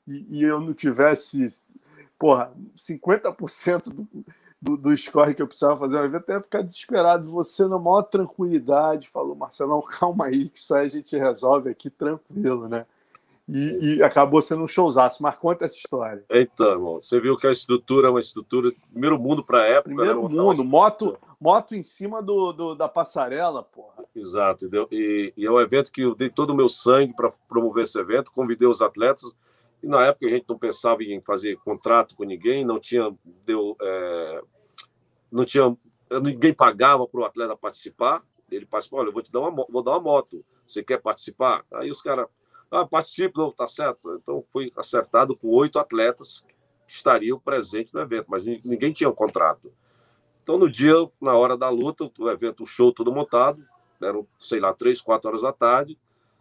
e, 0.07 0.39
e, 0.39 0.45
eu 0.45 0.61
não 0.61 0.73
tivesse, 0.73 1.61
porra, 2.17 2.53
50% 2.77 3.93
do, 3.93 4.07
do, 4.63 4.77
do 4.77 4.97
score 4.97 5.35
que 5.35 5.43
eu 5.43 5.49
precisava 5.49 5.77
fazer 5.77 5.97
o 5.97 6.05
evento, 6.05 6.29
eu 6.29 6.37
ia 6.37 6.41
ficar 6.41 6.63
desesperado. 6.63 7.29
Você, 7.31 7.67
na 7.67 7.79
maior 7.79 8.03
tranquilidade, 8.03 9.09
falou, 9.09 9.35
Marcelão, 9.35 9.83
calma 9.83 10.27
aí, 10.27 10.49
que 10.49 10.59
isso 10.59 10.75
aí 10.75 10.87
a 10.87 10.91
gente 10.91 11.17
resolve 11.17 11.69
aqui 11.69 11.91
tranquilo, 11.91 12.69
né? 12.69 12.87
E, 13.47 13.97
e, 13.97 14.03
acabou 14.03 14.41
sendo 14.41 14.63
um 14.63 14.69
showzaço. 14.69 15.23
Mas 15.23 15.37
conta 15.37 15.65
essa 15.65 15.77
história. 15.77 16.25
Então, 16.31 16.71
irmão, 16.71 16.95
você 17.01 17.21
viu 17.21 17.37
que 17.37 17.47
a 17.47 17.53
estrutura 17.53 18.09
é 18.09 18.11
uma 18.11 18.21
estrutura 18.21 18.73
primeiro 18.91 19.19
mundo 19.19 19.45
para 19.45 19.63
a 19.63 19.67
época. 19.67 19.95
Primeiro 19.95 20.29
mundo, 20.29 20.65
moto, 20.65 21.19
moto 21.39 21.75
em 21.75 21.83
cima 21.83 22.23
do, 22.23 22.53
do, 22.53 22.75
da 22.75 22.89
passarela, 22.89 23.63
porra. 23.63 24.05
Exato, 24.17 24.65
entendeu? 24.65 24.89
E, 24.91 25.33
e, 25.37 25.45
é 25.45 25.51
um 25.51 25.61
evento 25.61 25.93
que 25.93 26.03
eu 26.03 26.15
dei 26.15 26.31
todo 26.31 26.51
o 26.51 26.57
meu 26.57 26.69
sangue 26.69 27.15
para 27.15 27.31
promover 27.49 27.85
esse 27.85 27.99
evento, 27.99 28.33
convidei 28.33 28.67
os 28.67 28.81
atletas. 28.81 29.31
E 29.83 29.87
na 29.87 30.07
época 30.07 30.27
a 30.27 30.31
gente 30.31 30.47
não 30.49 30.59
pensava 30.59 31.03
em 31.03 31.21
fazer 31.21 31.59
contrato 31.59 32.17
com 32.17 32.25
ninguém, 32.25 32.65
não 32.65 32.81
tinha, 32.81 33.15
deu, 33.45 33.77
é, 33.83 34.43
não 35.31 35.45
tinha, 35.45 35.77
ninguém 36.23 36.55
pagava 36.55 37.07
para 37.07 37.21
o 37.21 37.25
atleta 37.25 37.55
participar. 37.55 38.23
Ele 38.51 38.65
participou, 38.65 39.01
olha, 39.01 39.09
eu 39.09 39.13
vou 39.13 39.23
te 39.23 39.31
dar 39.31 39.41
uma, 39.41 39.67
vou 39.69 39.83
dar 39.83 39.91
uma 39.93 40.01
moto. 40.01 40.43
Você 40.67 40.83
quer 40.83 41.03
participar? 41.03 41.63
Aí 41.75 41.91
os 41.91 42.01
caras 42.01 42.27
ah, 42.75 42.87
participe, 42.87 43.39
não, 43.39 43.51
tá 43.51 43.67
certo. 43.67 44.19
Então 44.21 44.43
foi 44.53 44.73
acertado 44.77 45.37
com 45.37 45.49
oito 45.49 45.79
atletas 45.79 46.45
que 46.87 46.93
estariam 46.93 47.39
presentes 47.39 47.93
no 47.93 48.01
evento, 48.01 48.27
mas 48.29 48.45
ninguém 48.45 48.93
tinha 48.93 49.09
um 49.09 49.15
contrato. 49.15 49.73
Então, 50.43 50.59
no 50.59 50.71
dia, 50.71 50.95
na 51.21 51.35
hora 51.35 51.57
da 51.57 51.71
luta, 51.71 52.11
o 52.19 52.31
evento, 52.31 52.65
o 52.65 52.67
show 52.67 52.93
todo 52.93 53.11
montado, 53.11 53.65
eram, 54.03 54.27
sei 54.39 54.61
lá, 54.61 54.75
três, 54.75 55.01
quatro 55.01 55.29
horas 55.29 55.41
da 55.41 55.53
tarde, 55.53 55.99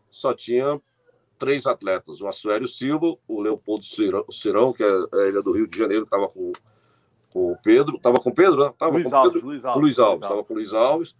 só 0.10 0.34
tinha 0.34 0.80
três 1.40 1.66
atletas: 1.66 2.20
o 2.20 2.28
Assuério 2.28 2.68
Silva, 2.68 3.16
o 3.28 3.42
Leopoldo 3.42 3.86
Cirão, 4.30 4.74
que 4.74 4.84
é, 4.84 4.88
é 4.88 5.28
ele 5.30 5.40
é 5.40 5.42
do 5.42 5.54
Rio 5.54 5.68
de 5.68 5.78
Janeiro, 5.78 6.04
estava 6.04 6.28
com, 6.28 6.52
com 7.32 7.54
o 7.54 7.58
Pedro, 7.64 7.96
estava 7.96 8.20
com 8.20 8.30
o 8.30 8.34
Pedro, 8.34 8.66
né? 8.66 8.74
Tava 8.78 8.92
Luiz, 8.92 9.10
com 9.10 9.16
Alves, 9.16 9.34
Pedro, 9.34 9.48
Luiz 9.48 9.66
Alves, 9.66 9.82
Luiz 9.82 10.00
Alves, 10.00 10.24
estava 10.24 10.44
com 10.44 10.54
o 10.54 10.58
Luiz 10.58 10.74
Alves, 10.74 11.16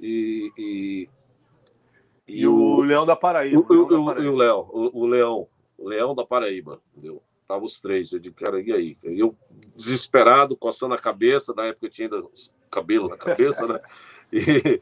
e, 0.00 0.52
e 0.56 1.08
e, 2.26 2.46
o, 2.46 2.80
Leão 2.80 3.04
da 3.04 3.16
Paraíba. 3.16 3.64
O, 3.68 3.74
o, 3.74 3.92
o, 3.92 4.30
o 4.30 4.36
Léo, 4.36 4.68
o, 4.70 5.06
Leão, 5.06 5.48
o 5.76 5.88
Leão 5.88 6.14
da 6.14 6.24
Paraíba, 6.24 6.80
entendeu? 6.92 7.22
Tava 7.46 7.64
os 7.64 7.80
três. 7.80 8.12
Eu 8.12 8.20
digo, 8.20 8.36
cara, 8.36 8.60
e 8.60 8.72
aí? 8.72 8.96
Eu, 9.02 9.36
desesperado, 9.74 10.56
coçando 10.56 10.94
a 10.94 10.98
cabeça, 10.98 11.52
na 11.54 11.66
época 11.66 11.86
eu 11.86 11.90
tinha 11.90 12.08
ainda 12.08 12.26
cabelo 12.70 13.08
na 13.08 13.16
cabeça, 13.16 13.66
né? 13.66 13.80
E, 14.34 14.80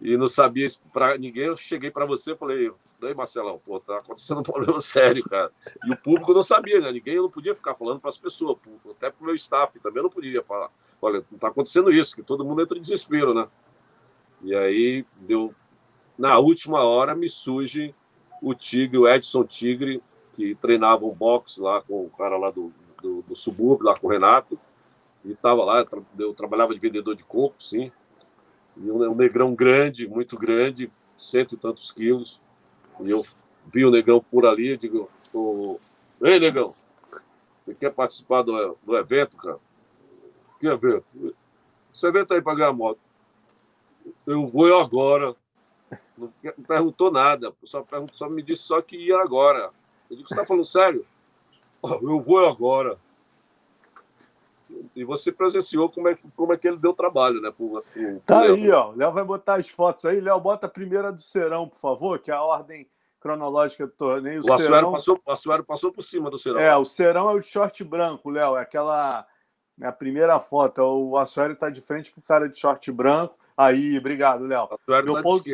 e 0.00 0.16
não 0.16 0.28
sabia 0.28 0.68
para 0.92 1.18
ninguém. 1.18 1.46
Eu 1.46 1.56
cheguei 1.56 1.90
para 1.90 2.06
você 2.06 2.34
e 2.34 2.36
falei, 2.36 2.70
daí, 3.00 3.12
Marcelão, 3.18 3.60
pô, 3.64 3.80
tá 3.80 3.98
acontecendo 3.98 4.38
um 4.38 4.42
problema 4.44 4.78
sério, 4.78 5.24
cara. 5.24 5.50
E 5.84 5.92
o 5.92 5.96
público 5.96 6.32
não 6.32 6.42
sabia, 6.42 6.80
né? 6.80 6.92
Ninguém 6.92 7.16
não 7.16 7.28
podia 7.28 7.52
ficar 7.52 7.74
falando 7.74 7.98
para 7.98 8.10
as 8.10 8.18
pessoas, 8.18 8.58
até 8.88 9.10
para 9.10 9.20
o 9.20 9.26
meu 9.26 9.34
staff 9.34 9.76
também 9.80 10.04
não 10.04 10.08
podia 10.08 10.40
falar. 10.44 10.70
Olha, 11.00 11.24
não 11.32 11.36
tá 11.36 11.48
acontecendo 11.48 11.90
isso, 11.92 12.14
que 12.14 12.22
todo 12.22 12.44
mundo 12.44 12.62
entra 12.62 12.78
em 12.78 12.80
desespero, 12.80 13.34
né? 13.34 13.48
E 14.40 14.54
aí 14.54 15.04
deu 15.16 15.52
na 16.22 16.38
última 16.38 16.84
hora 16.84 17.16
me 17.16 17.28
surge 17.28 17.92
o 18.40 18.54
Tigre, 18.54 18.96
o 18.96 19.08
Edson 19.08 19.42
Tigre, 19.42 20.00
que 20.34 20.54
treinava 20.54 21.04
um 21.04 21.12
boxe 21.12 21.60
lá 21.60 21.82
com 21.82 22.04
o 22.04 22.10
cara 22.10 22.36
lá 22.38 22.48
do, 22.48 22.72
do, 23.02 23.22
do 23.22 23.34
subúrbio, 23.34 23.86
lá 23.86 23.98
com 23.98 24.06
o 24.06 24.10
Renato, 24.10 24.56
e 25.24 25.32
estava 25.32 25.64
lá, 25.64 25.84
eu 26.16 26.32
trabalhava 26.32 26.74
de 26.74 26.78
vendedor 26.78 27.16
de 27.16 27.24
coco, 27.24 27.60
sim, 27.60 27.90
e 28.76 28.88
um, 28.88 29.16
negrão 29.16 29.52
grande, 29.52 30.06
muito 30.06 30.38
grande, 30.38 30.92
cento 31.16 31.56
e 31.56 31.58
tantos 31.58 31.90
quilos, 31.90 32.40
e 33.00 33.10
eu 33.10 33.26
vi 33.66 33.84
o 33.84 33.90
negrão 33.90 34.20
por 34.20 34.46
ali, 34.46 34.68
eu 34.68 34.76
digo, 34.76 35.10
ei, 36.22 36.38
negão, 36.38 36.72
você 37.60 37.74
quer 37.74 37.92
participar 37.92 38.42
do, 38.42 38.78
do 38.84 38.96
evento, 38.96 39.36
cara? 39.36 39.58
Que 40.60 40.68
evento? 40.68 41.04
Esse 41.92 42.06
evento 42.06 42.32
aí 42.32 42.40
para 42.40 42.54
ganhar 42.54 42.72
moto. 42.72 43.00
Eu 44.24 44.46
vou 44.46 44.80
agora. 44.80 45.34
Não 46.16 46.32
perguntou 46.66 47.10
nada, 47.10 47.52
só, 47.64 47.82
perguntou, 47.82 48.14
só 48.14 48.28
me 48.28 48.42
disse 48.42 48.62
só 48.62 48.80
que 48.80 48.96
ia 48.96 49.20
agora. 49.20 49.70
Eu 50.10 50.16
digo, 50.16 50.28
você 50.28 50.34
está 50.34 50.44
falando 50.44 50.64
sério? 50.64 51.06
Eu 51.82 52.20
vou 52.20 52.46
agora. 52.46 52.98
E 54.94 55.04
você 55.04 55.30
presenciou 55.30 55.88
como 55.88 56.08
é, 56.08 56.18
como 56.36 56.52
é 56.52 56.56
que 56.56 56.66
ele 56.66 56.76
deu 56.76 56.92
trabalho, 56.92 57.40
né? 57.40 57.50
Pro, 57.50 57.82
pro, 57.92 58.20
tá 58.20 58.40
aí, 58.40 58.70
ó. 58.70 58.90
O 58.90 58.96
Léo 58.96 59.12
vai 59.12 59.24
botar 59.24 59.54
as 59.54 59.68
fotos 59.68 60.04
aí. 60.04 60.20
Léo, 60.20 60.40
bota 60.40 60.66
a 60.66 60.70
primeira 60.70 61.12
do 61.12 61.20
Serão, 61.20 61.68
por 61.68 61.78
favor, 61.78 62.18
que 62.18 62.30
é 62.30 62.34
a 62.34 62.42
ordem 62.42 62.88
cronológica 63.20 63.86
do 63.86 63.92
torneio. 63.92 64.42
O, 64.42 64.52
o 64.52 64.58
Serão... 64.58 64.92
passou, 64.92 65.16
o 65.16 65.64
passou 65.64 65.92
por 65.92 66.02
cima 66.02 66.30
do 66.30 66.38
Serão. 66.38 66.60
É, 66.60 66.76
o 66.76 66.84
Serão 66.84 67.30
é 67.30 67.34
o 67.34 67.42
short 67.42 67.82
branco, 67.84 68.30
Léo. 68.30 68.56
É 68.56 68.60
aquela. 68.60 69.26
É 69.80 69.86
a 69.86 69.92
primeira 69.92 70.38
foto. 70.38 70.82
O 70.82 71.16
Assuero 71.16 71.54
está 71.54 71.68
de 71.68 71.80
frente 71.80 72.12
pro 72.12 72.22
cara 72.22 72.48
de 72.48 72.58
short 72.58 72.90
branco. 72.92 73.36
Aí, 73.56 73.98
obrigado, 73.98 74.46
Léo. 74.46 74.68
Leopoldo, 74.88 75.44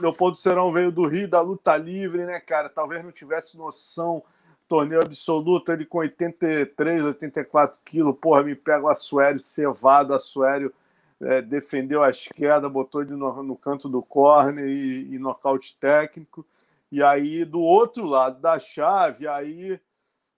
Leopoldo 0.00 0.36
Serão 0.36 0.72
veio 0.72 0.90
do 0.90 1.06
Rio 1.06 1.28
da 1.28 1.40
luta 1.40 1.76
livre, 1.76 2.24
né, 2.24 2.40
cara? 2.40 2.68
Talvez 2.68 3.04
não 3.04 3.12
tivesse 3.12 3.56
noção. 3.56 4.22
Torneio 4.68 5.00
absoluto, 5.00 5.70
ele 5.70 5.86
com 5.86 5.98
83, 5.98 7.02
84 7.02 7.78
quilos. 7.84 8.16
Porra, 8.20 8.42
me 8.42 8.56
pega 8.56 8.84
o 8.84 8.88
Assuério 8.88 9.38
cevado. 9.38 10.12
Assuério 10.12 10.74
é, 11.20 11.40
defendeu 11.40 12.02
a 12.02 12.10
esquerda, 12.10 12.68
botou 12.68 13.02
ele 13.02 13.14
no, 13.14 13.42
no 13.42 13.56
canto 13.56 13.88
do 13.88 14.02
corner 14.02 14.66
e, 14.66 15.14
e 15.14 15.18
nocaute 15.18 15.76
técnico. 15.78 16.44
E 16.90 17.02
aí, 17.02 17.44
do 17.44 17.60
outro 17.60 18.04
lado 18.04 18.40
da 18.40 18.58
chave, 18.58 19.26
aí, 19.26 19.80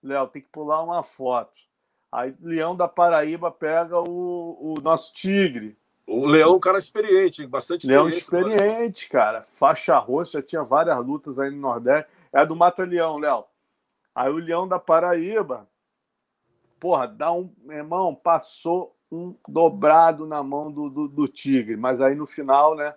Léo, 0.02 0.28
tem 0.28 0.42
que 0.42 0.48
pular 0.48 0.82
uma 0.82 1.02
foto. 1.02 1.59
Aí, 2.11 2.34
Leão 2.40 2.74
da 2.76 2.88
Paraíba 2.88 3.50
pega 3.50 3.98
o, 3.98 4.74
o 4.76 4.80
nosso 4.80 5.12
Tigre, 5.12 5.76
o 6.09 6.24
Leão 6.24 6.54
é 6.54 6.56
um 6.56 6.59
cara 6.59 6.78
experiente, 6.78 7.46
bastante 7.46 7.86
Leão 7.86 8.09
experiente, 8.09 9.11
cara. 9.11 9.42
Faixa 9.42 9.98
roxa, 9.98 10.40
tinha 10.40 10.62
várias 10.62 10.96
lutas 11.04 11.38
aí 11.38 11.50
no 11.50 11.59
Nordeste. 11.59 12.09
É 12.32 12.46
do 12.46 12.56
Mata 12.56 12.82
Leão, 12.82 13.18
Léo. 13.18 13.44
Aí 14.14 14.30
o 14.30 14.36
Leão 14.36 14.66
da 14.66 14.78
Paraíba, 14.78 15.68
porra, 16.80 17.06
dá 17.06 17.30
um. 17.30 17.52
Irmão, 17.68 18.14
passou 18.14 18.96
um 19.12 19.34
dobrado 19.46 20.26
na 20.26 20.42
mão 20.42 20.72
do, 20.72 20.88
do, 20.88 21.09
do 21.09 21.28
Tigre. 21.28 21.76
Mas 21.76 22.00
aí 22.00 22.14
no 22.14 22.26
final, 22.26 22.74
né? 22.74 22.94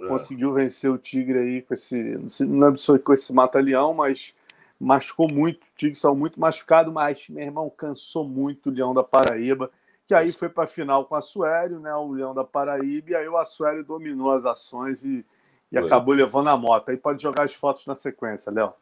É. 0.00 0.06
Conseguiu 0.08 0.54
vencer 0.54 0.90
o 0.90 0.96
Tigre 0.96 1.38
aí 1.38 1.62
com 1.62 1.74
esse. 1.74 2.18
Não 2.46 2.60
lembro 2.60 2.78
se 2.78 2.86
foi 2.86 2.98
com 2.98 3.12
esse 3.12 3.30
Mata-Leão, 3.34 3.92
mas 3.92 4.34
machucou 4.80 5.30
muito. 5.30 5.64
O 5.64 5.74
Tigre 5.76 5.94
saiu 5.94 6.16
muito 6.16 6.40
machucado, 6.40 6.90
mas, 6.90 7.28
meu 7.28 7.44
irmão, 7.44 7.68
cansou 7.68 8.26
muito 8.26 8.70
o 8.70 8.72
Leão 8.72 8.94
da 8.94 9.04
Paraíba 9.04 9.70
que 10.06 10.14
aí 10.14 10.32
foi 10.32 10.48
para 10.48 10.64
a 10.64 10.68
final 10.68 11.06
com 11.06 11.14
a 11.14 11.22
Suério, 11.22 11.80
né, 11.80 11.94
o 11.94 12.12
Leão 12.12 12.34
da 12.34 12.44
Paraíba, 12.44 13.10
e 13.10 13.16
aí 13.16 13.28
o 13.28 13.38
Assuério 13.38 13.84
dominou 13.84 14.30
as 14.30 14.44
ações 14.44 15.04
e, 15.04 15.24
e 15.72 15.78
acabou 15.78 16.14
levando 16.14 16.48
a 16.48 16.56
moto. 16.56 16.90
Aí 16.90 16.96
pode 16.96 17.22
jogar 17.22 17.44
as 17.44 17.54
fotos 17.54 17.86
na 17.86 17.94
sequência, 17.94 18.52
Léo. 18.52 18.72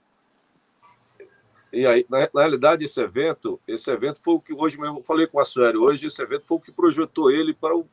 E 1.72 1.86
aí, 1.86 2.04
na, 2.08 2.28
na, 2.34 2.40
realidade, 2.40 2.84
esse 2.84 3.00
evento, 3.00 3.58
esse 3.66 3.90
evento 3.90 4.20
foi 4.22 4.34
o 4.34 4.40
que 4.40 4.52
hoje 4.52 4.78
mesmo, 4.78 4.98
eu 4.98 5.02
falei 5.02 5.26
com 5.26 5.40
a 5.40 5.44
Suério 5.44 5.82
hoje, 5.82 6.06
esse 6.06 6.20
evento 6.20 6.44
foi 6.44 6.58
o 6.58 6.60
que 6.60 6.70
projetou 6.70 7.30
ele 7.30 7.54
para 7.54 7.74
o 7.74 7.86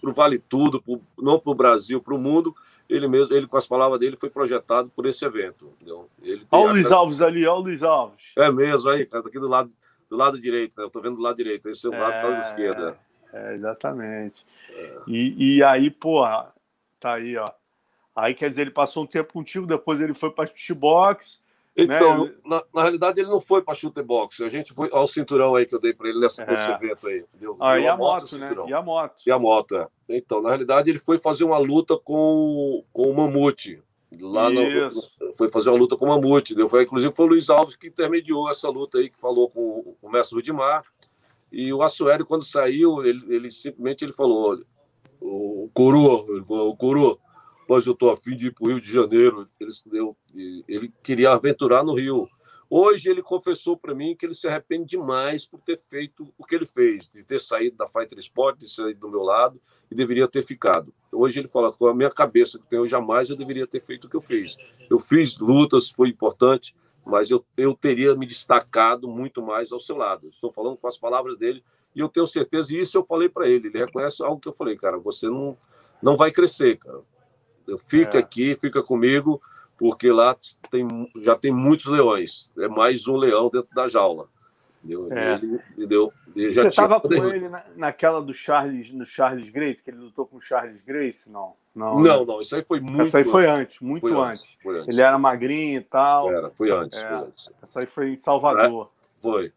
pro 0.00 0.12
Vale 0.12 0.38
Tudo, 0.38 0.82
pro, 0.82 1.00
não 1.18 1.38
para 1.38 1.50
o 1.50 1.54
Brasil, 1.54 2.00
para 2.02 2.14
o 2.14 2.18
mundo. 2.18 2.54
Ele 2.88 3.08
mesmo, 3.08 3.34
ele 3.34 3.46
com 3.46 3.56
as 3.56 3.66
palavras 3.66 3.98
dele, 3.98 4.16
foi 4.16 4.30
projetado 4.30 4.90
por 4.94 5.06
esse 5.06 5.24
evento. 5.24 5.72
Olha 6.50 6.70
o 6.70 6.72
Luiz 6.72 6.92
Alves 6.92 7.20
ali, 7.20 7.46
olha 7.46 7.58
o 7.58 7.62
Luiz 7.62 7.82
Alves. 7.82 8.22
É 8.36 8.50
mesmo, 8.52 8.88
aí, 8.90 9.04
cara, 9.06 9.22
tá 9.22 9.28
aqui 9.28 9.40
do 9.40 9.48
lado 9.48 9.72
do 10.08 10.16
lado 10.16 10.40
direito, 10.40 10.74
né? 10.76 10.84
Eu 10.84 10.90
tô 10.90 11.00
vendo 11.00 11.16
do 11.16 11.22
lado 11.22 11.36
direito, 11.36 11.68
esse 11.68 11.86
é 11.86 11.90
o 11.90 11.92
lado 11.92 12.12
é, 12.12 12.30
da 12.32 12.40
esquerda. 12.40 12.98
É, 13.32 13.54
exatamente. 13.54 14.44
É. 14.70 14.96
E, 15.06 15.56
e 15.56 15.64
aí, 15.64 15.90
porra, 15.90 16.52
tá 17.00 17.14
aí, 17.14 17.36
ó. 17.36 17.46
Aí 18.14 18.34
quer 18.34 18.48
dizer, 18.48 18.62
ele 18.62 18.70
passou 18.70 19.04
um 19.04 19.06
tempo 19.06 19.32
contigo, 19.32 19.66
depois 19.66 20.00
ele 20.00 20.14
foi 20.14 20.30
para 20.30 20.50
shootbox. 20.54 21.44
Então, 21.76 22.24
né? 22.24 22.32
na, 22.46 22.64
na, 22.72 22.82
realidade, 22.82 23.20
ele 23.20 23.28
não 23.28 23.40
foi 23.40 23.60
para 23.60 23.74
shootbox. 23.74 24.40
A 24.40 24.48
gente 24.48 24.72
foi 24.72 24.88
ao 24.90 25.06
cinturão 25.06 25.54
aí 25.54 25.66
que 25.66 25.74
eu 25.74 25.80
dei 25.80 25.92
para 25.92 26.08
ele 26.08 26.18
nessa, 26.18 26.42
é. 26.42 26.46
nesse 26.46 26.70
evento 26.70 27.06
aí. 27.06 27.22
Deu, 27.34 27.54
ah, 27.60 27.74
deu 27.74 27.82
e 27.82 27.86
a 27.86 27.96
moto, 27.96 28.22
moto 28.22 28.38
né? 28.38 28.54
E 28.66 28.72
a 28.72 28.82
moto. 28.82 29.22
E 29.26 29.30
a 29.30 29.38
moto, 29.38 29.76
é. 29.76 29.86
Então, 30.08 30.40
na 30.40 30.48
realidade, 30.48 30.88
ele 30.88 30.98
foi 30.98 31.18
fazer 31.18 31.44
uma 31.44 31.58
luta 31.58 31.98
com, 31.98 32.82
com 32.90 33.10
o 33.10 33.14
Mamute. 33.14 33.82
Lá 34.20 34.50
no, 34.50 34.62
foi 35.36 35.48
fazer 35.48 35.70
uma 35.70 35.78
luta 35.78 35.96
com 35.96 36.06
o 36.06 36.08
Mamute. 36.08 36.54
Deu? 36.54 36.68
Foi, 36.68 36.82
inclusive 36.82 37.14
foi 37.14 37.26
o 37.26 37.28
Luiz 37.28 37.50
Alves 37.50 37.76
que 37.76 37.88
intermediou 37.88 38.48
essa 38.50 38.68
luta 38.68 38.98
aí, 38.98 39.10
que 39.10 39.18
falou 39.18 39.48
com, 39.48 39.96
com 40.00 40.06
o 40.06 40.10
mestre 40.10 40.36
Rudimar. 40.36 40.84
E 41.52 41.72
o 41.72 41.82
Assuério, 41.82 42.26
quando 42.26 42.44
saiu, 42.44 43.04
ele, 43.04 43.22
ele 43.34 43.50
simplesmente 43.50 44.04
ele 44.04 44.12
falou: 44.12 44.50
olha, 44.50 44.64
o 45.20 45.70
Curu, 45.72 46.44
o 46.48 46.76
Curu, 46.76 47.18
pois 47.66 47.86
eu 47.86 47.92
estou 47.92 48.10
afim 48.10 48.36
de 48.36 48.46
ir 48.46 48.54
para 48.54 48.64
o 48.64 48.68
Rio 48.68 48.80
de 48.80 48.92
Janeiro. 48.92 49.48
Ele, 49.60 49.70
ele, 50.34 50.64
ele 50.68 50.92
queria 51.02 51.32
aventurar 51.32 51.82
no 51.82 51.94
Rio. 51.94 52.28
Hoje 52.68 53.08
ele 53.08 53.22
confessou 53.22 53.76
para 53.76 53.94
mim 53.94 54.16
que 54.16 54.26
ele 54.26 54.34
se 54.34 54.48
arrepende 54.48 54.86
demais 54.86 55.46
por 55.46 55.60
ter 55.60 55.78
feito 55.88 56.34
o 56.36 56.44
que 56.44 56.54
ele 56.54 56.66
fez, 56.66 57.08
de 57.08 57.24
ter 57.24 57.38
saído 57.38 57.76
da 57.76 57.86
Fighter 57.86 58.18
Sport, 58.18 58.58
de 58.58 58.68
sair 58.68 58.94
do 58.94 59.08
meu 59.08 59.22
lado 59.22 59.60
e 59.88 59.94
deveria 59.94 60.26
ter 60.26 60.42
ficado. 60.42 60.92
Hoje 61.16 61.40
ele 61.40 61.48
fala, 61.48 61.72
com 61.72 61.86
a 61.86 61.94
minha 61.94 62.10
cabeça 62.10 62.58
que 62.58 62.66
tenho 62.66 62.86
jamais, 62.86 63.30
eu 63.30 63.36
deveria 63.36 63.66
ter 63.66 63.80
feito 63.80 64.06
o 64.06 64.10
que 64.10 64.16
eu 64.16 64.20
fiz. 64.20 64.56
Eu 64.90 64.98
fiz 64.98 65.38
lutas, 65.38 65.90
foi 65.90 66.08
importante, 66.08 66.74
mas 67.04 67.30
eu, 67.30 67.44
eu 67.56 67.74
teria 67.74 68.14
me 68.14 68.26
destacado 68.26 69.08
muito 69.08 69.42
mais 69.42 69.72
ao 69.72 69.80
seu 69.80 69.96
lado. 69.96 70.28
Estou 70.28 70.52
falando 70.52 70.76
com 70.76 70.86
as 70.86 70.98
palavras 70.98 71.36
dele 71.36 71.62
e 71.94 72.00
eu 72.00 72.08
tenho 72.08 72.26
certeza, 72.26 72.74
e 72.74 72.80
isso 72.80 72.98
eu 72.98 73.04
falei 73.04 73.28
para 73.28 73.48
ele. 73.48 73.68
Ele 73.68 73.78
reconhece 73.78 74.22
algo 74.22 74.40
que 74.40 74.48
eu 74.48 74.52
falei, 74.52 74.76
cara, 74.76 74.98
você 74.98 75.28
não, 75.28 75.56
não 76.02 76.16
vai 76.16 76.30
crescer, 76.30 76.76
cara. 76.76 77.00
Eu 77.66 77.78
fica 77.78 78.18
é. 78.18 78.20
aqui, 78.20 78.54
fica 78.54 78.82
comigo 78.82 79.40
porque 79.78 80.10
lá 80.10 80.36
tem, 80.70 80.86
já 81.16 81.34
tem 81.34 81.52
muitos 81.52 81.86
leões. 81.86 82.52
É 82.58 82.68
mais 82.68 83.06
um 83.06 83.16
leão 83.16 83.50
dentro 83.50 83.74
da 83.74 83.88
jaula. 83.88 84.28
Entendeu? 84.82 85.12
É. 85.12 85.34
Ele, 85.34 85.60
entendeu? 85.72 86.12
Você 86.36 86.68
estava 86.68 87.00
com 87.00 87.12
ele 87.12 87.48
na, 87.48 87.64
naquela 87.74 88.20
do 88.20 88.34
Charles, 88.34 88.92
no 88.92 89.06
Charles 89.06 89.48
Grace, 89.48 89.82
que 89.82 89.90
ele 89.90 89.98
lutou 89.98 90.26
com 90.26 90.36
o 90.36 90.40
Charles 90.40 90.82
Grace? 90.82 91.30
Não. 91.30 91.54
Não, 91.74 92.00
não, 92.00 92.24
não, 92.24 92.40
isso 92.40 92.56
aí 92.56 92.64
foi 92.64 92.80
muito. 92.80 93.02
Essa 93.02 93.18
aí 93.18 93.24
foi 93.24 93.46
antes, 93.46 93.80
muito 93.80 94.00
foi 94.00 94.12
antes. 94.12 94.42
Antes, 94.42 94.58
foi 94.62 94.78
antes. 94.78 94.88
Ele 94.88 95.02
era 95.02 95.18
magrinho 95.18 95.78
e 95.78 95.84
tal. 95.84 96.30
Era, 96.30 96.50
foi 96.50 96.70
antes, 96.70 96.98
é, 96.98 97.06
foi 97.06 97.16
antes. 97.18 97.50
Essa 97.62 97.80
aí 97.80 97.86
foi 97.86 98.10
em 98.10 98.16
Salvador. 98.16 98.86
É, 98.86 99.22
foi. 99.22 99.52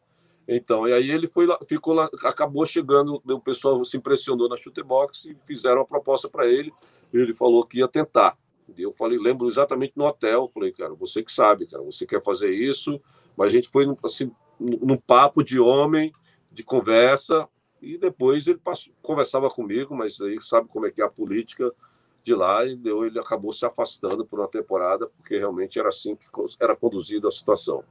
Então, 0.47 0.87
e 0.87 0.93
aí 0.93 1.11
ele 1.11 1.27
foi 1.27 1.45
lá, 1.45 1.59
ficou 1.65 1.93
lá, 1.93 2.09
acabou 2.23 2.65
chegando, 2.65 3.21
o 3.23 3.39
pessoal 3.39 3.85
se 3.85 3.95
impressionou 3.95 4.49
na 4.49 4.55
chutebox 4.55 5.25
e 5.25 5.37
fizeram 5.45 5.81
a 5.81 5.85
proposta 5.85 6.27
para 6.27 6.47
ele. 6.47 6.73
Ele 7.13 7.33
falou 7.33 7.63
que 7.65 7.77
ia 7.77 7.87
tentar. 7.87 8.35
Eu 8.77 8.91
falei, 8.91 9.17
lembro 9.17 9.47
exatamente 9.47 9.93
no 9.95 10.05
hotel, 10.05 10.49
falei, 10.53 10.71
cara, 10.71 10.93
você 10.93 11.23
que 11.23 11.31
sabe, 11.31 11.67
cara, 11.67 11.83
você 11.83 12.05
quer 12.05 12.21
fazer 12.21 12.51
isso, 12.51 12.99
mas 13.37 13.47
a 13.47 13.51
gente 13.51 13.69
foi 13.69 13.85
assim, 14.03 14.31
num 14.59 14.97
papo 14.97 15.43
de 15.43 15.59
homem, 15.59 16.11
de 16.59 16.63
conversa, 16.63 17.47
e 17.81 17.97
depois 17.97 18.45
ele 18.45 18.59
passou, 18.59 18.93
conversava 19.01 19.49
comigo, 19.49 19.95
mas 19.95 20.19
aí 20.19 20.37
sabe 20.41 20.67
como 20.67 20.85
é 20.85 20.91
que 20.91 21.01
é 21.01 21.05
a 21.05 21.09
política 21.09 21.73
de 22.21 22.35
lá, 22.35 22.65
e 22.65 22.75
deu, 22.75 23.05
ele 23.05 23.17
acabou 23.17 23.53
se 23.53 23.65
afastando 23.65 24.25
por 24.25 24.39
uma 24.39 24.47
temporada, 24.49 25.07
porque 25.07 25.37
realmente 25.37 25.79
era 25.79 25.87
assim 25.87 26.17
que 26.17 26.25
era 26.59 26.75
conduzida 26.75 27.29
a 27.29 27.31
situação. 27.31 27.81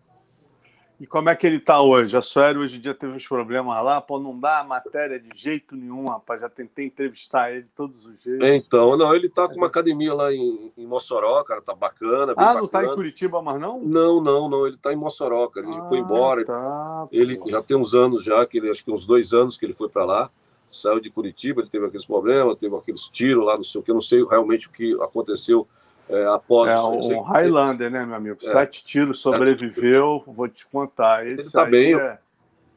E 1.01 1.07
como 1.07 1.28
é 1.28 1.36
que 1.36 1.46
ele 1.46 1.59
está 1.59 1.80
hoje? 1.80 2.16
A 2.16 2.22
Suério 2.22 2.61
hoje 2.61 2.78
em 2.78 2.80
dia 2.80 2.92
teve 2.92 3.12
uns 3.12 3.26
problemas 3.26 3.84
lá, 3.84 4.01
pô, 4.01 4.18
não 4.18 4.38
dá 4.38 4.64
matéria 4.64 5.20
de 5.20 5.30
jeito 5.32 5.76
nenhum, 5.76 6.09
rapaz. 6.09 6.40
Já 6.40 6.49
tentei 6.49 6.86
entrevistar 6.86 7.53
ele 7.53 7.66
todos 7.76 8.07
os 8.07 8.20
jeitos. 8.20 8.49
Então, 8.49 8.96
não, 8.96 9.14
ele 9.14 9.28
está 9.28 9.46
com 9.46 9.55
uma 9.55 9.68
academia 9.68 10.12
lá 10.12 10.32
em, 10.32 10.72
em 10.76 10.86
Mossoró, 10.86 11.44
cara, 11.44 11.62
tá 11.62 11.72
bacana. 11.72 12.34
ah, 12.36 12.55
não 12.55 12.64
está 12.64 12.84
em 12.84 12.92
Curitiba, 12.92 13.40
mas 13.40 13.61
não? 13.61 13.80
Não, 13.80 14.20
não, 14.20 14.49
não, 14.49 14.66
ele 14.66 14.74
está 14.74 14.92
em 14.92 14.96
Mossoró, 14.96 15.46
cara. 15.46 15.66
Ele 15.68 15.76
ah, 15.78 15.88
foi 15.88 15.99
embora. 15.99 16.44
Tá, 16.44 17.07
ele 17.12 17.40
já 17.46 17.62
tem 17.62 17.76
uns 17.76 17.94
anos 17.94 18.24
já, 18.24 18.44
que 18.44 18.59
ele, 18.59 18.68
acho 18.68 18.84
que 18.84 18.90
uns 18.90 19.07
dois 19.07 19.32
anos 19.32 19.57
que 19.57 19.64
ele 19.64 19.74
foi 19.74 19.88
para 19.88 20.05
lá. 20.05 20.30
Saiu 20.68 21.01
de 21.01 21.11
Curitiba, 21.11 21.62
ele 21.62 21.70
teve 21.70 21.86
aqueles 21.86 22.05
problemas, 22.05 22.59
teve 22.59 22.76
aqueles 22.76 23.03
tiros 23.09 23.46
lá, 23.46 23.55
não 23.57 23.64
sei 23.64 23.80
o 23.80 23.84
que, 23.84 23.90
eu 23.90 23.94
não 23.94 24.03
sei 24.03 24.22
realmente 24.24 24.66
o 24.66 24.70
que 24.70 24.94
aconteceu 25.01 25.66
é, 26.09 26.24
após. 26.26 26.70
É 26.70 26.80
um 26.80 27.20
Highlander, 27.22 27.90
né, 27.90 28.04
meu 28.04 28.16
amigo? 28.16 28.38
É. 28.42 28.50
Sete 28.50 28.84
tiros, 28.84 29.18
sobreviveu, 29.18 30.22
vou 30.26 30.48
te 30.48 30.66
contar. 30.66 31.26
Esse 31.26 31.42
Ele 31.42 31.50
tá 31.50 31.64
bem. 31.64 31.94
É... 31.94 32.18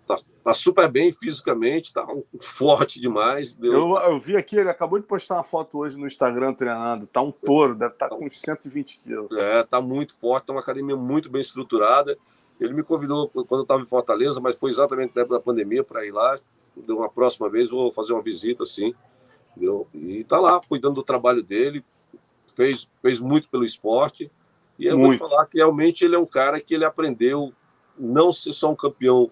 Tá, 0.05 0.19
tá, 0.43 0.53
super 0.53 0.89
bem 0.89 1.11
fisicamente, 1.11 1.93
tá 1.93 2.05
forte 2.41 2.99
demais. 2.99 3.55
Deu... 3.55 3.71
Eu, 3.71 3.97
eu, 3.97 4.19
vi 4.19 4.35
aqui, 4.35 4.57
ele 4.57 4.69
acabou 4.69 4.99
de 4.99 5.05
postar 5.05 5.35
uma 5.35 5.43
foto 5.43 5.77
hoje 5.77 5.97
no 5.97 6.05
Instagram 6.05 6.53
treinando. 6.53 7.07
Tá 7.07 7.21
um 7.21 7.31
touro, 7.31 7.75
deve 7.75 7.93
estar 7.93 8.09
tá 8.09 8.15
com 8.15 8.25
uns 8.25 8.39
120 8.39 8.99
quilos. 8.99 9.37
É, 9.37 9.63
tá 9.63 9.79
muito 9.79 10.13
forte, 10.15 10.47
tá 10.47 10.53
uma 10.53 10.59
academia 10.59 10.95
muito 10.95 11.29
bem 11.29 11.39
estruturada. 11.39 12.17
Ele 12.59 12.73
me 12.73 12.83
convidou 12.83 13.29
quando 13.29 13.59
eu 13.59 13.61
estava 13.61 13.81
em 13.81 13.85
Fortaleza, 13.85 14.39
mas 14.41 14.57
foi 14.57 14.69
exatamente 14.71 15.15
na 15.15 15.21
época 15.21 15.37
da 15.37 15.43
pandemia 15.43 15.83
para 15.83 16.05
ir 16.05 16.11
lá. 16.11 16.35
Deu 16.75 16.97
uma 16.97 17.09
próxima 17.09 17.49
vez, 17.49 17.69
vou 17.69 17.91
fazer 17.91 18.13
uma 18.13 18.21
visita, 18.21 18.63
assim. 18.63 18.93
Entendeu? 19.51 19.87
E 19.93 20.23
tá 20.25 20.39
lá, 20.39 20.59
cuidando 20.67 20.95
do 20.95 21.03
trabalho 21.03 21.41
dele, 21.41 21.83
fez, 22.55 22.87
fez 23.01 23.19
muito 23.19 23.49
pelo 23.49 23.65
esporte. 23.65 24.31
E 24.77 24.85
eu 24.85 24.97
muito. 24.97 25.19
vou 25.19 25.29
falar 25.29 25.45
que 25.45 25.57
realmente 25.57 26.03
ele 26.03 26.15
é 26.15 26.19
um 26.19 26.25
cara 26.25 26.59
que 26.59 26.73
ele 26.73 26.85
aprendeu 26.85 27.53
não 27.97 28.31
ser 28.31 28.53
só 28.53 28.71
um 28.71 28.75
campeão 28.75 29.29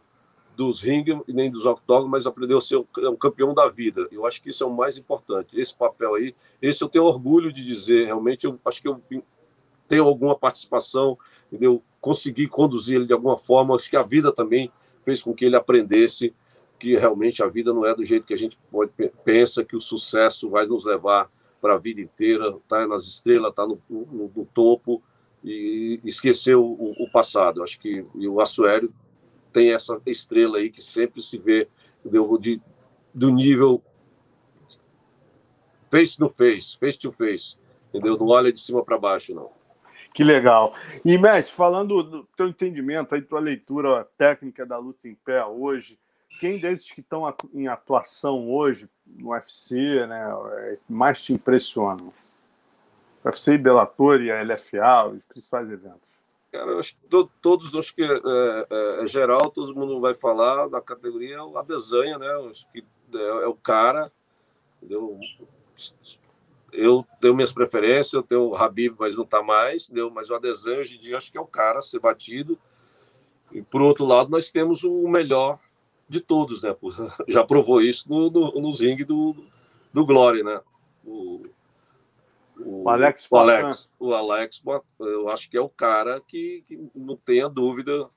dos 0.55 0.81
ringue 0.81 1.21
nem 1.27 1.49
dos 1.49 1.65
octógonos, 1.65 2.11
mas 2.11 2.27
aprendeu 2.27 2.57
a 2.57 2.61
ser 2.61 2.75
um 2.77 3.15
campeão 3.15 3.53
da 3.53 3.69
vida. 3.69 4.07
Eu 4.11 4.25
acho 4.25 4.41
que 4.41 4.49
isso 4.49 4.63
é 4.63 4.67
o 4.67 4.69
mais 4.69 4.97
importante. 4.97 5.59
Esse 5.59 5.75
papel 5.75 6.15
aí, 6.15 6.35
esse 6.61 6.83
eu 6.83 6.89
tenho 6.89 7.05
orgulho 7.05 7.51
de 7.53 7.63
dizer. 7.63 8.05
Realmente, 8.05 8.45
eu 8.45 8.59
acho 8.65 8.81
que 8.81 8.87
eu 8.87 9.01
tenho 9.87 10.03
alguma 10.03 10.35
participação, 10.37 11.17
entendeu? 11.47 11.81
Consegui 12.01 12.47
conduzir 12.47 12.97
ele 12.97 13.05
de 13.05 13.13
alguma 13.13 13.37
forma. 13.37 13.75
Acho 13.75 13.89
que 13.89 13.95
a 13.95 14.03
vida 14.03 14.33
também 14.33 14.69
fez 15.05 15.21
com 15.23 15.33
que 15.33 15.45
ele 15.45 15.55
aprendesse 15.55 16.35
que 16.77 16.95
realmente 16.95 17.43
a 17.43 17.47
vida 17.47 17.73
não 17.73 17.85
é 17.85 17.93
do 17.93 18.05
jeito 18.05 18.25
que 18.25 18.33
a 18.33 18.37
gente 18.37 18.57
pode, 18.71 18.91
pensa 19.23 19.65
que 19.65 19.75
o 19.75 19.81
sucesso 19.81 20.49
vai 20.49 20.65
nos 20.65 20.85
levar 20.85 21.29
para 21.61 21.75
a 21.75 21.77
vida 21.77 22.01
inteira, 22.01 22.55
tá 22.67 22.87
nas 22.87 23.03
estrelas, 23.03 23.53
tá 23.53 23.65
no, 23.65 23.81
no, 23.89 24.31
no 24.35 24.45
topo 24.53 25.01
e 25.43 25.99
esqueceu 26.03 26.63
o, 26.63 26.91
o, 27.03 27.11
passado. 27.11 27.63
Acho 27.63 27.79
que 27.79 28.05
o 28.15 28.41
Assuério 28.41 28.93
tem 29.53 29.73
essa 29.73 29.99
estrela 30.05 30.57
aí 30.57 30.69
que 30.69 30.81
sempre 30.81 31.21
se 31.21 31.37
vê 31.37 31.67
de, 32.39 32.61
do 33.13 33.31
nível 33.31 33.81
face 35.89 36.17
to 36.17 36.29
face, 36.29 36.77
face 36.77 36.97
to 36.97 37.11
face. 37.11 37.57
Entendeu? 37.89 38.17
Não 38.17 38.27
olha 38.27 38.53
de 38.53 38.59
cima 38.59 38.83
para 38.83 38.97
baixo, 38.97 39.33
não. 39.33 39.49
Que 40.13 40.23
legal. 40.23 40.75
E, 41.05 41.17
mestre, 41.17 41.55
falando 41.55 42.03
do 42.03 42.23
teu 42.35 42.47
entendimento, 42.47 43.13
aí, 43.13 43.21
tua 43.21 43.39
leitura 43.39 44.07
técnica 44.17 44.65
da 44.65 44.77
luta 44.77 45.07
em 45.07 45.15
pé 45.15 45.43
hoje, 45.45 45.99
quem 46.39 46.59
desses 46.59 46.91
que 46.91 47.01
estão 47.01 47.33
em 47.53 47.67
atuação 47.67 48.49
hoje 48.49 48.89
no 49.05 49.31
UFC 49.31 50.05
né, 50.07 50.25
é, 50.57 50.77
mais 50.87 51.21
te 51.21 51.33
impressiona? 51.33 52.01
UFC, 53.23 53.57
Bellator 53.57 54.21
e 54.21 54.31
a 54.31 54.41
LFA, 54.41 55.09
os 55.09 55.25
principais 55.25 55.69
eventos. 55.69 56.09
Cara, 56.51 56.71
eu 56.71 56.79
acho 56.79 56.95
que 56.95 57.07
to, 57.07 57.29
todos, 57.41 57.73
acho 57.75 57.93
que 57.93 58.01
é, 58.01 58.07
é, 58.07 59.03
é, 59.03 59.07
geral, 59.07 59.51
todo 59.51 59.75
mundo 59.75 59.99
vai 59.99 60.13
falar 60.13 60.67
da 60.67 60.81
categoria 60.81 61.37
a 61.41 61.61
Desanha, 61.61 62.17
né? 62.17 62.27
Acho 62.49 62.67
que 62.71 62.83
é, 63.13 63.43
é 63.43 63.47
o 63.47 63.53
cara. 63.53 64.11
Entendeu? 64.81 65.19
Eu 66.71 67.05
tenho 67.19 67.35
minhas 67.35 67.51
preferências, 67.51 68.13
eu 68.13 68.23
tenho 68.23 68.49
o 68.49 68.55
Habib, 68.55 68.95
mas 68.97 69.15
não 69.15 69.23
está 69.23 69.43
mais, 69.43 69.85
entendeu? 69.85 70.09
mas 70.09 70.29
o 70.29 70.35
Adesanha 70.35 70.79
hoje 70.79 70.97
em 70.97 70.99
dia 70.99 71.17
acho 71.17 71.31
que 71.31 71.37
é 71.37 71.41
o 71.41 71.45
cara 71.45 71.79
a 71.79 71.83
ser 71.83 71.99
batido. 71.99 72.57
E 73.51 73.61
por 73.61 73.81
outro 73.81 74.05
lado, 74.05 74.29
nós 74.29 74.51
temos 74.51 74.83
o 74.83 75.07
melhor 75.07 75.59
de 76.09 76.19
todos, 76.19 76.63
né? 76.63 76.75
Já 77.29 77.43
provou 77.43 77.81
isso 77.81 78.09
no, 78.09 78.29
no, 78.29 78.51
no 78.59 78.71
ringue 78.71 79.05
do, 79.05 79.35
do 79.93 80.05
Glória, 80.05 80.43
né? 80.43 80.59
O, 81.05 81.45
o, 82.57 82.83
o 82.83 82.89
Alex, 82.89 83.27
o 83.29 83.37
Alex, 83.37 83.89
o 83.99 84.13
Alex, 84.13 84.61
eu 84.99 85.29
acho 85.29 85.49
que 85.49 85.55
é 85.55 85.61
o 85.61 85.69
cara 85.69 86.19
que, 86.27 86.63
que 86.67 86.89
não 86.95 87.15
tenha 87.15 87.47
dúvida 87.47 88.09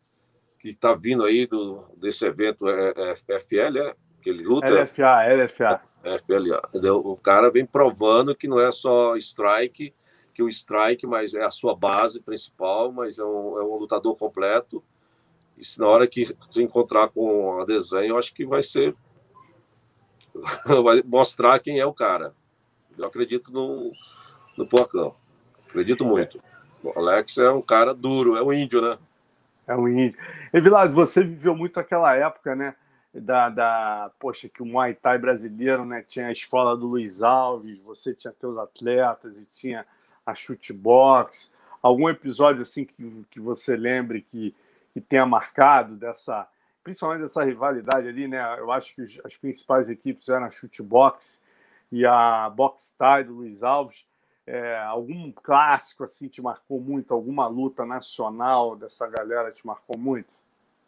que 0.59 0.70
está 0.70 0.95
vindo 0.95 1.24
aí 1.24 1.47
do, 1.47 1.84
desse 1.97 2.24
evento 2.24 2.68
é, 2.68 2.95
é 2.97 3.40
FL, 3.40 3.78
é? 3.78 3.95
Que 4.22 4.30
ele 4.30 4.45
luta. 4.45 4.68
LFA, 4.68 5.26
LFA. 5.34 5.82
É, 6.05 6.18
FLA. 6.18 6.62
O 6.95 7.16
cara 7.16 7.51
vem 7.51 7.66
provando 7.66 8.34
que 8.34 8.49
não 8.49 8.61
é 8.61 8.70
só 8.70 9.16
strike, 9.16 9.93
que 10.32 10.43
o 10.43 10.49
strike 10.49 11.07
mas 11.07 11.34
é 11.34 11.45
a 11.45 11.51
sua 11.51 11.74
base 11.74 12.22
principal, 12.22 12.93
mas 12.93 13.18
é 13.18 13.24
um, 13.24 13.59
é 13.59 13.64
um 13.64 13.76
lutador 13.76 14.16
completo. 14.16 14.82
E 15.62 15.64
se 15.64 15.78
na 15.78 15.86
hora 15.86 16.08
que 16.08 16.26
se 16.26 16.60
encontrar 16.60 17.08
com 17.10 17.60
a 17.60 17.64
desenho, 17.64 18.08
eu 18.08 18.18
acho 18.18 18.34
que 18.34 18.44
vai 18.44 18.64
ser. 18.64 18.96
vai 20.82 21.00
mostrar 21.06 21.60
quem 21.60 21.78
é 21.78 21.86
o 21.86 21.94
cara. 21.94 22.34
Eu 22.98 23.06
acredito 23.06 23.52
no, 23.52 23.92
no 24.58 24.66
Porcão. 24.66 25.14
Acredito 25.68 26.04
muito. 26.04 26.42
O 26.82 26.98
Alex 26.98 27.38
é 27.38 27.48
um 27.48 27.62
cara 27.62 27.94
duro, 27.94 28.36
é 28.36 28.42
um 28.42 28.52
índio, 28.52 28.82
né? 28.82 28.98
É 29.68 29.76
um 29.76 29.86
índio. 29.86 30.18
E 30.52 30.60
Vilado, 30.60 30.92
você 30.92 31.22
viveu 31.22 31.54
muito 31.54 31.78
aquela 31.78 32.12
época, 32.16 32.56
né? 32.56 32.74
Da, 33.14 33.48
da, 33.48 34.10
poxa, 34.18 34.48
que 34.48 34.64
o 34.64 34.66
Muay 34.66 34.94
Thai 34.94 35.16
brasileiro, 35.16 35.84
né? 35.84 36.02
Tinha 36.02 36.26
a 36.26 36.32
escola 36.32 36.76
do 36.76 36.88
Luiz 36.88 37.22
Alves, 37.22 37.78
você 37.84 38.12
tinha 38.12 38.32
teus 38.32 38.58
atletas 38.58 39.38
e 39.38 39.46
tinha 39.46 39.86
a 40.26 40.34
chute 40.34 40.72
box. 40.72 41.52
Algum 41.80 42.08
episódio 42.08 42.62
assim 42.62 42.84
que, 42.84 43.26
que 43.30 43.38
você 43.38 43.76
lembre 43.76 44.22
que, 44.22 44.52
que 44.93 45.01
tenha 45.01 45.26
marcado 45.26 45.97
dessa, 45.97 46.47
principalmente 46.82 47.22
dessa 47.22 47.45
rivalidade 47.45 48.09
ali, 48.09 48.28
né? 48.28 48.40
Eu 48.59 48.70
acho 48.70 48.95
que 48.95 49.03
as 49.24 49.36
principais 49.36 49.88
equipes 49.88 50.28
eram 50.28 50.47
a 50.47 50.51
chute 50.51 50.82
box 50.82 51.43
e 51.90 52.07
a 52.07 52.49
box 52.51 52.95
Thai 52.97 53.24
do 53.24 53.34
Luiz 53.34 53.62
Alves. 53.62 54.07
É, 54.45 54.76
algum 54.78 55.30
clássico 55.30 56.03
assim 56.03 56.28
te 56.28 56.43
marcou 56.43 56.80
muito? 56.80 57.14
Alguma 57.14 57.47
luta 57.47 57.86
nacional 57.86 58.76
dessa 58.76 59.07
galera 59.07 59.53
te 59.53 59.66
marcou 59.66 59.97
muito? 59.97 60.34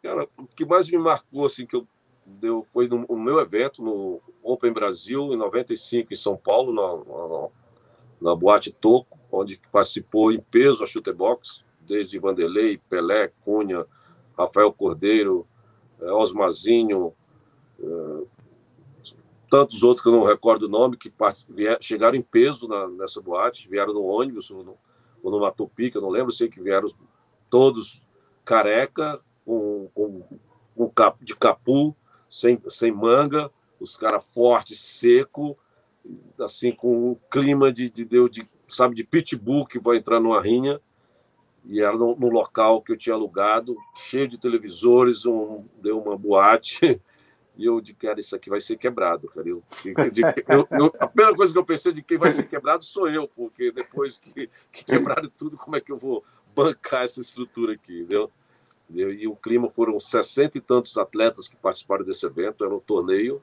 Cara, 0.03 0.27
o 0.37 0.45
que 0.45 0.65
mais 0.65 0.89
me 0.89 0.97
marcou 0.97 1.45
assim 1.45 1.65
que 1.65 1.75
eu 1.75 1.87
deu 2.25 2.63
foi 2.73 2.87
no, 2.87 3.05
no 3.07 3.17
meu 3.17 3.39
evento 3.39 3.83
no 3.83 4.19
Open 4.43 4.73
Brasil 4.73 5.33
em 5.33 5.37
95 5.37 6.11
em 6.11 6.15
São 6.15 6.35
Paulo 6.35 6.73
na, 6.73 8.29
na, 8.29 8.31
na 8.31 8.35
boate 8.35 8.71
Toco, 8.71 9.17
onde 9.31 9.59
participou 9.71 10.31
em 10.31 10.39
peso 10.39 10.83
a 10.83 10.87
chute 10.87 11.11
box, 11.13 11.63
desde 11.79 12.19
Vanderlei, 12.19 12.77
Pelé, 12.89 13.31
Cunha, 13.43 13.85
Rafael 14.37 14.71
Cordeiro, 14.71 15.47
é, 16.01 16.11
Osmazinho, 16.11 17.13
é, 17.79 18.23
tantos 19.49 19.83
outros 19.83 20.03
que 20.03 20.09
eu 20.09 20.13
não 20.13 20.23
recordo 20.23 20.63
o 20.63 20.69
nome, 20.69 20.97
que 20.97 21.11
chegaram 21.79 22.17
em 22.17 22.21
peso 22.21 22.67
nessa 22.97 23.21
boate, 23.21 23.69
vieram 23.69 23.93
no 23.93 24.03
ônibus 24.03 24.51
ou 24.51 24.77
no, 25.23 25.39
Matupi, 25.39 25.91
eu 25.93 26.01
não 26.01 26.09
lembro, 26.09 26.31
sei 26.31 26.49
que 26.49 26.61
vieram 26.61 26.89
todos 27.49 28.05
careca, 28.43 29.19
com, 29.45 29.89
com, 29.93 30.23
com 30.75 30.89
cap, 30.89 31.23
de 31.23 31.35
capu, 31.35 31.95
sem, 32.29 32.61
sem 32.67 32.91
manga, 32.91 33.51
os 33.79 33.97
caras 33.97 34.25
fortes, 34.25 34.79
seco, 34.79 35.57
assim, 36.39 36.71
com 36.71 37.11
um 37.11 37.17
clima 37.29 37.71
de, 37.71 37.89
de, 37.89 38.05
de, 38.05 38.29
de, 38.29 38.47
sabe, 38.67 38.95
de 38.95 39.03
pitbull 39.03 39.65
que 39.65 39.79
vai 39.79 39.97
entrar 39.97 40.19
numa 40.19 40.41
rinha, 40.41 40.81
e 41.67 41.81
era 41.81 41.97
no, 41.97 42.15
no 42.15 42.29
local 42.29 42.81
que 42.81 42.91
eu 42.91 42.97
tinha 42.97 43.15
alugado, 43.15 43.75
cheio 43.95 44.27
de 44.27 44.37
televisores, 44.37 45.25
um, 45.25 45.65
deu 45.81 45.99
uma 45.99 46.17
boate, 46.17 47.01
E 47.57 47.65
eu 47.65 47.79
de 47.79 47.93
cara, 47.93 48.19
isso 48.19 48.35
aqui 48.35 48.49
vai 48.49 48.59
ser 48.59 48.77
quebrado, 48.77 49.29
cara. 49.29 49.47
Eu, 49.47 49.63
eu, 50.47 50.67
eu, 50.71 50.93
a 50.99 51.07
primeira 51.07 51.35
coisa 51.35 51.53
que 51.53 51.59
eu 51.59 51.65
pensei 51.65 51.93
de 51.93 52.01
quem 52.01 52.17
vai 52.17 52.31
ser 52.31 52.43
quebrado 52.43 52.83
sou 52.83 53.07
eu, 53.07 53.27
porque 53.29 53.71
depois 53.71 54.19
que, 54.19 54.49
que 54.71 54.83
quebraram 54.83 55.29
tudo, 55.37 55.55
como 55.55 55.75
é 55.75 55.81
que 55.81 55.91
eu 55.91 55.97
vou 55.97 56.23
bancar 56.53 57.03
essa 57.03 57.21
estrutura 57.21 57.73
aqui, 57.73 57.99
entendeu? 57.99 58.29
E 58.89 59.27
o 59.27 59.35
clima 59.35 59.69
foram 59.69 59.99
sessenta 59.99 60.57
e 60.57 60.61
tantos 60.61 60.97
atletas 60.97 61.47
que 61.47 61.55
participaram 61.55 62.05
desse 62.05 62.25
evento, 62.25 62.63
era 62.63 62.75
um 62.75 62.79
torneio. 62.79 63.41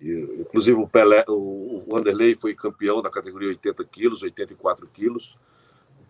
E, 0.00 0.10
inclusive 0.40 0.78
o 0.78 0.88
Pelé, 0.88 1.24
o 1.28 1.82
Wanderlei 1.88 2.34
foi 2.34 2.54
campeão 2.54 3.00
da 3.00 3.10
categoria 3.10 3.48
80 3.48 3.84
quilos, 3.84 4.22
84 4.22 4.86
quilos. 4.88 5.38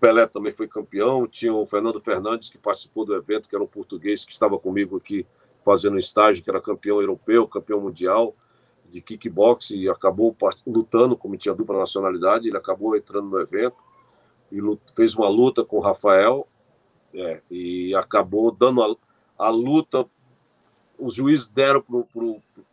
Pelé 0.05 0.27
também 0.27 0.53
foi 0.53 0.69
campeão. 0.69 1.27
Tinha 1.27 1.55
o 1.55 1.65
Fernando 1.65 1.99
Fernandes 1.99 2.51
que 2.51 2.59
participou 2.59 3.07
do 3.07 3.15
evento, 3.15 3.49
que 3.49 3.55
era 3.55 3.65
um 3.65 3.67
português 3.67 4.23
que 4.23 4.33
estava 4.33 4.59
comigo 4.59 4.99
aqui 4.99 5.27
fazendo 5.65 5.99
estágio, 5.99 6.45
que 6.45 6.51
era 6.51 6.61
campeão 6.61 7.01
europeu, 7.01 7.49
campeão 7.49 7.81
mundial 7.81 8.35
de 8.91 9.01
kickbox 9.01 9.71
e 9.71 9.89
acabou 9.89 10.37
lutando, 10.67 11.17
como 11.17 11.39
tinha 11.39 11.55
dupla 11.55 11.79
nacionalidade, 11.79 12.47
ele 12.47 12.57
acabou 12.57 12.95
entrando 12.95 13.31
no 13.31 13.41
evento 13.41 13.77
e 14.53 14.59
fez 14.95 15.17
uma 15.17 15.27
luta 15.27 15.65
com 15.65 15.79
o 15.79 15.81
Rafael 15.81 16.47
é, 17.15 17.41
e 17.51 17.95
acabou 17.95 18.53
dando 18.53 18.83
a, 18.83 18.95
a 19.39 19.49
luta. 19.49 20.05
Os 20.99 21.15
juízes 21.15 21.49
deram 21.49 21.81
para 21.81 21.97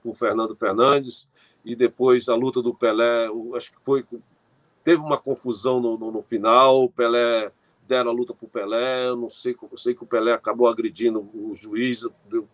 o 0.04 0.14
Fernando 0.14 0.54
Fernandes 0.54 1.30
e 1.64 1.78
depois 1.78 2.28
a 2.28 2.36
luta 2.36 2.62
do 2.62 2.76
Pelé, 2.76 3.30
acho 3.56 3.72
que 3.72 3.80
foi 3.86 4.04
teve 4.84 5.02
uma 5.02 5.18
confusão 5.18 5.80
no, 5.80 5.98
no, 5.98 6.12
no 6.12 6.22
final. 6.22 6.84
O 6.84 6.90
Pelé 6.90 7.52
deram 7.88 8.12
a 8.12 8.14
luta 8.14 8.34
para 8.34 8.46
o 8.46 8.50
Pelé. 8.50 9.08
Eu 9.08 9.16
não 9.16 9.30
sei, 9.30 9.56
eu 9.72 9.78
sei 9.78 9.94
que 9.94 10.04
o 10.04 10.08
Pelé 10.08 10.34
acabou 10.34 10.68
agredindo 10.68 11.20
o 11.34 11.54
juiz, 11.54 12.08
deu, 12.30 12.48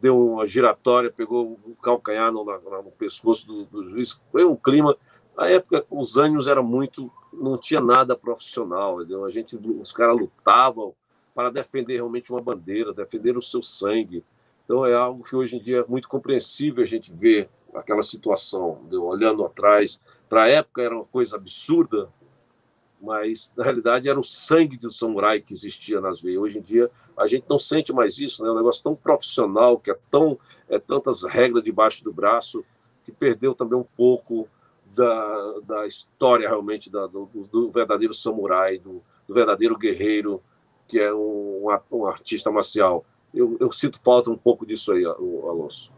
deu 0.00 0.32
uma 0.32 0.46
giratória, 0.46 1.10
pegou 1.10 1.58
o 1.64 1.74
calcanhar 1.76 2.32
no, 2.32 2.44
no, 2.44 2.82
no 2.82 2.90
pescoço 2.90 3.46
do, 3.46 3.64
do, 3.64 3.88
juiz. 3.88 4.20
Foi 4.30 4.44
um 4.44 4.56
clima. 4.56 4.96
Na 5.36 5.48
época, 5.48 5.84
os 5.90 6.16
ânimos 6.16 6.46
eram 6.46 6.62
muito. 6.62 7.10
Não 7.32 7.56
tinha 7.56 7.80
nada 7.80 8.16
profissional. 8.16 9.00
Entendeu? 9.00 9.24
A 9.24 9.30
gente, 9.30 9.56
os 9.56 9.92
caras 9.92 10.18
lutavam 10.18 10.94
para 11.34 11.50
defender 11.50 11.94
realmente 11.94 12.30
uma 12.30 12.40
bandeira, 12.40 12.92
defender 12.92 13.36
o 13.36 13.42
seu 13.42 13.62
sangue. 13.62 14.24
Então, 14.64 14.84
é 14.84 14.94
algo 14.94 15.24
que 15.24 15.34
hoje 15.34 15.56
em 15.56 15.60
dia 15.60 15.78
é 15.78 15.84
muito 15.88 16.08
compreensível 16.08 16.82
a 16.82 16.86
gente 16.86 17.12
ver 17.12 17.48
aquela 17.74 18.02
situação, 18.02 18.78
entendeu? 18.80 19.04
olhando 19.04 19.44
atrás. 19.44 20.00
Para 20.30 20.44
a 20.44 20.48
época 20.48 20.80
era 20.80 20.94
uma 20.94 21.04
coisa 21.04 21.34
absurda, 21.34 22.08
mas 23.02 23.52
na 23.56 23.64
realidade 23.64 24.08
era 24.08 24.18
o 24.18 24.22
sangue 24.22 24.76
do 24.76 24.88
samurai 24.88 25.40
que 25.40 25.52
existia 25.52 26.00
nas 26.00 26.20
veias. 26.20 26.40
Hoje 26.40 26.58
em 26.60 26.62
dia 26.62 26.88
a 27.16 27.26
gente 27.26 27.46
não 27.50 27.58
sente 27.58 27.92
mais 27.92 28.16
isso, 28.16 28.40
né? 28.40 28.48
É 28.48 28.52
um 28.52 28.56
negócio 28.56 28.80
tão 28.80 28.94
profissional, 28.94 29.76
que 29.76 29.90
é 29.90 29.98
tão 30.08 30.38
é 30.68 30.78
tantas 30.78 31.24
regras 31.24 31.64
debaixo 31.64 32.04
do 32.04 32.12
braço, 32.12 32.64
que 33.04 33.10
perdeu 33.10 33.56
também 33.56 33.76
um 33.76 33.86
pouco 33.96 34.48
da, 34.94 35.58
da 35.64 35.86
história 35.86 36.48
realmente 36.48 36.88
da, 36.88 37.08
do, 37.08 37.28
do, 37.50 37.68
verdadeiro 37.68 38.14
samurai, 38.14 38.78
do, 38.78 39.02
do, 39.26 39.34
verdadeiro 39.34 39.76
guerreiro, 39.76 40.40
que 40.86 41.00
é 41.00 41.12
um, 41.12 41.66
um 41.90 42.06
artista 42.06 42.52
marcial. 42.52 43.04
Eu, 43.34 43.56
eu, 43.58 43.72
sinto 43.72 44.00
falta 44.00 44.30
um 44.30 44.38
pouco 44.38 44.64
disso 44.64 44.92
aí, 44.92 45.04
Alonso. 45.04 45.92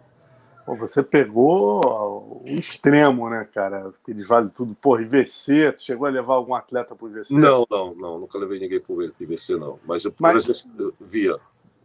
Pô, 0.65 0.77
você 0.77 1.03
pegou 1.03 1.81
o 1.85 2.43
extremo, 2.47 3.29
né, 3.29 3.49
cara? 3.53 3.93
Eles 4.07 4.29
valem 4.29 4.49
tudo. 4.49 4.75
Porra, 4.75 5.03
IVC, 5.03 5.73
tu 5.73 5.83
chegou 5.83 6.07
a 6.07 6.11
levar 6.11 6.35
algum 6.35 6.55
atleta 6.55 6.95
pro 6.95 7.09
IVC? 7.09 7.35
Não, 7.35 7.67
não, 7.69 7.95
não. 7.95 8.19
Nunca 8.21 8.39
levei 8.39 8.61
ninguém 8.61 8.81
pro 8.81 9.03
IVC, 9.03 9.57
não. 9.57 9.79
Mas 9.85 10.05
eu, 10.05 10.15
mas, 10.19 10.67
eu 10.79 10.95
via. 11.01 11.37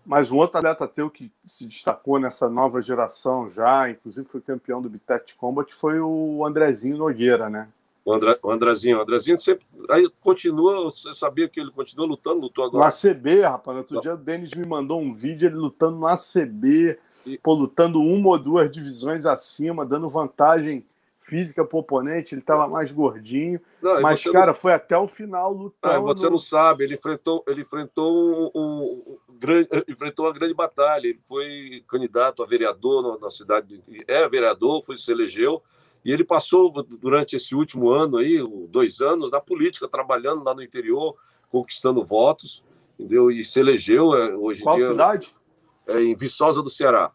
Mas 0.06 0.32
um 0.32 0.38
outro 0.38 0.60
atleta 0.60 0.88
teu 0.88 1.10
que 1.10 1.32
se 1.44 1.68
destacou 1.68 2.20
nessa 2.20 2.48
nova 2.48 2.82
geração 2.82 3.50
já, 3.50 3.90
inclusive 3.90 4.28
foi 4.28 4.42
campeão 4.42 4.82
do 4.82 4.90
Bitet 4.90 5.36
Combat, 5.36 5.74
foi 5.74 6.00
o 6.00 6.46
Andrezinho 6.46 6.98
Nogueira, 6.98 7.50
né? 7.50 7.68
O, 8.08 8.14
Andra, 8.14 8.40
o 8.42 8.50
Andrezinho. 8.50 9.00
O 9.00 9.02
Andrezinho 9.02 9.38
sempre. 9.38 9.68
Aí 9.90 10.10
continua, 10.22 10.86
você 10.86 11.14
sabia 11.14 11.50
que 11.50 11.60
ele 11.60 11.72
continua 11.72 12.08
lutando, 12.08 12.40
lutou 12.40 12.64
agora. 12.64 12.86
No 12.86 12.90
ACB, 12.90 13.42
rapaz. 13.42 13.80
Outro 13.80 14.00
dia 14.00 14.14
o 14.14 14.18
Denis 14.18 14.54
me 14.54 14.66
mandou 14.66 15.02
um 15.02 15.14
vídeo 15.14 15.46
ele 15.46 15.58
lutando 15.58 15.98
no 15.98 16.08
ACB, 16.08 16.98
e... 17.26 17.38
pô, 17.40 17.54
lutando 17.54 18.00
uma 18.00 18.30
ou 18.30 18.40
duas 18.40 18.72
divisões 18.72 19.26
acima, 19.26 19.86
dando 19.86 20.08
vantagem 20.08 20.86
física 21.20 21.66
pro 21.66 21.80
oponente, 21.80 22.34
ele 22.34 22.40
estava 22.40 22.66
mais 22.70 22.94
gordinho. 22.94 23.60
Não, 23.82 24.02
mas, 24.02 24.24
cara, 24.24 24.48
não... 24.48 24.54
foi 24.54 24.72
até 24.72 24.98
o 24.98 25.06
final 25.06 25.52
lutando. 25.52 25.94
Ah, 25.94 26.00
você 26.00 26.30
não 26.30 26.40
sabe, 26.40 26.86
ele 26.86 26.94
enfrentou, 26.94 27.44
ele 27.46 27.60
enfrentou 27.60 28.16
um, 28.16 28.52
um, 28.56 29.18
um, 29.28 29.38
grande, 29.38 29.68
enfrentou 29.86 30.28
uma 30.28 30.34
grande 30.34 30.54
batalha. 30.54 31.08
Ele 31.08 31.20
foi 31.28 31.84
candidato 31.86 32.42
a 32.42 32.46
vereador 32.46 33.20
na 33.20 33.30
cidade, 33.30 33.84
é 34.08 34.30
vereador, 34.30 34.82
foi 34.82 34.98
se 34.98 35.12
elegeu. 35.12 35.62
E 36.08 36.12
ele 36.12 36.24
passou 36.24 36.72
durante 36.84 37.36
esse 37.36 37.54
último 37.54 37.90
ano 37.90 38.16
aí, 38.16 38.42
dois 38.70 39.02
anos, 39.02 39.30
na 39.30 39.42
política, 39.42 39.90
trabalhando 39.90 40.44
lá 40.44 40.56
no 40.56 40.64
interior, 40.64 41.18
conquistando 41.50 42.06
votos, 42.06 42.64
entendeu? 42.98 43.30
E 43.30 43.44
se 43.44 43.60
elegeu 43.60 44.16
é, 44.16 44.36
hoje 44.36 44.64
Qual 44.64 44.76
em 44.76 44.80
dia. 44.80 44.88
Qual 44.88 44.94
cidade? 44.94 45.36
É, 45.86 46.02
em 46.02 46.16
Viçosa 46.16 46.64
do 46.64 46.70
Ceará 46.70 47.14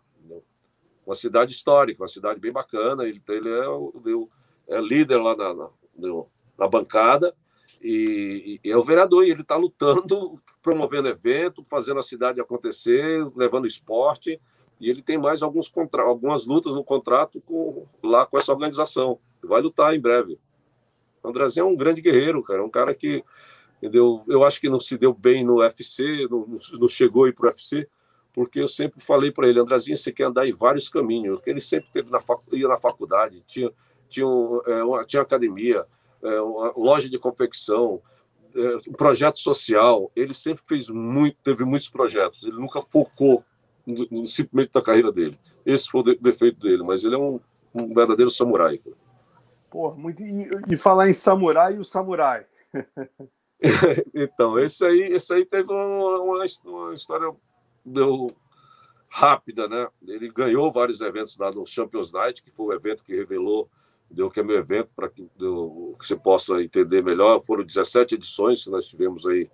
uma 1.07 1.14
cidade 1.14 1.53
histórica, 1.53 2.03
uma 2.03 2.09
cidade 2.09 2.40
bem 2.40 2.53
bacana. 2.53 3.05
Ele, 3.05 3.22
ele 3.28 3.51
é, 3.51 3.68
o, 3.68 4.28
é 4.68 4.80
líder 4.80 5.18
lá 5.18 5.36
na, 5.36 5.55
na, 5.55 5.68
na 6.59 6.68
bancada 6.68 7.34
e, 7.80 8.61
e, 8.64 8.70
é 8.70 8.76
o 8.76 8.82
vereador. 8.82 9.24
E 9.24 9.30
ele 9.30 9.43
está 9.43 9.57
lutando, 9.57 10.40
promovendo 10.62 11.09
evento, 11.09 11.64
fazendo 11.64 11.99
a 11.99 12.03
cidade 12.03 12.40
acontecer, 12.40 13.26
levando 13.36 13.66
esporte. 13.66 14.40
E 14.83 14.91
ele 14.91 15.01
tem 15.01 15.16
mais 15.16 15.43
alguns 15.43 15.68
contra, 15.68 16.03
algumas 16.03 16.45
lutas 16.45 16.74
no 16.74 16.83
contrato 16.83 17.41
com, 17.43 17.87
lá 18.03 18.26
com 18.26 18.37
essa 18.37 18.51
organização. 18.51 19.20
Vai 19.41 19.62
lutar 19.62 19.95
em 19.95 20.01
breve. 20.01 20.41
O 21.22 21.28
Andrezinho 21.28 21.66
é 21.66 21.68
um 21.68 21.76
grande 21.76 22.01
guerreiro, 22.01 22.43
cara. 22.43 22.59
É 22.59 22.64
um 22.64 22.68
cara 22.68 22.93
que 22.93 23.24
entendeu? 23.78 24.24
eu 24.26 24.45
acho 24.45 24.61
que 24.61 24.68
não 24.68 24.80
se 24.80 24.99
deu 24.99 25.14
bem 25.14 25.45
no 25.45 25.59
UFC, 25.59 26.26
não, 26.28 26.59
não 26.80 26.89
chegou 26.89 27.24
aí 27.24 27.33
para 27.33 27.47
o 27.47 27.49
UFC, 27.49 27.89
porque 28.33 28.61
eu 28.61 28.66
sempre 28.66 29.01
falei 29.01 29.30
para 29.30 29.49
ele, 29.49 29.61
Andrezinho, 29.61 29.97
você 29.97 30.11
quer 30.11 30.24
andar 30.24 30.49
em 30.49 30.53
vários 30.53 30.89
caminhos, 30.89 31.37
porque 31.37 31.51
ele 31.51 31.61
sempre 31.61 31.89
teve 31.93 32.11
na 32.11 32.20
fac... 32.20 32.41
ia 32.53 32.66
na 32.66 32.76
faculdade, 32.76 33.43
tinha, 33.47 33.70
tinha, 34.09 34.26
é, 34.66 34.85
uma, 34.85 35.05
tinha 35.05 35.22
academia, 35.22 35.85
é, 36.22 36.41
uma 36.41 36.72
loja 36.76 37.09
de 37.09 37.18
confecção, 37.18 38.01
é, 38.55 38.76
um 38.89 38.93
projeto 38.93 39.39
social, 39.39 40.11
ele 40.14 40.35
sempre 40.35 40.64
fez 40.66 40.89
muito, 40.89 41.37
teve 41.43 41.64
muitos 41.64 41.89
projetos, 41.89 42.45
ele 42.45 42.57
nunca 42.57 42.80
focou 42.80 43.45
no, 43.87 44.07
no, 44.11 44.26
simplesmente 44.26 44.70
na 44.74 44.83
carreira 44.83 45.12
dele. 45.12 45.39
Esse 45.64 45.89
foi 45.89 46.01
o 46.01 46.05
defeito 46.20 46.61
dele, 46.61 46.83
mas 46.83 47.05
ele 47.05 47.14
é 47.14 47.18
um, 47.18 47.41
um 47.74 47.95
verdadeiro 47.95 48.30
samurai. 48.30 48.80
Pô, 49.70 49.95
muito... 49.95 50.22
E, 50.22 50.49
e, 50.68 50.76
falar 50.76 51.09
em 51.09 51.14
samurai 51.14 51.76
e 51.76 51.78
o 51.78 51.85
samurai. 51.85 52.47
então, 54.14 54.59
esse 54.59 54.85
aí, 54.85 55.01
esse 55.12 55.33
aí 55.33 55.45
teve 55.45 55.72
uma, 55.72 56.20
uma, 56.20 56.45
uma 56.64 56.95
história 56.95 57.35
deu 57.85 58.28
rápida, 59.09 59.68
né? 59.68 59.89
Ele 60.07 60.28
ganhou 60.28 60.72
vários 60.72 61.01
eventos 61.01 61.37
lá 61.37 61.51
no 61.51 61.66
Champions 61.66 62.12
Night, 62.12 62.43
que 62.43 62.51
foi 62.51 62.66
o 62.66 62.72
evento 62.72 63.05
que 63.05 63.14
revelou, 63.14 63.68
deu 64.11 64.30
que 64.30 64.41
é 64.41 64.43
meu 64.43 64.57
evento 64.57 64.91
para 64.95 65.09
que, 65.09 65.28
deu, 65.39 65.95
que 65.99 66.07
você 66.07 66.16
possa 66.16 66.62
entender 66.62 67.03
melhor. 67.03 67.43
Foram 67.45 67.64
17 67.64 68.14
edições 68.14 68.66
nós 68.66 68.87
tivemos 68.87 69.26
aí 69.26 69.51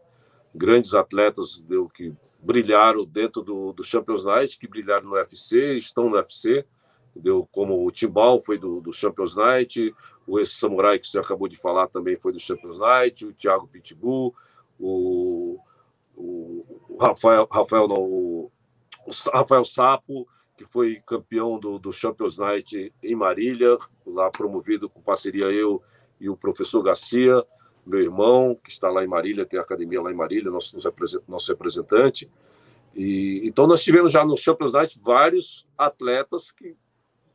grandes 0.55 0.95
atletas 0.95 1.61
deu 1.61 1.89
que 1.89 2.13
brilharam 2.39 3.03
dentro 3.03 3.43
do, 3.43 3.73
do 3.73 3.83
Champions 3.83 4.25
Night, 4.25 4.59
que 4.59 4.69
brilharam 4.69 5.09
no 5.09 5.15
UFC, 5.15 5.77
estão 5.77 6.09
no 6.09 6.17
UFC, 6.17 6.65
deu 7.15 7.49
como 7.51 7.85
o 7.85 7.91
Timbal 7.91 8.39
foi 8.41 8.59
do, 8.59 8.81
do 8.81 8.93
Champions 8.93 9.35
Night, 9.35 9.95
o 10.27 10.39
esse 10.39 10.55
samurai 10.55 10.99
que 10.99 11.07
você 11.07 11.19
acabou 11.19 11.49
de 11.49 11.57
falar 11.57 11.89
também 11.89 12.17
foi 12.17 12.33
do 12.33 12.39
Champions 12.39 12.79
Night, 12.79 13.27
o 13.27 13.33
Thiago 13.33 13.67
Pitbull, 13.67 14.35
o 14.79 15.59
o, 16.19 16.97
Rafael, 17.01 17.49
Rafael, 17.51 17.87
não, 17.87 18.01
o, 18.01 18.53
o 19.07 19.11
Rafael 19.33 19.65
Sapo, 19.65 20.27
que 20.57 20.65
foi 20.65 21.01
campeão 21.07 21.59
do, 21.59 21.79
do 21.79 21.93
Champions 21.93 22.39
Night 22.39 22.93
em 23.03 23.15
Marília, 23.15 23.79
lá 24.05 24.29
promovido 24.31 24.91
com 24.91 25.01
parceria 25.01 25.47
eu 25.47 25.81
e 26.21 26.29
o 26.29 26.37
professor 26.37 26.83
Garcia, 26.83 27.45
meu 27.89 28.01
irmão, 28.01 28.55
que 28.63 28.71
está 28.71 28.91
lá 28.91 29.03
em 29.03 29.09
Marília, 29.09 29.47
tem 29.47 29.59
academia 29.59 30.01
lá 30.01 30.11
em 30.11 30.15
Marília, 30.17 30.51
nosso, 30.51 30.77
nosso 31.27 31.51
representante. 31.51 32.31
E, 32.95 33.41
então, 33.45 33.67
nós 33.67 33.83
tivemos 33.83 34.13
já 34.13 34.25
no 34.25 34.37
Champions 34.37 34.73
Night 34.73 34.99
vários 35.03 35.67
atletas 35.77 36.51
que, 36.51 36.77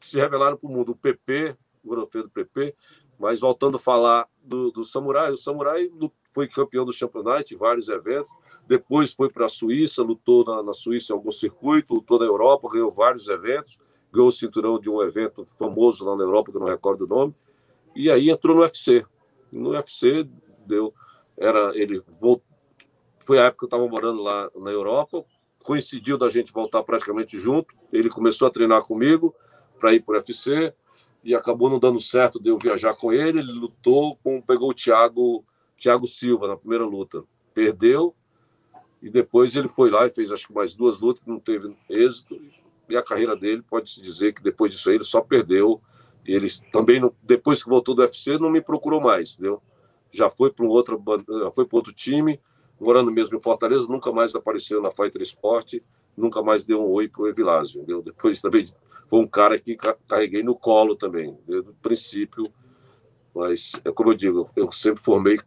se 0.01 0.19
revelaram 0.19 0.57
para 0.57 0.67
o 0.67 0.71
mundo. 0.71 0.91
O 0.91 0.95
PP, 0.95 1.55
o 1.83 1.89
Gorofedo 1.89 2.29
PP, 2.29 2.75
mas 3.17 3.39
voltando 3.39 3.77
a 3.77 3.79
falar 3.79 4.27
do, 4.43 4.71
do 4.71 4.83
Samurai, 4.83 5.31
o 5.31 5.37
Samurai 5.37 5.89
foi 6.31 6.47
campeão 6.47 6.85
do 6.85 6.91
Champions 6.91 7.23
Night, 7.23 7.55
vários 7.55 7.87
eventos, 7.87 8.29
depois 8.67 9.13
foi 9.13 9.29
para 9.29 9.45
a 9.45 9.49
Suíça, 9.49 10.01
lutou 10.03 10.43
na, 10.43 10.63
na, 10.63 10.73
Suíça 10.73 11.13
em 11.13 11.15
algum 11.15 11.31
circuito, 11.31 11.95
lutou 11.95 12.19
na 12.19 12.25
Europa, 12.25 12.69
ganhou 12.71 12.91
vários 12.91 13.27
eventos, 13.27 13.77
ganhou 14.11 14.29
o 14.29 14.31
cinturão 14.31 14.79
de 14.79 14.89
um 14.89 15.01
evento 15.01 15.45
famoso 15.57 16.05
lá 16.05 16.15
na 16.15 16.23
Europa, 16.23 16.51
que 16.51 16.57
eu 16.57 16.61
não 16.61 16.67
recordo 16.67 17.05
o 17.05 17.07
nome, 17.07 17.35
e 17.95 18.09
aí 18.09 18.29
entrou 18.29 18.55
no 18.55 18.61
UFC. 18.61 19.05
No 19.51 19.71
UFC 19.71 20.27
deu, 20.63 20.93
era 21.37 21.71
ele 21.75 22.01
voltou, 22.19 22.45
foi 23.19 23.39
a 23.39 23.45
época 23.45 23.59
que 23.59 23.65
eu 23.65 23.77
estava 23.77 23.87
morando 23.87 24.21
lá 24.21 24.49
na 24.55 24.71
Europa, 24.71 25.23
coincidiu 25.63 26.17
da 26.17 26.29
gente 26.29 26.51
voltar 26.51 26.83
praticamente 26.83 27.37
junto. 27.39 27.73
Ele 27.91 28.09
começou 28.09 28.47
a 28.47 28.51
treinar 28.51 28.83
comigo 28.83 29.33
para 29.79 29.93
ir 29.93 30.01
para 30.01 30.13
o 30.13 30.17
UFC 30.17 30.73
e 31.23 31.33
acabou 31.33 31.69
não 31.69 31.79
dando 31.79 32.01
certo 32.01 32.37
de 32.41 32.49
eu 32.49 32.57
viajar 32.57 32.93
com 32.95 33.13
ele. 33.13 33.39
Ele 33.39 33.53
lutou 33.53 34.17
com, 34.17 34.41
pegou 34.41 34.71
o 34.71 34.73
Thiago, 34.73 35.45
Thiago 35.77 36.05
Silva 36.05 36.49
na 36.49 36.57
primeira 36.57 36.85
luta, 36.85 37.23
perdeu 37.53 38.13
e 39.03 39.09
depois 39.09 39.53
ele 39.57 39.67
foi 39.67 39.91
lá 39.91 40.05
e 40.05 40.09
fez 40.09 40.31
acho 40.31 40.47
que 40.47 40.53
mais 40.53 40.73
duas 40.73 41.01
lutas, 41.01 41.21
não 41.27 41.37
teve 41.37 41.75
êxito. 41.89 42.39
E 42.87 42.95
a 42.95 43.03
carreira 43.03 43.35
dele 43.35 43.61
pode-se 43.61 44.01
dizer 44.01 44.33
que 44.33 44.41
depois 44.41 44.71
disso 44.71 44.89
aí 44.89 44.95
ele 44.95 45.03
só 45.03 45.19
perdeu. 45.19 45.81
E 46.25 46.33
ele 46.33 46.47
também, 46.71 47.01
depois 47.21 47.61
que 47.61 47.69
voltou 47.69 47.93
do 47.93 48.01
UFC, 48.01 48.37
não 48.37 48.49
me 48.49 48.61
procurou 48.61 49.01
mais, 49.01 49.33
entendeu? 49.33 49.61
Já 50.13 50.29
foi 50.29 50.51
para 50.51 50.63
um 50.63 50.69
outro, 50.69 51.01
foi 51.55 51.65
para 51.65 51.77
outro 51.77 51.91
time, 51.91 52.39
morando 52.79 53.11
mesmo 53.11 53.35
em 53.35 53.41
Fortaleza, 53.41 53.87
nunca 53.87 54.11
mais 54.11 54.35
apareceu 54.35 54.81
na 54.81 54.91
Fighter 54.91 55.21
Sport, 55.23 55.75
nunca 56.15 56.43
mais 56.43 56.63
deu 56.63 56.81
um 56.81 56.91
oi 56.91 57.07
para 57.07 57.23
o 57.23 57.27
Evilásio? 57.27 57.83
Depois 58.03 58.39
também 58.39 58.63
foi 59.07 59.19
um 59.19 59.27
cara 59.27 59.57
que 59.57 59.75
carreguei 60.07 60.43
no 60.43 60.55
colo 60.55 60.95
também, 60.95 61.37
desde 61.47 61.69
o 61.69 61.73
princípio. 61.81 62.45
Mas, 63.33 63.71
é 63.83 63.91
como 63.91 64.11
eu 64.11 64.13
digo, 64.13 64.49
eu 64.55 64.71
sempre 64.71 65.01
formei 65.01 65.39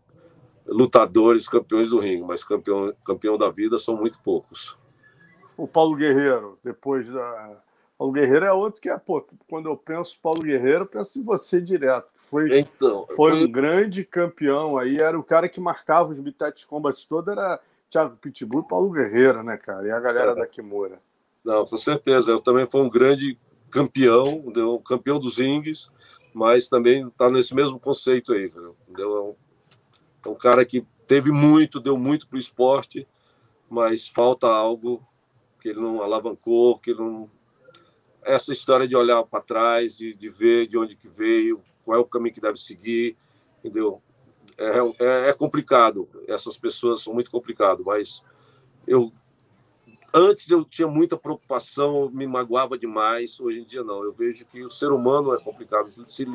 lutadores 0.67 1.49
campeões 1.49 1.91
do 1.91 2.01
ringue, 2.01 2.25
mas 2.25 2.43
campeão, 2.43 2.93
campeão 3.05 3.39
da 3.39 3.49
vida 3.49 3.79
são 3.79 3.97
muito 3.97 4.19
poucos. 4.21 4.77
O 5.57 5.69
Paulo 5.69 5.95
Guerreiro, 5.95 6.59
depois 6.65 7.09
da. 7.09 7.63
Paulo 7.99 8.13
Guerreiro 8.13 8.45
é 8.45 8.53
outro 8.53 8.81
que 8.81 8.91
é, 8.91 8.99
pô, 8.99 9.27
quando 9.49 9.69
eu 9.69 9.77
penso 9.77 10.19
Paulo 10.23 10.43
Guerreiro, 10.43 10.83
eu 10.83 10.87
penso 10.87 11.19
em 11.19 11.23
você 11.23 11.61
direto. 11.61 12.09
Foi, 12.17 12.61
então, 12.61 13.07
foi, 13.07 13.31
foi 13.31 13.45
um 13.45 13.51
grande 13.51 14.05
campeão 14.05 14.77
aí, 14.77 14.99
era 14.99 15.19
o 15.19 15.25
cara 15.25 15.49
que 15.49 15.61
marcava 15.61 16.13
os 16.13 16.21
Bitet 16.21 16.67
Combat 16.67 17.07
todo, 17.09 17.31
era 17.31 17.61
Thiago 17.89 18.17
Pitbull 18.17 18.63
e 18.63 18.69
Paulo 18.69 18.91
Guerreiro, 18.91 19.43
né, 19.43 19.57
cara? 19.57 19.87
E 19.87 19.91
a 19.91 20.01
galera 20.01 20.33
é. 20.33 20.35
da 20.35 20.47
Kimura. 20.47 21.01
Não, 21.45 21.65
com 21.65 21.77
certeza. 21.77 22.33
Eu 22.33 22.41
também 22.41 22.67
fui 22.67 22.81
um 22.81 22.91
grande 22.91 23.39
campeão, 23.71 24.43
um 24.45 24.79
campeão 24.79 25.19
dos 25.19 25.39
rings, 25.39 25.89
mas 26.35 26.69
também 26.69 27.07
está 27.07 27.31
nesse 27.31 27.55
mesmo 27.55 27.79
conceito 27.79 28.33
aí, 28.33 28.47
entendeu? 28.47 29.37
É 30.25 30.29
um 30.29 30.35
cara 30.35 30.65
que 30.65 30.85
teve 31.07 31.31
muito, 31.31 31.81
deu 31.81 31.97
muito 31.97 32.27
para 32.27 32.37
o 32.37 32.41
esporte, 32.41 33.07
mas 33.71 34.09
falta 34.09 34.49
algo 34.49 35.03
que 35.61 35.69
ele 35.69 35.81
não 35.81 36.03
alavancou, 36.03 36.79
que 36.79 36.91
ele 36.91 37.01
não. 37.01 37.31
Essa 38.27 38.53
história 38.53 38.89
de 38.89 38.97
olhar 38.97 39.23
para 39.25 39.41
trás, 39.41 39.97
de, 39.97 40.13
de 40.15 40.29
ver 40.29 40.67
de 40.67 40.77
onde 40.77 40.97
que 40.97 41.09
veio, 41.09 41.63
qual 41.85 41.97
é 41.97 42.01
o 42.01 42.05
caminho 42.05 42.35
que 42.35 42.41
deve 42.41 42.59
seguir, 42.59 43.17
entendeu? 43.59 44.03
É, 44.59 44.79
é, 44.99 45.29
é 45.31 45.33
complicado. 45.33 46.09
Essas 46.27 46.59
pessoas 46.59 47.03
são 47.03 47.15
muito 47.15 47.31
complicadas, 47.31 47.85
mas 47.85 48.23
eu 48.87 49.13
antes 50.13 50.51
eu 50.51 50.65
tinha 50.65 50.89
muita 50.89 51.17
preocupação, 51.17 52.11
me 52.11 52.27
magoava 52.27 52.79
demais. 52.79 53.39
Hoje 53.39 53.61
em 53.61 53.65
dia 53.65 53.85
não. 53.85 54.03
Eu 54.03 54.13
vejo 54.13 54.47
que 54.47 54.65
o 54.65 54.71
ser 54.71 54.91
humano 54.91 55.35
é 55.35 55.39
complicado. 55.39 55.91
Se 56.07 56.27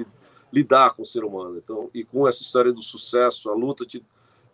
lidar 0.51 0.95
com 0.95 1.01
o 1.01 1.05
ser 1.05 1.23
humano. 1.23 1.57
Então, 1.57 1.89
e 1.93 2.03
com 2.03 2.27
essa 2.27 2.41
história 2.41 2.71
do 2.71 2.83
sucesso, 2.83 3.49
a 3.49 3.55
luta 3.55 3.85
te, 3.85 4.05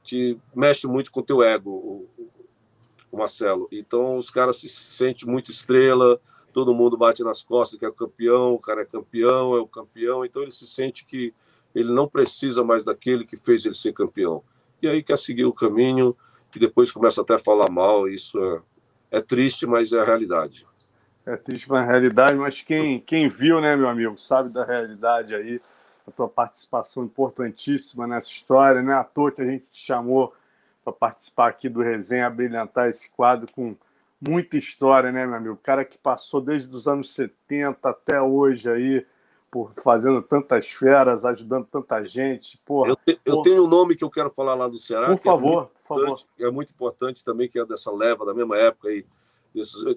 te 0.03 0.37
mexe 0.55 0.87
muito 0.87 1.11
com 1.11 1.19
o 1.19 1.23
teu 1.23 1.43
ego, 1.43 1.71
o, 1.71 2.09
o 3.11 3.17
Marcelo. 3.17 3.67
Então, 3.71 4.17
os 4.17 4.29
caras 4.29 4.57
se 4.57 4.69
sentem 4.69 5.27
muito 5.27 5.51
estrela, 5.51 6.21
todo 6.57 6.73
mundo 6.73 6.97
bate 6.97 7.23
nas 7.23 7.43
costas 7.43 7.77
que 7.77 7.85
é 7.85 7.87
o 7.87 7.93
campeão, 7.93 8.55
o 8.55 8.57
cara 8.57 8.81
é 8.81 8.85
campeão, 8.85 9.55
é 9.55 9.59
o 9.59 9.67
campeão, 9.67 10.25
então 10.25 10.41
ele 10.41 10.49
se 10.49 10.65
sente 10.65 11.05
que 11.05 11.31
ele 11.75 11.93
não 11.93 12.07
precisa 12.07 12.63
mais 12.63 12.83
daquele 12.83 13.23
que 13.23 13.37
fez 13.37 13.63
ele 13.63 13.75
ser 13.75 13.93
campeão. 13.93 14.41
E 14.81 14.87
aí 14.87 15.03
quer 15.03 15.19
seguir 15.19 15.45
o 15.45 15.53
caminho 15.53 16.17
e 16.55 16.57
depois 16.57 16.91
começa 16.91 17.21
até 17.21 17.35
a 17.35 17.39
falar 17.39 17.69
mal, 17.69 18.09
isso 18.09 18.43
é, 19.11 19.17
é 19.19 19.21
triste, 19.21 19.67
mas 19.67 19.93
é 19.93 19.99
a 19.99 20.03
realidade. 20.03 20.65
É 21.27 21.37
triste, 21.37 21.69
mas 21.69 21.81
é 21.81 21.83
a 21.83 21.91
realidade, 21.91 22.35
mas 22.35 22.59
quem, 22.59 22.99
quem 23.01 23.27
viu, 23.27 23.61
né, 23.61 23.75
meu 23.75 23.87
amigo, 23.87 24.17
sabe 24.17 24.49
da 24.49 24.65
realidade 24.65 25.35
aí 25.35 25.61
a 26.07 26.11
tua 26.11 26.27
participação 26.27 27.03
importantíssima 27.03 28.07
nessa 28.07 28.31
história. 28.31 28.81
Não 28.81 28.93
é 28.93 28.95
à 28.95 29.03
toa 29.03 29.31
que 29.31 29.43
a 29.43 29.45
gente 29.45 29.67
te 29.71 29.85
chamou 29.85 30.33
para 30.83 30.91
participar 30.91 31.49
aqui 31.49 31.69
do 31.69 31.83
Resenha, 31.83 32.27
brilhantar 32.31 32.89
esse 32.89 33.11
quadro 33.11 33.47
com 33.53 33.75
muita 34.19 34.57
história, 34.57 35.11
né, 35.11 35.25
meu 35.25 35.35
amigo? 35.35 35.53
O 35.53 35.57
cara 35.57 35.85
que 35.85 35.97
passou 35.97 36.41
desde 36.41 36.75
os 36.75 36.87
anos 36.87 37.11
70 37.13 37.89
até 37.89 38.21
hoje 38.21 38.69
aí 38.69 39.05
por 39.49 39.71
fazendo 39.81 40.21
tantas 40.21 40.67
feras, 40.67 41.23
ajudando 41.25 41.65
tanta 41.65 42.03
gente. 42.03 42.57
Porra, 42.65 42.89
eu, 42.89 42.95
te, 42.95 43.19
eu 43.25 43.41
tenho 43.41 43.63
um 43.63 43.67
nome 43.67 43.95
que 43.95 44.03
eu 44.03 44.09
quero 44.09 44.29
falar 44.29 44.55
lá 44.55 44.67
do 44.67 44.77
Ceará. 44.77 45.07
Por 45.07 45.17
favor, 45.17 45.63
é 45.63 45.77
por 45.79 45.87
favor. 45.87 46.19
É 46.39 46.51
muito 46.51 46.71
importante 46.71 47.23
também, 47.23 47.47
que 47.49 47.59
é 47.59 47.65
dessa 47.65 47.91
leva, 47.91 48.25
da 48.25 48.33
mesma 48.33 48.57
época 48.57 48.89
aí, 48.89 49.05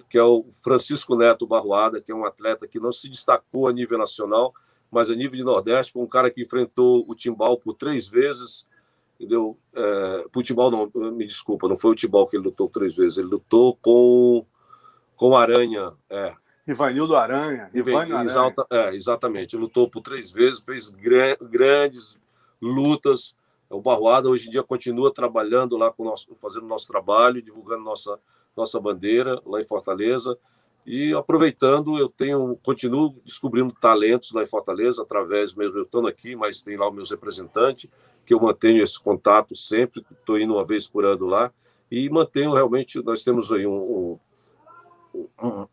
que 0.09 0.17
é 0.17 0.23
o 0.23 0.45
Francisco 0.63 1.15
Neto 1.15 1.45
Barroada, 1.45 2.01
que 2.01 2.11
é 2.11 2.15
um 2.15 2.25
atleta 2.25 2.67
que 2.67 2.79
não 2.79 2.91
se 2.91 3.09
destacou 3.09 3.67
a 3.67 3.73
nível 3.73 3.97
nacional, 3.97 4.53
mas 4.89 5.09
a 5.09 5.15
nível 5.15 5.37
de 5.37 5.43
Nordeste, 5.43 5.93
foi 5.93 6.01
um 6.01 6.07
cara 6.07 6.31
que 6.31 6.41
enfrentou 6.41 7.05
o 7.07 7.13
Timbal 7.13 7.57
por 7.57 7.73
três 7.73 8.07
vezes, 8.07 8.65
entendeu? 9.21 9.55
É, 9.75 10.41
Timbal 10.43 10.71
não, 10.71 10.91
me 11.11 11.25
desculpa, 11.27 11.67
não 11.67 11.77
foi 11.77 11.91
o 11.91 11.95
Timbal 11.95 12.27
que 12.27 12.35
ele 12.35 12.45
lutou 12.45 12.67
três 12.67 12.95
vezes, 12.95 13.19
ele 13.19 13.27
lutou 13.27 13.77
com 13.81 14.43
com 15.15 15.37
Aranha, 15.37 15.93
é. 16.09 16.33
Ivanildo 16.67 17.15
Aranha. 17.15 17.69
Ivanildo 17.75 18.15
Aranha. 18.15 18.23
Exalta, 18.23 18.65
é, 18.71 18.95
exatamente. 18.95 19.55
Ele 19.55 19.63
lutou 19.63 19.87
por 19.87 20.01
três 20.01 20.31
vezes, 20.31 20.61
fez 20.61 20.89
gran, 20.89 21.35
grandes 21.39 22.19
lutas. 22.59 23.35
O 23.69 23.79
Barroada 23.79 24.29
hoje 24.29 24.47
em 24.47 24.51
dia 24.51 24.63
continua 24.63 25.13
trabalhando 25.13 25.77
lá 25.77 25.91
com 25.91 26.03
nosso, 26.03 26.35
fazendo 26.37 26.65
nosso 26.65 26.87
trabalho, 26.87 27.41
divulgando 27.41 27.83
nossa 27.83 28.19
nossa 28.57 28.79
bandeira 28.79 29.39
lá 29.45 29.61
em 29.61 29.63
Fortaleza. 29.63 30.37
E 30.85 31.13
aproveitando, 31.13 31.97
eu 31.97 32.09
tenho, 32.09 32.57
continuo 32.63 33.15
descobrindo 33.23 33.73
talentos 33.79 34.31
lá 34.31 34.41
em 34.43 34.47
Fortaleza, 34.47 35.01
através 35.01 35.53
mesmo, 35.53 35.77
eu 35.77 35.83
estou 35.83 36.07
aqui, 36.07 36.35
mas 36.35 36.63
tem 36.63 36.75
lá 36.75 36.89
os 36.89 36.95
meus 36.95 37.11
representantes, 37.11 37.89
que 38.25 38.33
eu 38.33 38.39
mantenho 38.39 38.83
esse 38.83 38.99
contato 38.99 39.55
sempre, 39.55 40.03
estou 40.11 40.39
indo 40.39 40.53
uma 40.53 40.65
vez 40.65 40.87
por 40.87 41.05
ano 41.05 41.27
lá, 41.27 41.51
e 41.89 42.09
mantenho 42.09 42.53
realmente, 42.53 43.03
nós 43.03 43.23
temos 43.23 43.51
aí 43.51 43.67
um, 43.67 44.17
um, 45.13 45.27
um, 45.43 45.67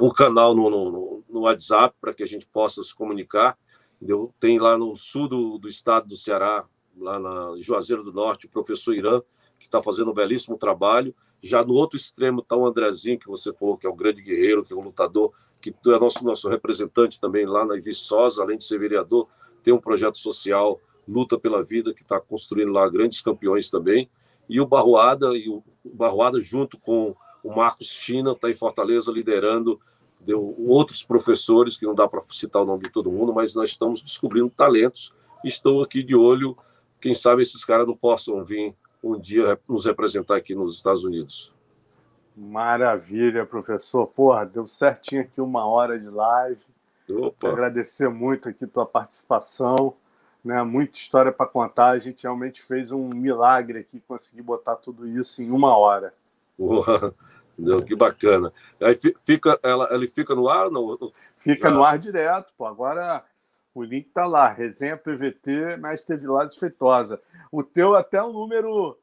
um 0.00 0.10
canal 0.10 0.54
no, 0.54 0.68
no, 0.68 1.24
no 1.28 1.40
WhatsApp 1.40 1.94
para 2.00 2.12
que 2.12 2.22
a 2.22 2.26
gente 2.26 2.46
possa 2.46 2.82
se 2.82 2.94
comunicar. 2.94 3.56
Entendeu? 3.96 4.34
Tem 4.38 4.58
lá 4.58 4.76
no 4.76 4.96
sul 4.96 5.28
do, 5.28 5.58
do 5.58 5.68
estado 5.68 6.08
do 6.08 6.16
Ceará, 6.16 6.64
lá 6.98 7.18
na 7.18 7.54
Juazeiro 7.58 8.02
do 8.02 8.12
Norte, 8.12 8.46
o 8.46 8.50
professor 8.50 8.94
Irã, 8.94 9.22
que 9.58 9.66
está 9.66 9.82
fazendo 9.82 10.10
um 10.10 10.14
belíssimo 10.14 10.58
trabalho. 10.58 11.14
Já 11.42 11.64
no 11.64 11.74
outro 11.74 11.96
extremo 11.96 12.40
está 12.40 12.56
o 12.56 12.66
Andrezinho, 12.66 13.18
que 13.18 13.28
você 13.28 13.52
falou 13.52 13.76
que 13.76 13.86
é 13.86 13.90
o 13.90 13.94
grande 13.94 14.22
guerreiro, 14.22 14.64
que 14.64 14.72
é 14.72 14.76
um 14.76 14.82
lutador, 14.82 15.32
que 15.60 15.70
é 15.70 15.98
nosso, 15.98 16.24
nosso 16.24 16.48
representante 16.48 17.20
também 17.20 17.46
lá 17.46 17.64
na 17.64 17.74
Viçosa, 17.76 18.42
além 18.42 18.58
de 18.58 18.64
ser 18.64 18.78
vereador, 18.78 19.28
tem 19.62 19.74
um 19.74 19.80
projeto 19.80 20.18
social, 20.18 20.80
Luta 21.08 21.38
pela 21.38 21.62
Vida, 21.62 21.94
que 21.94 22.02
está 22.02 22.20
construindo 22.20 22.72
lá 22.72 22.88
grandes 22.88 23.20
campeões 23.20 23.70
também. 23.70 24.10
E 24.48 24.60
o 24.60 24.66
Barroada, 24.66 25.36
e 25.36 25.48
o 25.48 25.62
Barroada 25.84 26.40
junto 26.40 26.78
com 26.78 27.14
o 27.44 27.54
Marcos 27.54 27.86
China, 27.86 28.32
está 28.32 28.50
em 28.50 28.54
Fortaleza 28.54 29.12
liderando 29.12 29.80
deu 30.26 30.56
outros 30.66 31.04
professores, 31.04 31.76
que 31.76 31.86
não 31.86 31.94
dá 31.94 32.08
para 32.08 32.20
citar 32.30 32.62
o 32.62 32.66
nome 32.66 32.82
de 32.82 32.90
todo 32.90 33.12
mundo, 33.12 33.32
mas 33.32 33.54
nós 33.54 33.70
estamos 33.70 34.02
descobrindo 34.02 34.50
talentos. 34.50 35.14
Estou 35.44 35.82
aqui 35.82 36.02
de 36.02 36.16
olho, 36.16 36.56
quem 37.00 37.14
sabe 37.14 37.42
esses 37.42 37.64
caras 37.64 37.86
não 37.86 37.96
possam 37.96 38.42
vir 38.42 38.74
um 39.12 39.18
dia 39.18 39.58
nos 39.68 39.84
representar 39.84 40.36
aqui 40.36 40.54
nos 40.54 40.74
Estados 40.76 41.04
Unidos. 41.04 41.54
Maravilha, 42.36 43.46
professor. 43.46 44.06
Porra, 44.06 44.44
deu 44.44 44.66
certinho 44.66 45.22
aqui 45.22 45.40
uma 45.40 45.66
hora 45.66 45.98
de 45.98 46.08
live. 46.08 46.60
Opa. 47.08 47.48
Agradecer 47.48 48.08
muito 48.08 48.48
aqui 48.48 48.66
tua 48.66 48.84
participação. 48.84 49.94
Né? 50.44 50.62
Muita 50.62 50.98
história 50.98 51.32
para 51.32 51.46
contar. 51.46 51.90
A 51.90 51.98
gente 51.98 52.24
realmente 52.24 52.60
fez 52.62 52.92
um 52.92 53.08
milagre 53.08 53.78
aqui, 53.78 54.00
conseguir 54.06 54.42
botar 54.42 54.76
tudo 54.76 55.08
isso 55.08 55.42
em 55.42 55.50
uma 55.50 55.76
hora. 55.78 56.12
Porra, 56.58 57.14
que 57.86 57.96
bacana. 57.96 58.52
Aí 58.80 58.94
fica, 59.24 59.58
ela, 59.62 59.88
ele 59.92 60.06
fica 60.06 60.34
no 60.34 60.48
ar? 60.48 60.70
Não? 60.70 60.98
Fica 61.38 61.70
no 61.70 61.82
ar 61.82 61.98
direto. 61.98 62.52
Pô. 62.56 62.66
Agora 62.66 63.24
o 63.76 63.84
link 63.84 64.08
tá 64.08 64.26
lá, 64.26 64.48
resenha 64.48 64.96
PVT, 64.96 65.76
Mestre 65.76 66.16
Vilares 66.16 66.56
Feitosa. 66.56 67.20
O 67.52 67.62
teu 67.62 67.94
até 67.94 68.22
o 68.22 68.32
número 68.32 68.96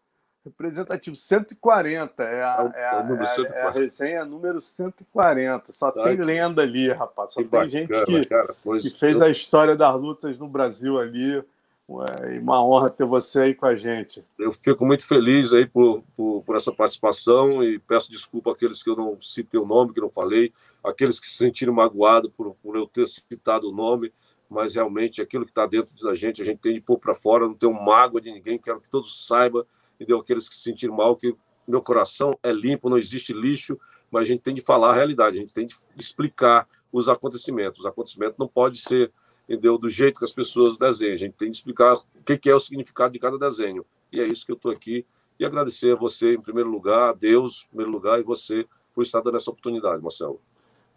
representativo, 0.44 1.16
140. 1.16 2.24
É 2.24 2.44
a, 2.44 2.72
é, 2.76 2.80
é 2.80 2.86
a, 2.86 2.94
é 2.94 3.54
a, 3.54 3.56
é 3.56 3.62
a 3.68 3.70
resenha 3.70 4.26
número 4.26 4.60
140. 4.60 5.72
Só 5.72 5.92
tá 5.92 6.04
tem 6.04 6.18
lenda 6.18 6.64
ali, 6.64 6.92
rapaz. 6.92 7.34
Só 7.34 7.44
que 7.44 7.48
tem 7.48 7.60
bacana, 7.60 7.70
gente 7.70 8.06
que, 8.06 8.26
cara, 8.26 8.54
que 8.82 8.90
fez 8.90 9.22
a 9.22 9.30
história 9.30 9.76
das 9.76 9.94
lutas 9.94 10.40
no 10.40 10.48
Brasil 10.48 10.98
ali. 10.98 11.44
Ué, 11.88 12.40
uma 12.40 12.66
honra 12.66 12.90
ter 12.90 13.06
você 13.06 13.40
aí 13.42 13.54
com 13.54 13.68
a 13.68 13.76
gente. 13.76 14.26
Eu 14.40 14.54
fico 14.54 14.84
muito 14.86 15.06
feliz 15.06 15.54
aí 15.54 15.68
por, 15.68 16.02
por, 16.16 16.42
por, 16.42 16.56
essa 16.56 16.72
participação 16.72 17.62
e 17.62 17.78
peço 17.78 18.10
desculpa 18.10 18.54
àqueles 18.54 18.82
que 18.82 18.90
eu 18.90 18.96
não 18.96 19.22
citei 19.22 19.60
o 19.60 19.66
nome, 19.66 19.94
que 19.94 20.00
não 20.00 20.10
falei, 20.10 20.52
aqueles 20.82 21.20
que 21.20 21.28
se 21.28 21.36
sentiram 21.36 21.74
magoados 21.74 22.32
por, 22.36 22.56
por 22.64 22.78
eu 22.78 22.88
ter 22.88 23.06
citado 23.06 23.70
o 23.70 23.76
nome 23.76 24.14
mas 24.54 24.76
realmente 24.76 25.22
aquilo 25.22 25.44
que 25.44 25.52
está 25.52 25.66
dentro 25.66 25.96
da 25.96 26.14
gente, 26.14 26.42
a 26.42 26.46
gente 26.46 26.60
tem 26.60 26.76
de 26.76 26.82
pôr 26.82 27.00
para 27.00 27.16
fora, 27.16 27.48
não 27.48 27.56
tenho 27.56 27.74
mágoa 27.74 28.22
de 28.22 28.32
ninguém, 28.32 28.60
quero 28.60 28.80
que 28.80 28.90
todos 28.90 29.26
saibam, 29.26 29.66
e 30.00 30.06
deu 30.06 30.20
aqueles 30.20 30.48
que 30.48 30.56
se 30.56 30.62
sentiram 30.62 30.96
mal, 30.96 31.16
que 31.16 31.36
meu 31.68 31.82
coração 31.82 32.38
é 32.44 32.52
limpo, 32.52 32.90
não 32.90 32.98
existe 32.98 33.34
lixo, 33.34 33.80
mas 34.12 34.24
a 34.24 34.26
gente 34.26 34.42
tem 34.42 34.54
de 34.54 34.62
falar 34.62 34.92
a 34.92 34.94
realidade, 34.94 35.38
a 35.38 35.40
gente 35.40 35.54
tem 35.54 35.66
de 35.66 35.76
explicar 35.98 36.68
os 36.92 37.10
acontecimentos. 37.10 37.80
Os 37.80 37.86
acontecimentos 37.86 38.38
não 38.38 38.48
pode 38.48 38.80
ser 38.80 39.12
entendeu, 39.50 39.78
do 39.78 39.90
jeito 39.90 40.20
que 40.20 40.26
as 40.26 40.32
pessoas 40.32 40.78
desenham, 40.78 41.14
a 41.14 41.18
gente 41.18 41.34
tem 41.34 41.52
de 41.52 41.58
explicar 41.58 41.96
o 41.96 42.04
que 42.24 42.50
é 42.50 42.56
o 42.56 42.60
significado 42.60 43.12
de 43.12 43.20
cada 43.20 43.38
desenho. 43.38 43.86
E 44.12 44.22
é 44.22 44.28
isso 44.28 44.46
que 44.46 44.52
eu 44.52 44.56
estou 44.56 44.72
aqui. 44.72 45.06
E 45.40 45.46
agradecer 45.46 45.94
a 45.94 45.96
você, 45.96 46.36
em 46.36 46.42
primeiro 46.42 46.70
lugar, 46.70 47.10
a 47.10 47.14
Deus, 47.14 47.64
em 47.66 47.70
primeiro 47.70 47.92
lugar, 47.92 48.20
e 48.20 48.24
você 48.24 48.66
por 48.94 49.02
estar 49.02 49.22
dando 49.22 49.38
essa 49.38 49.50
oportunidade, 49.50 50.02
Marcelo. 50.02 50.40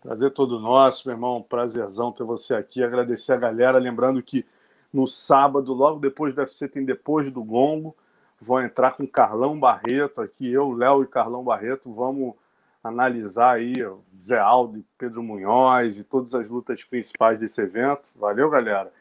Prazer 0.03 0.31
todo 0.33 0.61
nosso, 0.61 1.09
meu 1.09 1.17
irmão. 1.17 1.43
Prazerzão 1.43 2.13
ter 2.13 2.25
você 2.25 2.55
aqui. 2.55 2.83
Agradecer 2.83 3.33
a 3.33 3.37
galera. 3.37 3.79
Lembrando 3.79 4.23
que 4.23 4.47
no 4.93 5.07
sábado, 5.07 5.73
logo 5.73 5.99
depois 5.99 6.35
do 6.35 6.41
UFC, 6.41 6.69
tem 6.69 6.85
Depois 6.85 7.31
do 7.31 7.43
Gongo. 7.43 7.95
Vou 8.41 8.61
entrar 8.61 8.93
com 8.93 9.07
Carlão 9.07 9.59
Barreto 9.59 10.21
aqui. 10.21 10.51
Eu, 10.51 10.73
Léo 10.73 11.03
e 11.03 11.07
Carlão 11.07 11.43
Barreto. 11.43 11.93
Vamos 11.93 12.35
analisar 12.83 13.57
aí 13.57 13.75
Zé 14.23 14.39
Aldo 14.39 14.79
e 14.79 14.85
Pedro 14.99 15.23
Munhoz 15.23 15.99
e 15.99 16.05
todas 16.05 16.35
as 16.35 16.49
lutas 16.49 16.85
principais 16.85 17.39
desse 17.39 17.61
evento. 17.61 18.13
Valeu, 18.17 18.49
galera. 18.51 18.93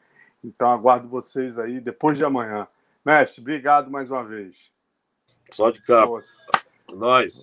Então 0.43 0.69
aguardo 0.69 1.07
vocês 1.07 1.57
aí 1.57 1.79
depois 1.79 2.17
de 2.17 2.23
amanhã. 2.23 2.67
Mestre, 3.03 3.41
obrigado 3.41 3.91
mais 3.91 4.09
uma 4.09 4.23
vez. 4.23 4.71
Só 5.51 5.69
de 5.69 5.81
capa. 5.81 6.19
Nós. 6.91 7.33